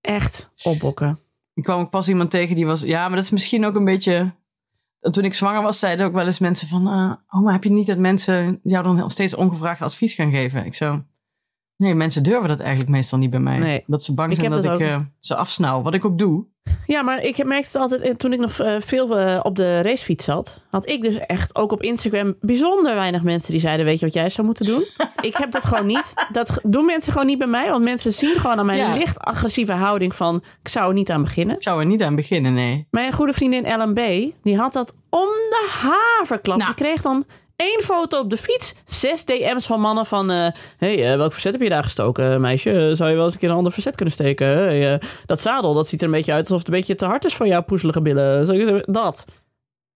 Echt 0.00 0.50
opbokken. 0.62 1.18
ik 1.54 1.62
kwam 1.62 1.80
ook 1.80 1.90
pas 1.90 2.08
iemand 2.08 2.30
tegen 2.30 2.54
die 2.54 2.66
was. 2.66 2.80
Ja, 2.80 3.06
maar 3.06 3.16
dat 3.16 3.24
is 3.24 3.30
misschien 3.30 3.64
ook 3.64 3.74
een 3.74 3.84
beetje. 3.84 4.32
Toen 5.10 5.24
ik 5.24 5.34
zwanger 5.34 5.62
was, 5.62 5.78
zeiden 5.78 6.06
ook 6.06 6.12
wel 6.12 6.26
eens 6.26 6.38
mensen 6.38 6.68
van. 6.68 6.86
oh, 7.28 7.42
maar 7.42 7.52
heb 7.52 7.64
je 7.64 7.70
niet 7.70 7.86
dat 7.86 7.98
mensen 7.98 8.60
jou 8.62 8.84
dan 8.84 8.96
nog 8.96 9.10
steeds 9.10 9.34
ongevraagd 9.34 9.82
advies 9.82 10.14
gaan 10.14 10.30
geven? 10.30 10.64
Ik 10.64 10.74
zo. 10.74 11.04
Nee, 11.76 11.94
mensen 11.94 12.22
durven 12.22 12.48
dat 12.48 12.60
eigenlijk 12.60 12.90
meestal 12.90 13.18
niet 13.18 13.30
bij 13.30 13.40
mij. 13.40 13.58
Nee. 13.58 13.84
Dat 13.86 14.04
ze 14.04 14.14
bang 14.14 14.30
Ik 14.32 14.38
zijn 14.38 14.50
dat 14.50 14.62
dat 14.62 14.80
ik 14.80 14.86
eh, 14.86 15.00
ze 15.18 15.36
afsnauw. 15.36 15.82
Wat 15.82 15.94
ik 15.94 16.04
ook 16.04 16.18
doe. 16.18 16.46
Ja, 16.86 17.02
maar 17.02 17.22
ik 17.22 17.44
merkte 17.44 17.68
het 17.72 17.76
altijd, 17.76 18.00
eh, 18.00 18.14
toen 18.14 18.32
ik 18.32 18.38
nog 18.38 18.58
eh, 18.58 18.74
veel 18.78 19.18
eh, 19.18 19.40
op 19.42 19.56
de 19.56 19.80
racefiets 19.80 20.24
zat, 20.24 20.60
had 20.70 20.88
ik 20.88 21.02
dus 21.02 21.18
echt 21.18 21.54
ook 21.56 21.72
op 21.72 21.82
Instagram 21.82 22.34
bijzonder 22.40 22.94
weinig 22.94 23.22
mensen 23.22 23.52
die 23.52 23.60
zeiden, 23.60 23.86
weet 23.86 23.98
je 23.98 24.04
wat 24.04 24.14
jij 24.14 24.28
zou 24.28 24.46
moeten 24.46 24.66
doen? 24.66 24.84
ik 25.20 25.36
heb 25.36 25.50
dat 25.50 25.64
gewoon 25.64 25.86
niet. 25.86 26.26
Dat 26.32 26.58
doen 26.62 26.84
mensen 26.84 27.12
gewoon 27.12 27.26
niet 27.26 27.38
bij 27.38 27.46
mij, 27.46 27.70
want 27.70 27.84
mensen 27.84 28.12
zien 28.12 28.34
gewoon 28.34 28.58
aan 28.58 28.66
mijn 28.66 28.78
Ja. 28.78 28.94
licht 28.94 29.18
agressieve 29.18 29.72
houding 29.72 30.14
van, 30.14 30.42
ik 30.62 30.68
zou 30.68 30.88
er 30.88 30.94
niet 30.94 31.10
aan 31.10 31.22
beginnen. 31.22 31.56
Ik 31.56 31.62
zou 31.62 31.80
er 31.80 31.86
niet 31.86 32.02
aan 32.02 32.16
beginnen, 32.16 32.54
nee. 32.54 32.86
Mijn 32.90 33.12
goede 33.12 33.32
vriendin 33.32 33.64
Ellen 33.64 33.92
B, 33.92 34.00
die 34.42 34.56
had 34.56 34.72
dat 34.72 34.96
om 35.10 35.28
de 35.50 35.68
haverklap. 35.70 36.58
Nou. 36.58 36.74
Die 36.74 36.84
kreeg 36.84 37.02
dan 37.02 37.24
één 37.56 37.80
foto 37.82 38.18
op 38.20 38.30
de 38.30 38.36
fiets, 38.36 38.74
zes 38.86 39.24
DM's 39.24 39.66
van 39.66 39.80
mannen 39.80 40.06
van... 40.06 40.28
hé, 40.28 40.50
hey, 40.78 41.10
eh, 41.12 41.16
welk 41.16 41.32
verzet 41.32 41.52
heb 41.52 41.62
je 41.62 41.68
daar 41.68 41.82
gestoken, 41.84 42.40
meisje? 42.40 42.90
Zou 42.94 43.10
je 43.10 43.16
wel 43.16 43.24
eens 43.24 43.34
een 43.34 43.40
keer 43.40 43.50
een 43.50 43.56
ander 43.56 43.72
verzet 43.72 43.94
kunnen 43.94 44.14
steken? 44.14 44.46
Hey, 44.48 44.92
eh, 44.94 45.08
dat 45.26 45.40
zadel, 45.40 45.74
dat 45.74 45.86
ziet 45.88 46.00
er 46.00 46.06
een 46.06 46.12
beetje 46.12 46.32
uit 46.32 46.40
alsof 46.40 46.58
het 46.58 46.68
een 46.68 46.74
beetje 46.74 46.94
te 46.94 47.04
hard 47.04 47.24
is 47.24 47.34
voor 47.34 47.46
jouw 47.46 47.62
poezelige 47.62 48.02
billen. 48.02 48.82
Dat. 48.92 49.24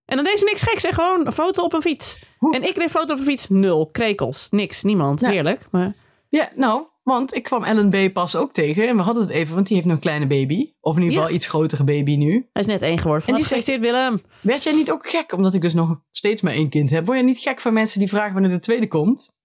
En 0.04 0.16
dan 0.16 0.24
deed 0.24 0.38
ze 0.38 0.44
niks 0.44 0.62
geks, 0.62 0.82
zeg 0.82 0.94
gewoon 0.94 1.26
een 1.26 1.32
foto 1.32 1.62
op 1.62 1.72
een 1.72 1.80
fiets. 1.82 2.18
Hoe- 2.38 2.54
En 2.54 2.62
ik 2.62 2.72
kreeg 2.74 2.84
een 2.84 2.90
foto 2.90 3.12
op 3.12 3.18
een 3.18 3.24
fiets, 3.24 3.48
nul. 3.48 3.86
Krekels, 3.86 4.46
niks, 4.50 4.82
niemand. 4.82 5.20
Ja. 5.20 5.28
Heerlijk, 5.28 5.66
maar... 5.70 5.94
Ja, 6.28 6.48
nou, 6.54 6.82
want 7.02 7.34
ik 7.34 7.42
kwam 7.42 7.64
Ellen 7.64 7.90
B. 7.90 8.12
pas 8.12 8.36
ook 8.36 8.52
tegen. 8.52 8.88
En 8.88 8.96
we 8.96 9.02
hadden 9.02 9.22
het 9.22 9.32
even, 9.32 9.54
want 9.54 9.66
die 9.66 9.74
heeft 9.76 9.88
nog 9.88 9.96
een 9.96 10.02
kleine 10.02 10.26
baby. 10.26 10.72
Of 10.80 10.96
in 10.96 11.02
ieder 11.02 11.16
geval 11.16 11.30
Ja. 11.30 11.36
iets 11.36 11.46
grotere 11.46 11.84
baby 11.84 12.16
nu. 12.16 12.32
Hij 12.52 12.62
is 12.62 12.66
net 12.66 12.82
één 12.82 12.98
geworden. 12.98 13.24
Van 13.24 13.34
En 13.34 13.40
die 13.40 13.48
zegt 13.48 13.66
dit 13.66 13.80
Willem. 13.80 14.20
Werd 14.40 14.62
jij 14.62 14.72
niet 14.72 14.90
ook 14.90 15.10
gek, 15.10 15.32
omdat 15.32 15.54
ik 15.54 15.60
dus 15.62 15.74
nog 15.74 16.02
steeds 16.10 16.42
maar 16.42 16.52
één 16.52 16.68
kind 16.68 16.90
heb? 16.90 17.06
Word 17.06 17.18
je 17.18 17.24
niet 17.24 17.38
gek 17.38 17.60
van 17.60 17.72
mensen 17.72 17.98
die 17.98 18.08
vragen 18.08 18.32
wanneer 18.32 18.50
de 18.50 18.60
tweede 18.60 18.88
komt? 18.88 19.36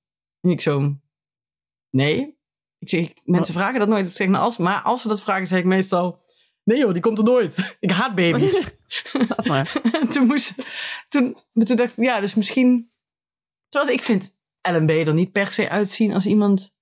En 0.42 0.50
ik 0.50 0.62
zo, 0.62 0.96
nee. 1.90 2.38
Ik 2.80 2.90
zeg, 2.90 3.10
mensen 3.24 3.54
vragen 3.54 3.80
dat 3.80 3.88
nooit. 3.88 4.06
Ik 4.08 4.16
zeg, 4.16 4.28
nou, 4.28 4.44
als, 4.44 4.58
maar 4.58 4.82
als 4.82 5.02
ze 5.02 5.08
dat 5.08 5.22
vragen, 5.22 5.48
zeg 5.48 5.60
ik 5.60 5.66
meestal, 5.66 6.24
nee 6.64 6.78
joh, 6.78 6.92
die 6.94 7.02
komt 7.02 7.18
er 7.18 7.24
nooit. 7.24 7.76
Ik 7.80 7.92
haat 7.92 8.16
baby's. 8.16 8.62
Maar. 9.48 9.82
En 10.02 10.12
toen 10.12 10.28
moest, 10.28 10.54
toen, 11.10 11.38
toen 11.54 11.76
dacht 11.76 11.98
ik, 11.98 12.04
ja, 12.04 12.20
dus 12.20 12.34
misschien, 12.34 12.92
terwijl 13.70 13.94
ik 13.94 14.02
vind 14.02 14.34
Ellen 14.62 14.86
B. 14.86 14.90
er 14.90 15.14
niet 15.14 15.32
per 15.32 15.48
se 15.52 15.70
uitzien 15.70 16.14
als 16.14 16.26
iemand 16.26 16.75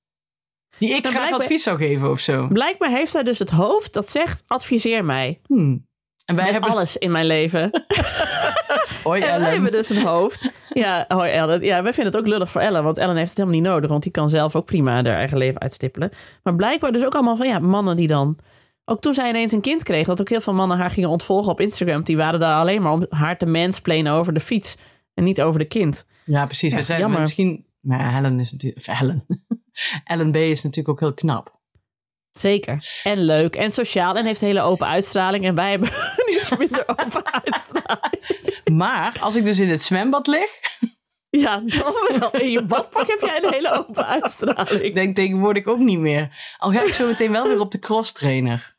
die 0.78 0.96
ik 0.96 1.04
Nou, 1.04 1.16
graag 1.16 1.32
advies 1.32 1.64
zou 1.64 1.78
geven 1.78 2.12
of 2.12 2.20
zo. 2.20 2.48
Blijkbaar 2.48 2.90
heeft 2.90 3.14
hij 3.14 3.24
dus 3.24 3.40
het 3.40 3.50
hoofd 3.50 3.94
dat 3.94 4.10
zegt, 4.10 4.44
adviseer 4.48 5.06
mij. 5.06 5.40
Hmm. 5.48 5.86
En 6.26 6.36
wij 6.36 6.44
Met 6.44 6.54
hebben, 6.54 6.72
alles 6.72 6.98
in 6.98 7.12
mijn 7.12 7.26
leven. 7.26 7.70
hoi 9.04 9.22
En 9.22 9.28
wij 9.28 9.36
Ellen. 9.36 9.50
hebben 9.52 9.72
dus 9.72 9.90
een 9.90 10.06
hoofd. 10.06 10.50
Ja, 10.74 11.06
hoi 11.08 11.32
Ellen. 11.32 11.62
Ja, 11.62 11.84
wij 11.84 11.94
vinden 11.94 12.14
het 12.14 12.22
ook 12.22 12.28
lullig 12.28 12.50
voor 12.50 12.62
Ellen. 12.62 12.84
Want 12.84 12.98
Ellen 12.98 13.16
heeft 13.16 13.30
het 13.30 13.38
helemaal 13.38 13.60
niet 13.60 13.70
nodig. 13.70 13.90
Want 13.90 14.04
die 14.04 14.12
kan 14.12 14.30
zelf 14.30 14.56
ook 14.56 14.66
prima 14.66 14.94
haar 14.94 15.06
eigen 15.06 15.38
leven 15.38 15.62
uitstippelen. 15.62 16.10
Maar 16.44 16.56
blijkbaar 16.56 16.92
dus 16.92 17.06
ook 17.06 17.14
allemaal 17.14 17.36
van 17.36 17.48
ja, 17.48 17.60
mannen 17.60 17.96
die 17.98 18.08
dan... 18.08 18.38
Ook 18.86 19.02
toen 19.02 19.14
zij 19.14 19.30
ineens 19.30 19.52
een 19.52 19.62
kind 19.62 19.84
kreeg, 19.84 20.06
dat 20.06 20.22
ook 20.22 20.30
heel 20.30 20.42
veel 20.42 20.54
mannen 20.54 20.78
haar 20.78 20.92
gingen 20.92 21.10
ontvolgen 21.10 21.52
op 21.52 21.62
Instagram. 21.62 22.04
Die 22.04 22.18
waren 22.18 22.40
daar 22.40 22.60
alleen 22.60 22.82
maar 22.82 22.92
om 22.92 23.06
haar 23.10 23.38
te 23.38 23.46
mansplainen 23.46 24.14
over 24.14 24.34
de 24.34 24.40
fiets. 24.40 24.78
En 25.14 25.24
niet 25.24 25.42
over 25.42 25.60
de 25.60 25.66
kind. 25.66 26.06
Ja, 26.26 26.46
precies. 26.46 26.72
Ja, 26.72 26.78
we 26.78 26.84
zijn 26.84 27.12
misschien, 27.12 27.66
maar 27.80 28.14
Helen 28.14 28.40
is 28.40 28.52
natuurlijk, 28.52 28.86
Helen. 28.86 29.26
Ellen 30.04 30.32
B. 30.32 30.36
is 30.36 30.64
natuurlijk 30.64 30.90
ook 30.90 31.00
heel 31.00 31.14
knap. 31.14 31.62
Zeker. 32.30 33.00
En 33.04 33.18
leuk. 33.24 33.56
En 33.56 33.72
sociaal. 33.72 34.16
En 34.16 34.26
heeft 34.26 34.42
een 34.42 34.48
hele 34.48 34.62
open 34.62 34.88
uitstraling. 34.88 35.46
En 35.46 35.56
wij 35.56 35.70
hebben 35.70 35.90
iets 36.34 36.58
minder 36.58 36.84
open 36.88 37.32
uitstraling. 37.44 38.70
Maar 38.72 39.18
als 39.20 39.36
ik 39.36 39.44
dus 39.46 39.60
in 39.60 39.70
het 39.70 39.82
zwembad 39.82 40.28
lig, 40.28 40.50
Ja, 41.30 41.58
dan 41.66 41.94
wel. 42.20 42.32
In 42.32 42.52
je 42.52 42.64
badpak 42.66 43.08
heb 43.08 43.20
jij 43.22 43.44
een 43.44 43.54
hele 43.54 43.72
open 43.72 44.08
uitstraling. 44.08 44.70
ik 44.82 44.96
denk 44.96 45.16
tegenwoordig 45.16 45.66
ook 45.66 45.80
niet 45.80 46.00
meer. 46.00 46.56
Al 46.58 46.72
ga 46.72 46.82
ik 46.84 46.94
zo 46.94 47.08
meteen 47.08 47.32
wel 47.32 47.48
weer 47.48 47.60
op 47.60 47.72
de 47.72 47.80
cross 47.80 48.12
trainer. 48.12 48.76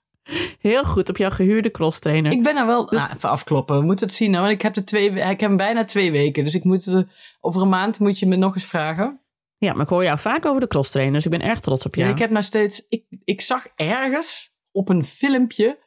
Heel 0.59 0.85
goed 0.85 1.09
op 1.09 1.17
jouw 1.17 1.31
gehuurde 1.31 1.71
cross 1.71 1.99
trainer. 2.01 2.33
Ik 2.33 2.43
ben 2.43 2.57
er 2.57 2.67
wel, 2.67 2.87
Dus- 2.87 2.99
nou, 3.01 3.13
even 3.15 3.29
afkloppen. 3.31 3.79
We 3.79 3.85
moeten 3.85 4.07
het 4.07 4.17
zien 4.17 4.35
hoor. 4.35 4.49
Ik 4.51 4.63
heb, 4.63 4.75
de 4.75 4.85
twee, 4.85 5.11
ik 5.11 5.21
heb 5.23 5.41
hem 5.41 5.57
bijna 5.57 5.85
twee 5.85 6.11
weken. 6.11 6.45
Dus 6.45 6.55
ik 6.55 6.65
moet, 6.65 6.87
eh, 6.87 6.99
over 7.41 7.63
een 7.63 7.69
maand 7.69 7.99
moet 7.99 8.19
je 8.19 8.27
me 8.27 8.37
nog 8.37 8.55
eens 8.55 8.65
vragen. 8.65 9.21
Ja, 9.65 9.73
maar 9.73 9.83
ik 9.83 9.89
hoor 9.89 10.05
jou 10.05 10.19
vaak 10.19 10.47
over 10.47 10.61
de 10.61 10.67
cross 10.67 10.91
trainer. 10.91 11.15
Dus 11.15 11.25
ik 11.25 11.31
ben 11.31 11.41
erg 11.49 11.61
trots 11.61 11.87
op 11.87 11.95
Ja. 11.95 12.01
jou. 12.03 12.15
ik 12.15 12.21
heb 12.21 12.31
nou 12.31 12.45
steeds, 12.45 12.87
ik, 12.89 13.05
ik 13.25 13.41
zag 13.41 13.67
ergens 13.75 14.55
op 14.73 14.89
een 14.89 15.05
filmpje, 15.05 15.79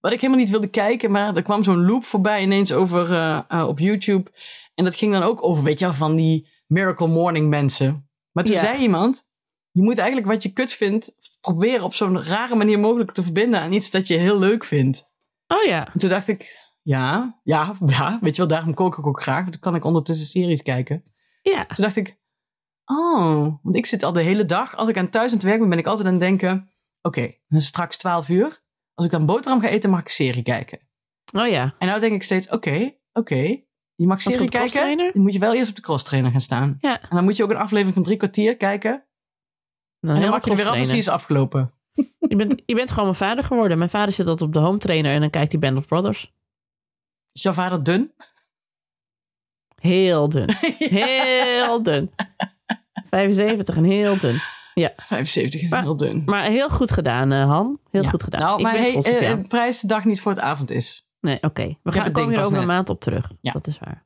wat 0.00 0.12
ik 0.12 0.20
helemaal 0.20 0.42
niet 0.42 0.50
wilde 0.50 0.66
kijken, 0.70 1.10
maar 1.10 1.36
er 1.36 1.42
kwam 1.42 1.62
zo'n 1.62 1.84
loop 1.84 2.04
voorbij 2.04 2.42
ineens 2.42 2.72
over 2.72 3.12
eh, 3.12 3.40
eh, 3.48 3.68
op 3.68 3.78
YouTube. 3.78 4.30
En 4.74 4.84
dat 4.84 4.94
ging 4.94 5.12
dan 5.12 5.22
ook 5.22 5.44
over, 5.44 5.64
weet 5.64 5.78
je 5.78 5.84
wel, 5.84 5.94
van 5.94 6.16
die 6.16 6.48
Miracle 6.66 7.08
Morning 7.08 7.48
mensen. 7.48 8.08
Maar 8.32 8.44
toen 8.44 8.54
Ja. 8.54 8.60
zei 8.60 8.78
iemand, 8.78 9.28
je 9.70 9.82
moet 9.82 9.98
eigenlijk 9.98 10.28
wat 10.28 10.42
je 10.42 10.52
kut 10.52 10.72
vindt, 10.72 11.12
proberen 11.40 11.84
op 11.84 11.94
zo'n 11.94 12.22
rare 12.22 12.54
manier 12.54 12.78
mogelijk 12.78 13.12
te 13.12 13.22
verbinden 13.22 13.60
aan 13.60 13.72
iets 13.72 13.90
dat 13.90 14.06
je 14.06 14.16
heel 14.16 14.38
leuk 14.38 14.64
vindt. 14.64 15.12
Oh 15.46 15.62
ja. 15.64 15.86
En 15.92 15.98
toen 16.00 16.08
dacht 16.10 16.28
ik, 16.28 16.68
ja, 16.82 17.40
ja, 17.44 17.74
ja, 17.86 18.18
weet 18.20 18.32
je 18.36 18.40
wel, 18.40 18.50
daarom 18.50 18.74
kook 18.74 18.98
ik 18.98 19.06
ook 19.06 19.22
graag, 19.22 19.40
want 19.40 19.50
dan 19.52 19.60
kan 19.60 19.74
ik 19.74 19.84
ondertussen 19.84 20.26
series 20.26 20.62
kijken. 20.62 21.04
Ja. 21.42 21.64
Toen 21.66 21.84
dacht 21.84 21.96
ik, 21.96 22.18
oh, 22.84 23.56
want 23.62 23.76
ik 23.76 23.86
zit 23.86 24.02
al 24.02 24.12
de 24.12 24.22
hele 24.22 24.44
dag, 24.44 24.76
als 24.76 24.88
ik 24.88 24.96
aan 24.96 25.10
thuis 25.10 25.30
aan 25.30 25.36
het 25.36 25.46
werk 25.46 25.58
ben, 25.58 25.68
ben 25.68 25.78
ik 25.78 25.86
altijd 25.86 26.06
aan 26.06 26.12
het 26.12 26.22
denken, 26.22 26.70
oké, 27.02 27.20
dan 27.48 27.58
is 27.58 27.66
straks 27.66 27.96
12 27.96 28.28
uur. 28.28 28.62
Als 28.94 29.06
ik 29.06 29.12
dan 29.12 29.26
boterham 29.26 29.60
ga 29.60 29.68
eten, 29.68 29.90
mag 29.90 30.00
ik 30.00 30.08
serie 30.08 30.42
kijken. 30.42 30.78
Oh 31.36 31.48
ja. 31.48 31.74
En 31.78 31.86
nou 31.86 32.00
denk 32.00 32.12
ik 32.12 32.22
steeds, 32.22 32.48
oké, 32.48 32.94
oké, 33.12 33.62
je 33.94 34.06
mag 34.06 34.22
serie 34.22 34.48
kijken, 34.48 34.96
dan 34.96 35.22
moet 35.22 35.32
je 35.32 35.38
wel 35.38 35.54
eerst 35.54 35.70
op 35.70 35.76
de 35.76 35.82
cross 35.82 36.04
trainer 36.04 36.30
gaan 36.30 36.40
staan. 36.40 36.76
Ja. 36.80 37.02
En 37.02 37.16
dan 37.16 37.24
moet 37.24 37.36
je 37.36 37.42
ook 37.42 37.50
een 37.50 37.56
aflevering 37.56 37.94
van 37.94 38.02
drie 38.02 38.16
kwartier 38.16 38.56
kijken. 38.56 39.04
Dan 40.00 40.14
en 40.14 40.20
dan 40.20 40.30
mag 40.30 40.44
je 40.44 40.50
er 40.50 40.56
weer 40.56 40.66
af 40.66 40.72
crosstrainen. 40.72 41.06
is 41.06 41.08
afgelopen. 41.08 41.72
Je 42.18 42.36
bent, 42.36 42.62
je 42.66 42.74
bent 42.74 42.90
gewoon 42.90 43.04
mijn 43.04 43.16
vader 43.16 43.44
geworden. 43.44 43.78
Mijn 43.78 43.90
vader 43.90 44.14
zit 44.14 44.28
altijd 44.28 44.48
op 44.48 44.54
de 44.54 44.60
home 44.60 44.78
trainer 44.78 45.12
en 45.12 45.20
dan 45.20 45.30
kijkt 45.30 45.52
hij 45.52 45.60
Band 45.60 45.78
of 45.78 45.86
Brothers. 45.86 46.34
Is 47.32 47.42
jouw 47.42 47.52
vader 47.52 47.82
dun? 47.82 48.14
Heel 49.74 50.28
dun. 50.28 50.56
Heel 51.00 51.82
dun. 51.82 52.10
75 53.18 53.76
en 53.76 53.84
heel 53.84 54.18
dun. 54.18 54.40
75 54.96 55.62
en 55.62 55.68
Maar- 55.68 55.82
heel 55.82 55.96
dun. 55.96 56.22
Maar 56.26 56.44
heel 56.44 56.68
goed 56.68 56.90
gedaan, 56.90 57.32
eh, 57.32 57.44
Han. 57.46 57.78
Heel 57.90 58.02
Ja. 58.02 58.08
goed 58.08 58.22
gedaan. 58.22 58.40
Nou, 58.40 58.56
ik 58.56 58.62
maar 58.62 58.72
ben 58.72 58.80
hey, 58.82 58.90
trots 58.90 59.08
op 59.08 59.14
eh, 59.14 59.20
jou. 59.20 59.34
een 59.36 59.46
prijs 59.48 59.80
de 59.80 59.86
dag 59.86 60.04
niet 60.04 60.20
voor 60.20 60.32
het 60.32 60.40
avond 60.40 60.70
is. 60.70 61.08
Nee, 61.20 61.38
oké. 61.42 61.76
We 61.82 61.92
gaan 61.92 62.12
komen 62.12 62.34
pas 62.34 62.44
over 62.46 62.58
een 62.58 62.66
maand 62.66 62.88
op 62.88 63.00
terug. 63.00 63.30
Ja. 63.40 63.52
Dat 63.52 63.66
is 63.66 63.78
waar. 63.78 64.04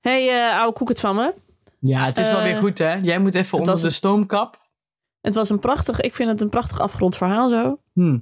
hey, 0.00 0.28
eh 0.50 0.58
oude 0.60 0.72
koek 0.78 0.88
het 0.88 1.00
van 1.00 1.16
me. 1.16 1.34
Ja, 1.78 2.04
het 2.04 2.18
is 2.18 2.26
wel 2.26 2.36
Eh, 2.38 2.42
weer 2.42 2.56
goed 2.56 2.78
hè. 2.78 2.92
Jij 2.94 3.18
moet 3.18 3.34
even 3.34 3.58
onder 3.58 3.76
de 3.78 3.84
een- 3.84 3.92
stoomkap. 3.92 4.60
Het 5.20 5.34
was 5.34 5.50
een 5.50 5.58
prachtig, 5.58 6.00
ik 6.00 6.14
vind 6.14 6.28
het 6.28 6.40
een 6.40 6.48
prachtig 6.48 6.80
afgerond 6.80 7.16
verhaal 7.16 7.48
zo. 7.48 7.78
Hm. 7.92 8.18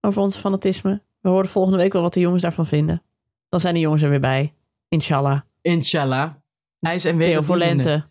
Over 0.00 0.22
ons 0.22 0.36
fanatisme. 0.36 1.02
We 1.20 1.28
horen 1.28 1.48
volgende 1.48 1.78
week 1.78 1.92
wel 1.92 2.02
wat 2.02 2.14
de 2.14 2.20
jongens 2.20 2.42
daarvan 2.42 2.66
vinden. 2.66 3.02
Dan 3.48 3.60
zijn 3.60 3.74
de 3.74 3.80
jongens 3.80 4.02
er 4.02 4.10
weer 4.10 4.20
bij. 4.20 4.54
Inshallah. 4.88 5.40
Inshallah. 5.62 6.30
Hij 6.80 6.94
is 6.94 7.04
en 7.04 7.18
Theo 7.18 7.42
weer 7.42 7.56
lente. 7.56 8.04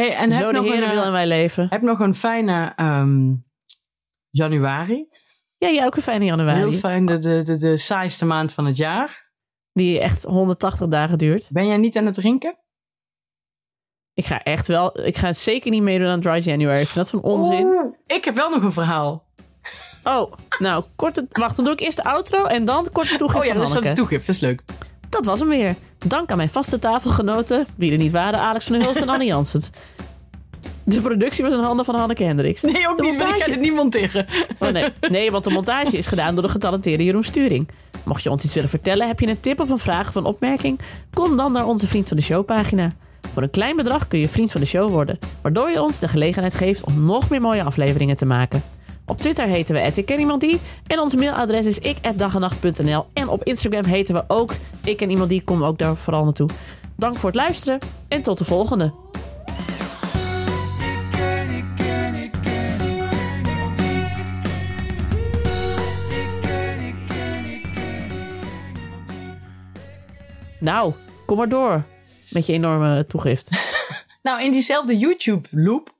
Hey, 0.00 0.14
en 0.14 0.30
heb 0.30 0.42
Zo 0.42 0.46
de 0.46 0.52
nog, 0.52 0.66
een, 0.66 0.72
heren 0.72 0.88
wil 0.88 1.00
eh, 1.00 1.06
en 1.06 1.12
wij 1.12 1.26
leven. 1.26 1.66
heb 1.70 1.82
nog 1.82 2.00
een 2.00 2.14
fijne 2.14 2.72
ehm, 2.76 3.34
januari. 4.30 5.08
Ja, 5.56 5.70
jij 5.70 5.86
ook 5.86 5.96
een 5.96 6.02
fijne 6.02 6.24
januari. 6.24 6.58
Heel 6.58 6.72
fijn, 6.72 7.06
de, 7.06 7.18
de, 7.18 7.42
de, 7.42 7.56
de 7.56 7.76
saaiste 7.76 8.24
maand 8.24 8.52
van 8.52 8.66
het 8.66 8.76
jaar. 8.76 9.30
Die 9.72 10.00
echt 10.00 10.22
180 10.22 10.88
dagen 10.88 11.18
duurt. 11.18 11.48
Ben 11.52 11.66
jij 11.66 11.76
niet 11.76 11.96
aan 11.96 12.06
het 12.06 12.14
drinken? 12.14 12.58
Ik 14.14 14.26
ga 14.26 14.42
echt 14.42 14.66
wel... 14.66 15.06
Ik 15.06 15.16
ga 15.16 15.32
zeker 15.32 15.70
niet 15.70 15.82
meedoen 15.82 16.08
aan 16.08 16.20
Dry 16.20 16.40
January. 16.42 16.80
Ik 16.80 16.88
vind 16.88 16.94
dat 16.94 17.08
zo'n 17.08 17.22
onzin. 17.22 17.66
Oeh, 17.66 17.94
ik 18.06 18.24
heb 18.24 18.34
wel 18.34 18.50
nog 18.50 18.62
een 18.62 18.72
verhaal. 18.72 19.26
Oh, 20.04 20.32
nou, 20.58 20.84
korte... 20.96 21.26
Wacht, 21.30 21.56
dan 21.56 21.64
doe 21.64 21.74
ik 21.74 21.80
eerst 21.80 21.96
de 21.96 22.04
outro 22.04 22.44
en 22.44 22.64
dan 22.64 22.88
korte 22.92 23.16
toegift 23.16 23.38
Oh 23.38 23.44
ja, 23.44 23.50
van 23.50 23.58
dat 23.60 23.68
is 23.68 23.74
dat 23.74 23.84
de 23.84 23.92
toegift. 23.92 24.26
Dat 24.26 24.34
is 24.34 24.40
leuk. 24.40 24.62
Dat 25.08 25.24
was 25.24 25.40
hem 25.40 25.48
weer. 25.48 25.76
Dank 26.06 26.30
aan 26.30 26.36
mijn 26.36 26.50
vaste 26.50 26.78
tafelgenoten, 26.78 27.66
wie 27.76 27.92
er 27.92 27.98
niet 27.98 28.12
waren, 28.12 28.40
Alex 28.40 28.64
van 28.64 28.72
der 28.76 28.82
Hulst 28.84 29.00
en 29.00 29.08
Annie 29.08 29.28
Janssens. 29.28 29.70
De 30.84 31.00
productie 31.00 31.44
was 31.44 31.52
in 31.52 31.58
handen 31.58 31.84
van 31.84 31.94
Hanneke 31.94 32.24
Hendricks. 32.24 32.62
Nee, 32.62 32.88
ook 32.88 32.96
De 32.96 33.02
niet. 33.02 33.10
want 33.16 33.20
Ik 33.20 33.26
montage- 33.26 33.40
ga 33.40 33.50
dit 33.50 33.60
niet 33.60 33.74
monteren. 33.74 34.26
Oh, 34.58 34.68
nee. 34.70 34.88
nee, 35.10 35.30
want 35.30 35.44
de 35.44 35.50
montage 35.50 35.96
is 35.96 36.06
gedaan 36.06 36.34
door 36.34 36.42
de 36.42 36.48
getalenteerde 36.48 37.04
Jeroen 37.04 37.24
Sturing. 37.24 37.68
Mocht 38.04 38.22
je 38.22 38.30
ons 38.30 38.44
iets 38.44 38.54
willen 38.54 38.68
vertellen, 38.68 39.06
heb 39.06 39.20
je 39.20 39.28
een 39.28 39.40
tip 39.40 39.60
of 39.60 39.70
een 39.70 39.78
vraag 39.78 40.08
of 40.08 40.14
een 40.14 40.24
opmerking? 40.24 40.80
Kom 41.14 41.36
dan 41.36 41.52
naar 41.52 41.66
onze 41.66 41.86
Vriend 41.86 42.08
van 42.08 42.16
de 42.16 42.22
Show 42.22 42.44
pagina. 42.44 42.92
Voor 43.32 43.42
een 43.42 43.50
klein 43.50 43.76
bedrag 43.76 44.08
kun 44.08 44.18
je 44.18 44.28
Vriend 44.28 44.52
van 44.52 44.60
de 44.60 44.66
Show 44.66 44.90
worden, 44.90 45.18
waardoor 45.42 45.70
je 45.70 45.82
ons 45.82 45.98
de 45.98 46.08
gelegenheid 46.08 46.54
geeft 46.54 46.84
om 46.84 47.04
nog 47.04 47.28
meer 47.30 47.40
mooie 47.40 47.62
afleveringen 47.62 48.16
te 48.16 48.26
maken. 48.26 48.62
Op 49.08 49.20
Twitter 49.20 49.46
heten 49.46 49.74
we 49.74 49.92
@ikkenniemandie 49.94 50.60
en 50.86 50.98
ons 50.98 51.14
mailadres 51.14 51.66
is 51.66 51.78
ik@dagenacht.nl 51.78 53.06
en 53.12 53.28
op 53.28 53.44
Instagram 53.44 53.84
heten 53.84 54.14
we 54.14 54.24
ook 54.26 54.54
ik 54.84 55.00
en 55.00 55.10
iemand 55.10 55.28
die 55.28 55.42
kom 55.42 55.64
ook 55.64 55.78
daar 55.78 55.96
vooral 55.96 56.24
naartoe. 56.24 56.48
Dank 56.96 57.16
voor 57.16 57.30
het 57.30 57.38
luisteren 57.38 57.78
en 58.08 58.22
tot 58.22 58.38
de 58.38 58.44
volgende. 58.44 58.92
ik 60.78 61.24
ik 61.56 61.80
ik 62.16 62.42
die. 62.42 62.96
Ik 62.96 63.14
ik 66.10 66.42
ik 66.80 67.08
ik 67.08 67.08
die. 67.44 67.62
Nou, 70.60 70.92
kom 71.26 71.36
maar 71.36 71.48
door 71.48 71.84
met 72.30 72.46
je 72.46 72.52
enorme 72.52 73.06
toegift. 73.06 73.50
Nou, 74.22 74.42
in 74.42 74.52
diezelfde 74.52 74.98
YouTube-loop. 74.98 75.94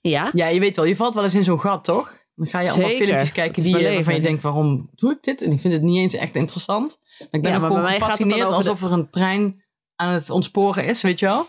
Ja? 0.00 0.30
Ja, 0.32 0.46
je 0.46 0.60
weet 0.60 0.76
wel, 0.76 0.84
je 0.84 0.96
valt 0.96 1.14
wel 1.14 1.22
eens 1.22 1.34
in 1.34 1.44
zo'n 1.44 1.60
gat, 1.60 1.84
toch? 1.84 2.23
Dan 2.34 2.46
ga 2.46 2.60
je 2.60 2.68
allemaal 2.70 2.88
Zeker. 2.88 3.04
filmpjes 3.06 3.32
kijken 3.32 3.62
die, 3.62 3.86
eh, 3.86 3.94
waarvan 3.94 4.14
je 4.14 4.20
denkt, 4.20 4.42
waarom 4.42 4.90
doe 4.94 5.10
ik 5.12 5.18
dit? 5.22 5.42
En 5.42 5.52
ik 5.52 5.60
vind 5.60 5.72
het 5.74 5.82
niet 5.82 5.98
eens 5.98 6.14
echt 6.14 6.36
interessant. 6.36 6.98
Maar 7.18 7.28
ik 7.30 7.42
ben 7.42 7.50
Ja, 7.50 7.56
ook 7.58 7.66
gewoon 7.66 7.88
gefascineerd 7.88 8.48
de- 8.48 8.54
alsof 8.54 8.82
er 8.82 8.92
een 8.92 9.10
trein 9.10 9.62
aan 9.96 10.12
het 10.12 10.30
ontsporen 10.30 10.84
is, 10.84 11.02
weet 11.02 11.18
je 11.18 11.26
wel? 11.26 11.46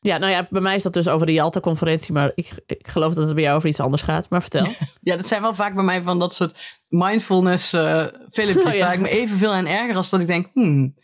Ja, 0.00 0.18
nou 0.18 0.32
ja, 0.32 0.46
bij 0.50 0.60
mij 0.60 0.74
is 0.74 0.82
dat 0.82 0.92
dus 0.92 1.08
over 1.08 1.26
de 1.26 1.32
Jalta-conferentie, 1.32 2.12
maar 2.12 2.32
ik, 2.34 2.50
ik 2.66 2.88
geloof 2.88 3.14
dat 3.14 3.24
het 3.24 3.34
bij 3.34 3.42
jou 3.42 3.56
over 3.56 3.68
iets 3.68 3.80
anders 3.80 4.02
gaat. 4.02 4.30
Maar 4.30 4.40
vertel. 4.40 4.66
Ja, 5.00 5.16
dat 5.16 5.26
zijn 5.28 5.42
wel 5.42 5.54
vaak 5.54 5.74
bij 5.74 5.84
mij 5.84 6.02
van 6.02 6.18
dat 6.18 6.34
soort 6.34 6.58
mindfulness 6.88 7.72
eh, 7.72 8.06
filmpjes 8.30 8.64
Oh 8.72 8.72
ja. 8.72 8.84
waar 8.84 8.94
ik 8.94 9.00
me 9.00 9.08
evenveel 9.08 9.52
aan 9.52 9.66
erger 9.66 9.96
als 9.96 10.10
dat 10.10 10.20
ik 10.20 10.26
denk, 10.26 10.46
hmm. 10.52 10.94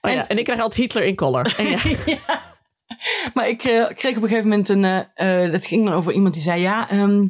Oh 0.00 0.10
ja, 0.10 0.28
en 0.28 0.38
ik 0.38 0.44
krijg 0.44 0.60
altijd 0.60 0.80
Hitler 0.80 1.04
in 1.04 1.14
color. 1.14 1.54
En 1.58 1.66
ja, 1.66 1.78
Maar 3.34 3.48
ik 3.48 3.62
eh, 3.64 3.86
kreeg 3.94 4.16
op 4.16 4.22
een 4.22 4.28
gegeven 4.28 4.48
moment 4.48 4.68
een, 4.68 4.84
eh, 5.14 5.50
dat 5.52 5.66
ging 5.66 5.84
dan 5.84 5.94
over 5.94 6.12
iemand 6.12 6.34
die 6.34 6.42
zei, 6.42 6.60
ja, 6.60 6.90
ehm 6.90 7.26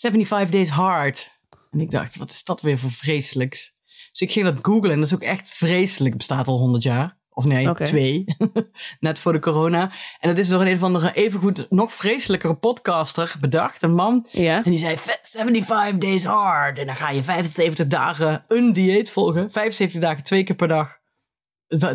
75 0.00 0.50
days 0.50 0.68
hard. 0.68 1.40
En 1.70 1.80
ik 1.80 1.90
dacht, 1.90 2.16
wat 2.16 2.30
is 2.30 2.44
dat 2.44 2.60
weer 2.60 2.78
voor 2.78 2.90
vreselijks? 2.90 3.76
Dus 4.10 4.20
ik 4.20 4.32
ging 4.32 4.44
dat 4.44 4.58
googlen 4.62 4.90
en 4.90 4.98
dat 4.98 5.06
is 5.06 5.14
ook 5.14 5.22
echt 5.22 5.50
vreselijk, 5.50 6.16
bestaat 6.16 6.48
al 6.48 6.58
100 6.58 6.82
jaar. 6.82 7.16
Of 7.38 7.44
nee, 7.44 7.74
twee. 7.74 8.24
Net 9.00 9.18
voor 9.18 9.32
de 9.32 9.38
corona. 9.38 9.92
En 10.20 10.28
dat 10.28 10.38
is 10.38 10.48
door 10.48 10.60
een, 10.60 10.66
een 10.66 10.74
of 10.74 10.82
andere 10.82 11.12
evengoed 11.12 11.66
nog 11.70 11.92
vreselijkere 11.92 12.54
podcaster 12.54 13.34
bedacht. 13.40 13.82
Een 13.82 13.94
man. 13.94 14.26
En 14.56 14.70
die 14.70 14.78
zei, 14.78 14.96
"Vet 14.96 15.28
75 15.32 15.98
days 15.98 16.24
hard. 16.24 16.78
En 16.78 16.86
dan 16.86 16.96
ga 16.96 17.10
je 17.10 17.22
75 17.22 17.86
dagen 17.86 18.44
een 18.48 18.72
dieet 18.72 19.10
volgen. 19.10 19.50
75 19.50 20.00
dagen 20.00 20.22
twee 20.22 20.44
keer 20.44 20.56
per 20.56 20.68
dag. 20.68 20.98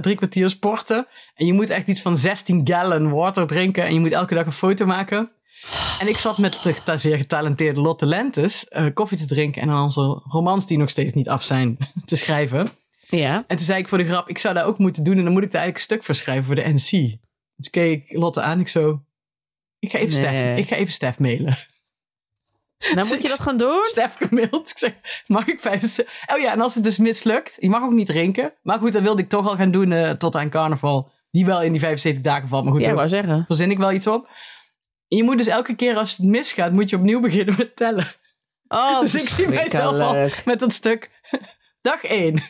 Drie 0.02 0.16
kwartier 0.16 0.50
sporten. 0.50 1.08
En 1.36 1.46
je 1.46 1.54
moet 1.54 1.70
echt 1.70 1.88
iets 1.88 2.02
van 2.02 2.18
16 2.18 2.62
gallon 2.68 3.10
water 3.10 3.48
drinken. 3.48 3.86
En 3.86 3.94
je 3.94 4.00
moet 4.00 4.12
elke 4.12 4.36
dag 4.36 4.46
een 4.46 4.52
foto 4.52 4.86
maken. 4.86 5.32
En 6.00 6.08
ik 6.08 6.18
zat 6.18 6.38
met 6.38 6.64
de 6.64 6.98
zeer 6.98 7.18
getalenteerde 7.18 7.82
Lotte 7.82 8.06
Lentes 8.06 8.68
eh, 8.68 8.86
koffie 8.94 9.18
te 9.18 9.26
drinken. 9.26 9.62
En 9.62 9.70
aan 9.70 9.84
onze 9.84 10.22
romans 10.28 10.66
die 10.68 10.78
nog 10.78 10.90
steeds 10.90 11.14
niet 11.14 11.30
af 11.30 11.44
zijn 11.44 11.78
te 12.06 12.16
schrijven. 12.16 12.70
Ja. 13.10 13.44
En 13.48 13.58
toen 13.58 13.66
zei 13.66 13.80
ik 13.80 13.88
voor 13.88 13.98
de 13.98 14.06
grap, 14.06 14.30
ik 14.30 14.38
zou 14.38 14.54
dat 14.54 14.64
ook 14.64 14.78
moeten 14.78 15.04
doen. 15.04 15.18
En 15.18 15.24
dan 15.24 15.34
moet 15.34 15.44
ik 15.44 15.52
daar 15.52 15.62
eigenlijk 15.62 15.90
een 15.90 15.98
stuk 15.98 16.04
voor 16.04 16.16
schrijven 16.16 16.46
voor 16.46 16.56
de 16.56 16.74
NC. 16.74 17.18
Dus 17.56 17.70
keek 17.70 18.10
ik 18.10 18.18
Lotte 18.18 18.42
aan. 18.42 18.60
Ik 18.60 18.68
zo, 18.68 19.02
ik 19.80 19.92
ga 19.92 19.98
even, 19.98 20.22
Nee. 20.22 20.34
Stef, 20.36 20.58
ik 20.58 20.68
ga 20.68 20.76
even 20.76 20.94
Stef 20.94 21.20
mailen. 21.20 21.58
Nou 22.96 23.08
moet 23.08 23.22
je 23.22 23.28
dat 23.28 23.40
gaan 23.48 23.58
doen? 23.58 23.80
Stef 23.84 24.16
gemaild. 24.20 24.70
Ik 24.70 24.78
zeg, 24.78 24.94
mag 25.28 25.48
ik 25.48 25.60
vijf... 25.60 26.00
Oh 26.34 26.40
ja, 26.40 26.52
en 26.52 26.62
als 26.62 26.76
het 26.76 26.84
dus 26.84 26.98
mislukt, 26.98 27.58
je 27.60 27.70
mag 27.70 27.84
ook 27.84 27.92
niet 27.92 28.08
drinken. 28.08 28.54
Maar 28.62 28.80
goed, 28.80 28.94
dat 28.94 29.02
wilde 29.02 29.22
ik 29.22 29.30
toch 29.30 29.48
al 29.48 29.56
gaan 29.56 29.72
doen 29.72 29.92
eh, 29.92 30.12
tot 30.12 30.36
aan 30.36 30.50
carnaval. 30.50 31.12
Die 31.32 31.46
wel 31.46 31.62
in 31.62 31.72
die 31.72 31.82
75 31.82 32.24
dagen 32.24 32.48
valt. 32.48 32.64
Maar 32.64 32.74
goed, 32.74 32.82
Ja, 32.82 32.94
wou 32.94 33.08
zeggen. 33.08 33.44
verzin 33.46 33.72
ik 33.72 33.78
wel 33.78 33.92
iets 33.92 34.08
op. 34.08 34.30
En 35.14 35.20
je 35.20 35.26
moet 35.26 35.38
dus 35.38 35.48
elke 35.48 35.76
keer 35.76 35.98
als 35.98 36.18
het 36.18 36.26
misgaat, 36.26 36.72
moet 36.72 36.90
je 36.90 36.96
opnieuw 36.96 37.20
beginnen 37.30 37.56
met 37.58 37.76
tellen. 37.76 38.08
Oh, 38.68 39.00
dus 39.00 39.16
ik 39.16 39.30
zie 39.30 39.48
mijzelf 39.48 40.00
al 40.00 40.30
met 40.46 40.60
dat 40.60 40.74
stuk. 40.74 41.10
Dag 41.82 42.04
1, 42.04 42.42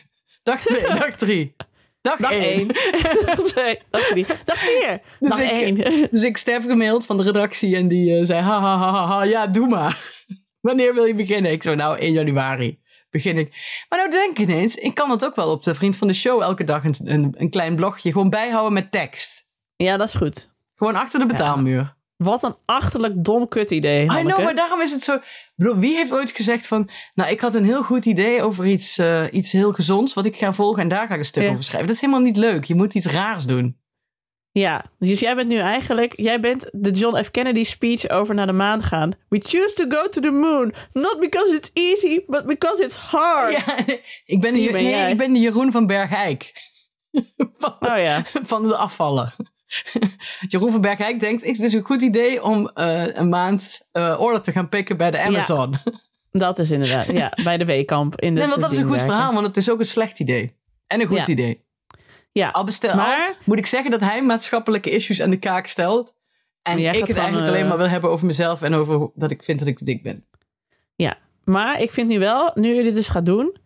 dag 0.42 0.60
2, 0.60 0.82
dag 0.82 1.14
3, 1.16 1.56
dag 2.00 2.16
Dag 2.18 2.30
1. 2.30 2.42
1. 2.42 2.66
Dag 3.26 3.40
2. 3.40 3.78
Dag 3.90 4.02
3. 4.02 4.26
Dag 4.44 4.58
4. 4.58 5.00
Dus 5.20 5.28
Dag 5.28 5.38
ik- 5.40 5.78
1. 5.78 6.08
Dus 6.10 6.22
ik 6.22 6.36
Stef 6.36 6.64
gemaild 6.64 7.06
van 7.06 7.16
de 7.16 7.22
redactie 7.22 7.76
en 7.76 7.88
die 7.88 8.18
eh, 8.18 8.24
zei, 8.26 8.40
ha, 8.42 8.60
ha, 8.60 8.76
ha, 8.76 8.90
ha, 8.92 9.06
ha, 9.06 9.22
ja, 9.22 9.46
doe 9.46 9.68
maar. 9.68 10.24
Wanneer 10.60 10.94
wil 10.94 11.04
je 11.04 11.14
beginnen? 11.14 11.52
Ik 11.52 11.62
zo, 11.62 11.74
nou, 11.74 11.98
1 11.98 12.12
januari 12.12 12.80
begin 13.10 13.38
ik. 13.38 13.48
Maar 13.88 13.98
nou 13.98 14.10
denk 14.10 14.38
ik 14.38 14.48
ineens, 14.48 14.74
ik 14.74 14.94
kan 14.94 15.08
dat 15.08 15.24
ook 15.24 15.36
wel 15.36 15.50
op 15.50 15.62
de 15.62 15.74
Vriend 15.74 15.96
van 15.96 16.08
de 16.08 16.14
Show 16.14 16.42
elke 16.42 16.64
dag 16.64 16.84
een, 16.84 16.94
een, 17.04 17.34
een 17.36 17.50
klein 17.50 17.76
blogje 17.76 18.12
gewoon 18.12 18.30
bijhouden 18.30 18.72
met 18.72 18.90
tekst. 18.92 19.48
Ja, 19.76 19.96
dat 19.96 20.08
is 20.08 20.14
goed. 20.14 20.54
Gewoon 20.74 20.94
achter 20.96 21.20
de 21.20 21.26
betaalmuur. 21.26 21.93
Wat 22.16 22.42
een 22.42 22.56
achterlijk 22.64 23.24
dom 23.24 23.48
kut 23.48 23.70
idee. 23.70 24.02
I 24.04 24.06
Hanneke. 24.06 24.28
know, 24.28 24.44
maar 24.44 24.54
daarom 24.54 24.80
is 24.80 24.92
het 24.92 25.02
zo... 25.02 25.18
Bedoel, 25.56 25.76
wie 25.76 25.94
heeft 25.96 26.12
ooit 26.12 26.30
gezegd 26.30 26.66
van... 26.66 26.90
Nou, 27.14 27.30
ik 27.30 27.40
had 27.40 27.54
een 27.54 27.64
heel 27.64 27.82
goed 27.82 28.04
idee 28.06 28.42
over 28.42 28.66
iets, 28.66 28.98
eh, 28.98 29.24
iets 29.30 29.52
heel 29.52 29.72
gezonds... 29.72 30.14
wat 30.14 30.24
ik 30.24 30.36
ga 30.36 30.52
volgen 30.52 30.82
en 30.82 30.88
daar 30.88 31.06
ga 31.06 31.12
ik 31.12 31.18
een 31.18 31.24
stuk 31.26 31.42
Ja. 31.42 31.50
over 31.50 31.64
schrijven. 31.64 31.86
Dat 31.86 31.96
is 31.96 32.02
helemaal 32.02 32.22
niet 32.22 32.36
leuk. 32.36 32.64
Je 32.64 32.74
moet 32.74 32.94
iets 32.94 33.06
raars 33.06 33.44
doen. 33.44 33.78
Ja, 34.50 34.84
dus 34.98 35.20
jij 35.20 35.34
bent 35.34 35.48
nu 35.48 35.58
eigenlijk... 35.58 36.12
Jij 36.16 36.40
bent 36.40 36.68
de 36.72 36.90
John 36.90 37.22
F. 37.22 37.30
Kennedy 37.30 37.64
speech 37.64 38.08
over 38.08 38.34
naar 38.34 38.46
de 38.46 38.52
maan 38.52 38.82
gaan. 38.82 39.12
We 39.28 39.40
choose 39.46 39.74
to 39.74 39.84
go 39.98 40.08
to 40.08 40.20
the 40.20 40.30
moon. 40.30 40.74
Not 40.92 41.16
because 41.20 41.54
it's 41.54 41.70
easy, 41.72 42.20
but 42.26 42.46
because 42.46 42.82
it's 42.84 42.96
hard. 42.96 43.52
Ja, 43.52 43.78
ik 44.24 44.40
ben, 44.40 44.54
de, 44.54 44.60
ben 44.72 44.72
nee, 44.82 44.88
jij. 44.90 45.10
ik 45.10 45.18
ben 45.18 45.32
de 45.32 45.38
Jeroen 45.38 45.72
van 45.72 45.86
Bergijk. 45.86 46.52
van, 47.58 47.76
Oh 47.80 47.98
ja. 47.98 48.22
van 48.24 48.62
de 48.68 48.76
afvallen. 48.76 49.32
Jeroen 50.48 50.70
van 50.70 50.80
Bergijk 50.80 51.20
denkt, 51.20 51.44
het 51.44 51.58
is 51.60 51.72
een 51.72 51.82
goed 51.82 52.02
idee 52.02 52.42
om 52.42 52.68
eh, 52.68 53.16
een 53.16 53.28
maand 53.28 53.80
eh 53.92 54.16
order 54.20 54.40
te 54.40 54.52
gaan 54.52 54.68
pikken 54.68 54.96
bij 54.96 55.10
de 55.10 55.20
Amazon. 55.22 55.74
Dat 56.30 56.58
is 56.58 56.70
inderdaad, 56.70 57.06
ja, 57.06 57.32
bij 57.44 57.56
de 57.56 57.64
weekamp. 57.64 58.20
In 58.20 58.34
de 58.34 58.40
nee, 58.40 58.48
want 58.48 58.60
dat 58.60 58.72
is 58.72 58.76
een 58.78 58.88
goed 58.88 59.02
verhaal, 59.02 59.32
want 59.32 59.46
het 59.46 59.56
is 59.56 59.70
ook 59.70 59.78
een 59.78 59.86
slecht 59.86 60.20
idee. 60.20 60.56
En 60.86 61.00
een 61.00 61.06
goed 61.06 61.16
Ja. 61.16 61.26
idee. 61.26 61.62
Ja, 62.32 62.48
Al, 62.50 62.64
bestel, 62.64 62.94
Maar- 62.96 63.28
al 63.28 63.34
moet 63.44 63.58
ik 63.58 63.66
zeggen 63.66 63.90
dat 63.90 64.00
hij 64.00 64.22
maatschappelijke 64.22 64.90
issues 64.90 65.22
aan 65.22 65.30
de 65.30 65.38
kaak 65.38 65.66
stelt. 65.66 66.14
En 66.62 66.78
ik 66.78 66.84
het 66.86 66.96
van, 66.96 67.16
eigenlijk 67.16 67.46
eh, 67.46 67.52
alleen 67.54 67.68
maar 67.68 67.76
wil 67.76 67.88
hebben 67.88 68.10
over 68.10 68.26
mezelf 68.26 68.62
en 68.62 68.74
over 68.74 69.10
dat 69.14 69.30
ik 69.30 69.42
vind 69.42 69.58
dat 69.58 69.68
ik 69.68 69.78
te 69.78 69.84
dik 69.84 70.02
ben. 70.02 70.24
ja. 70.96 71.16
Maar 71.44 71.80
ik 71.80 71.90
vind 71.90 72.08
nu 72.08 72.18
wel, 72.18 72.50
nu 72.54 72.74
je 72.74 72.82
dit 72.82 72.94
dus 72.94 73.08
gaat 73.08 73.26
doen... 73.26 73.56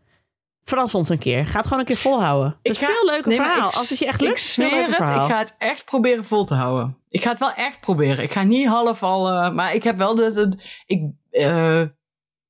Verras 0.68 0.94
ons 0.94 1.08
een 1.08 1.18
keer. 1.18 1.46
Ga 1.46 1.56
het 1.56 1.64
gewoon 1.64 1.78
een 1.78 1.84
keer 1.84 1.96
volhouden. 1.96 2.58
Het 2.62 2.72
is 2.72 2.78
ga- 2.78 2.86
veel 2.86 3.04
leuker 3.04 3.28
nee, 3.28 3.36
verhaal. 3.36 3.68
ik- 3.68 3.74
Als 3.74 3.88
het 3.88 3.98
je 3.98 4.06
echt 4.06 4.20
Ik 4.20 4.26
lukt, 4.26 4.56
het, 4.56 4.94
verhaal. 4.94 5.24
ik 5.26 5.30
ga 5.32 5.38
het 5.38 5.54
echt 5.58 5.84
proberen 5.84 6.24
vol 6.24 6.44
te 6.44 6.54
houden. 6.54 6.98
Ik 7.08 7.22
ga 7.22 7.30
het 7.30 7.38
wel 7.38 7.52
echt 7.52 7.80
proberen. 7.80 8.24
Ik 8.24 8.32
ga 8.32 8.42
niet 8.42 8.66
half 8.66 9.02
al... 9.02 9.28
eh, 9.30 9.52
maar 9.52 9.74
ik 9.74 9.82
heb 9.82 9.96
wel 9.96 10.14
de... 10.14 10.32
de- 10.32 10.58
ik, 10.86 11.02
eh, 11.30 11.82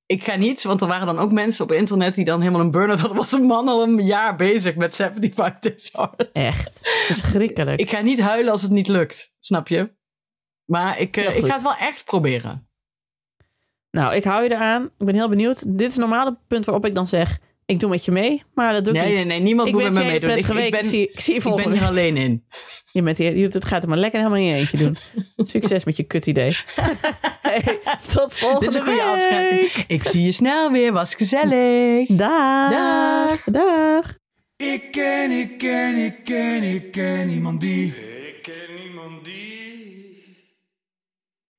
ik 0.06 0.24
ga 0.24 0.34
niet, 0.36 0.62
want 0.62 0.80
er 0.80 0.88
waren 0.88 1.06
dan 1.06 1.18
ook 1.18 1.32
mensen 1.32 1.64
op 1.64 1.72
internet 1.72 2.14
die 2.14 2.24
dan 2.24 2.40
helemaal 2.40 2.60
een 2.60 2.70
burn-out 2.70 2.98
hadden. 3.00 3.16
was 3.18 3.32
een 3.32 3.46
man 3.46 3.68
al 3.68 3.82
een 3.82 4.04
jaar 4.04 4.36
bezig 4.36 4.76
met 4.76 4.94
75 4.96 5.58
Days 5.60 5.92
Hard. 5.92 6.32
Echt. 6.32 6.78
Verschrikkelijk. 7.06 7.80
Ik 7.80 7.90
ga 7.90 8.00
niet 8.00 8.20
huilen 8.20 8.52
als 8.52 8.62
het 8.62 8.70
niet 8.70 8.88
lukt, 8.88 9.34
snap 9.40 9.68
je? 9.68 9.96
Maar 10.64 10.98
ik, 10.98 11.16
eh, 11.16 11.36
ik 11.36 11.44
ga 11.46 11.52
het 11.54 11.62
wel 11.62 11.76
echt 11.76 12.04
proberen. 12.04 12.68
Nou, 13.90 14.14
ik 14.14 14.24
hou 14.24 14.42
je 14.42 14.50
eraan. 14.50 14.84
Ik 14.98 15.06
ben 15.06 15.14
heel 15.14 15.28
benieuwd. 15.28 15.78
Dit 15.78 15.88
is 15.90 15.96
normaal 15.96 16.26
het 16.26 16.46
punt 16.46 16.64
waarop 16.64 16.84
ik 16.86 16.94
dan 16.94 17.06
zeg... 17.08 17.38
Ik 17.68 17.80
doe 17.80 17.90
met 17.90 18.04
je 18.04 18.10
mee, 18.10 18.42
maar 18.54 18.72
dat 18.72 18.84
doe 18.84 18.94
ik 18.94 19.00
Nee, 19.00 19.08
niet. 19.08 19.16
nee, 19.18 19.26
nee, 19.26 19.40
niemand 19.40 19.68
ik 19.68 19.74
moet 19.74 19.82
met 19.82 19.92
me 19.92 20.04
meedoen. 20.04 20.30
Ik, 20.30 20.36
ik 20.36 20.70
ben, 20.70 20.80
ik, 20.80 20.86
zie, 20.86 21.10
ik 21.10 21.20
zie 21.20 21.34
je 21.34 21.48
ik 21.50 21.56
ben 21.56 21.72
hier 21.72 21.84
alleen 21.84 22.16
in. 22.16 22.44
Je 22.92 23.02
bent 23.02 23.18
hier, 23.18 23.36
je, 23.36 23.46
het 23.46 23.64
gaat 23.64 23.82
er 23.82 23.88
maar 23.88 23.98
lekker 23.98 24.18
helemaal 24.18 24.40
in 24.40 24.46
je 24.46 24.54
eentje 24.54 24.76
doen. 24.76 24.96
Succes 25.36 25.84
met 25.84 25.96
je 25.96 26.02
kut 26.02 26.26
idee. 26.26 26.56
hey, 27.42 27.78
tot 28.12 28.34
volgende 28.38 28.64
Dit 28.64 28.68
is 28.68 28.74
een 28.74 28.82
goede 28.82 29.02
week. 29.04 29.14
afsluiting. 29.14 29.84
Ik 29.86 30.04
zie 30.04 30.22
je 30.22 30.32
snel 30.32 30.72
weer, 30.72 30.92
was 30.92 31.14
gezellig. 31.14 32.06
Dag. 32.08 32.70
Dag. 32.70 33.44
Dag. 33.44 34.16
Ik 34.56 34.90
ken, 34.90 35.30
ik 35.30 35.58
ken, 35.58 35.96
ik 35.96 36.24
ken, 36.24 36.62
ik 36.62 36.90
ken 36.92 37.28
iemand 37.30 37.60
die. 37.60 37.86
Ik 37.86 38.38
ken 38.42 38.84
iemand 38.86 39.24
die. 39.24 39.57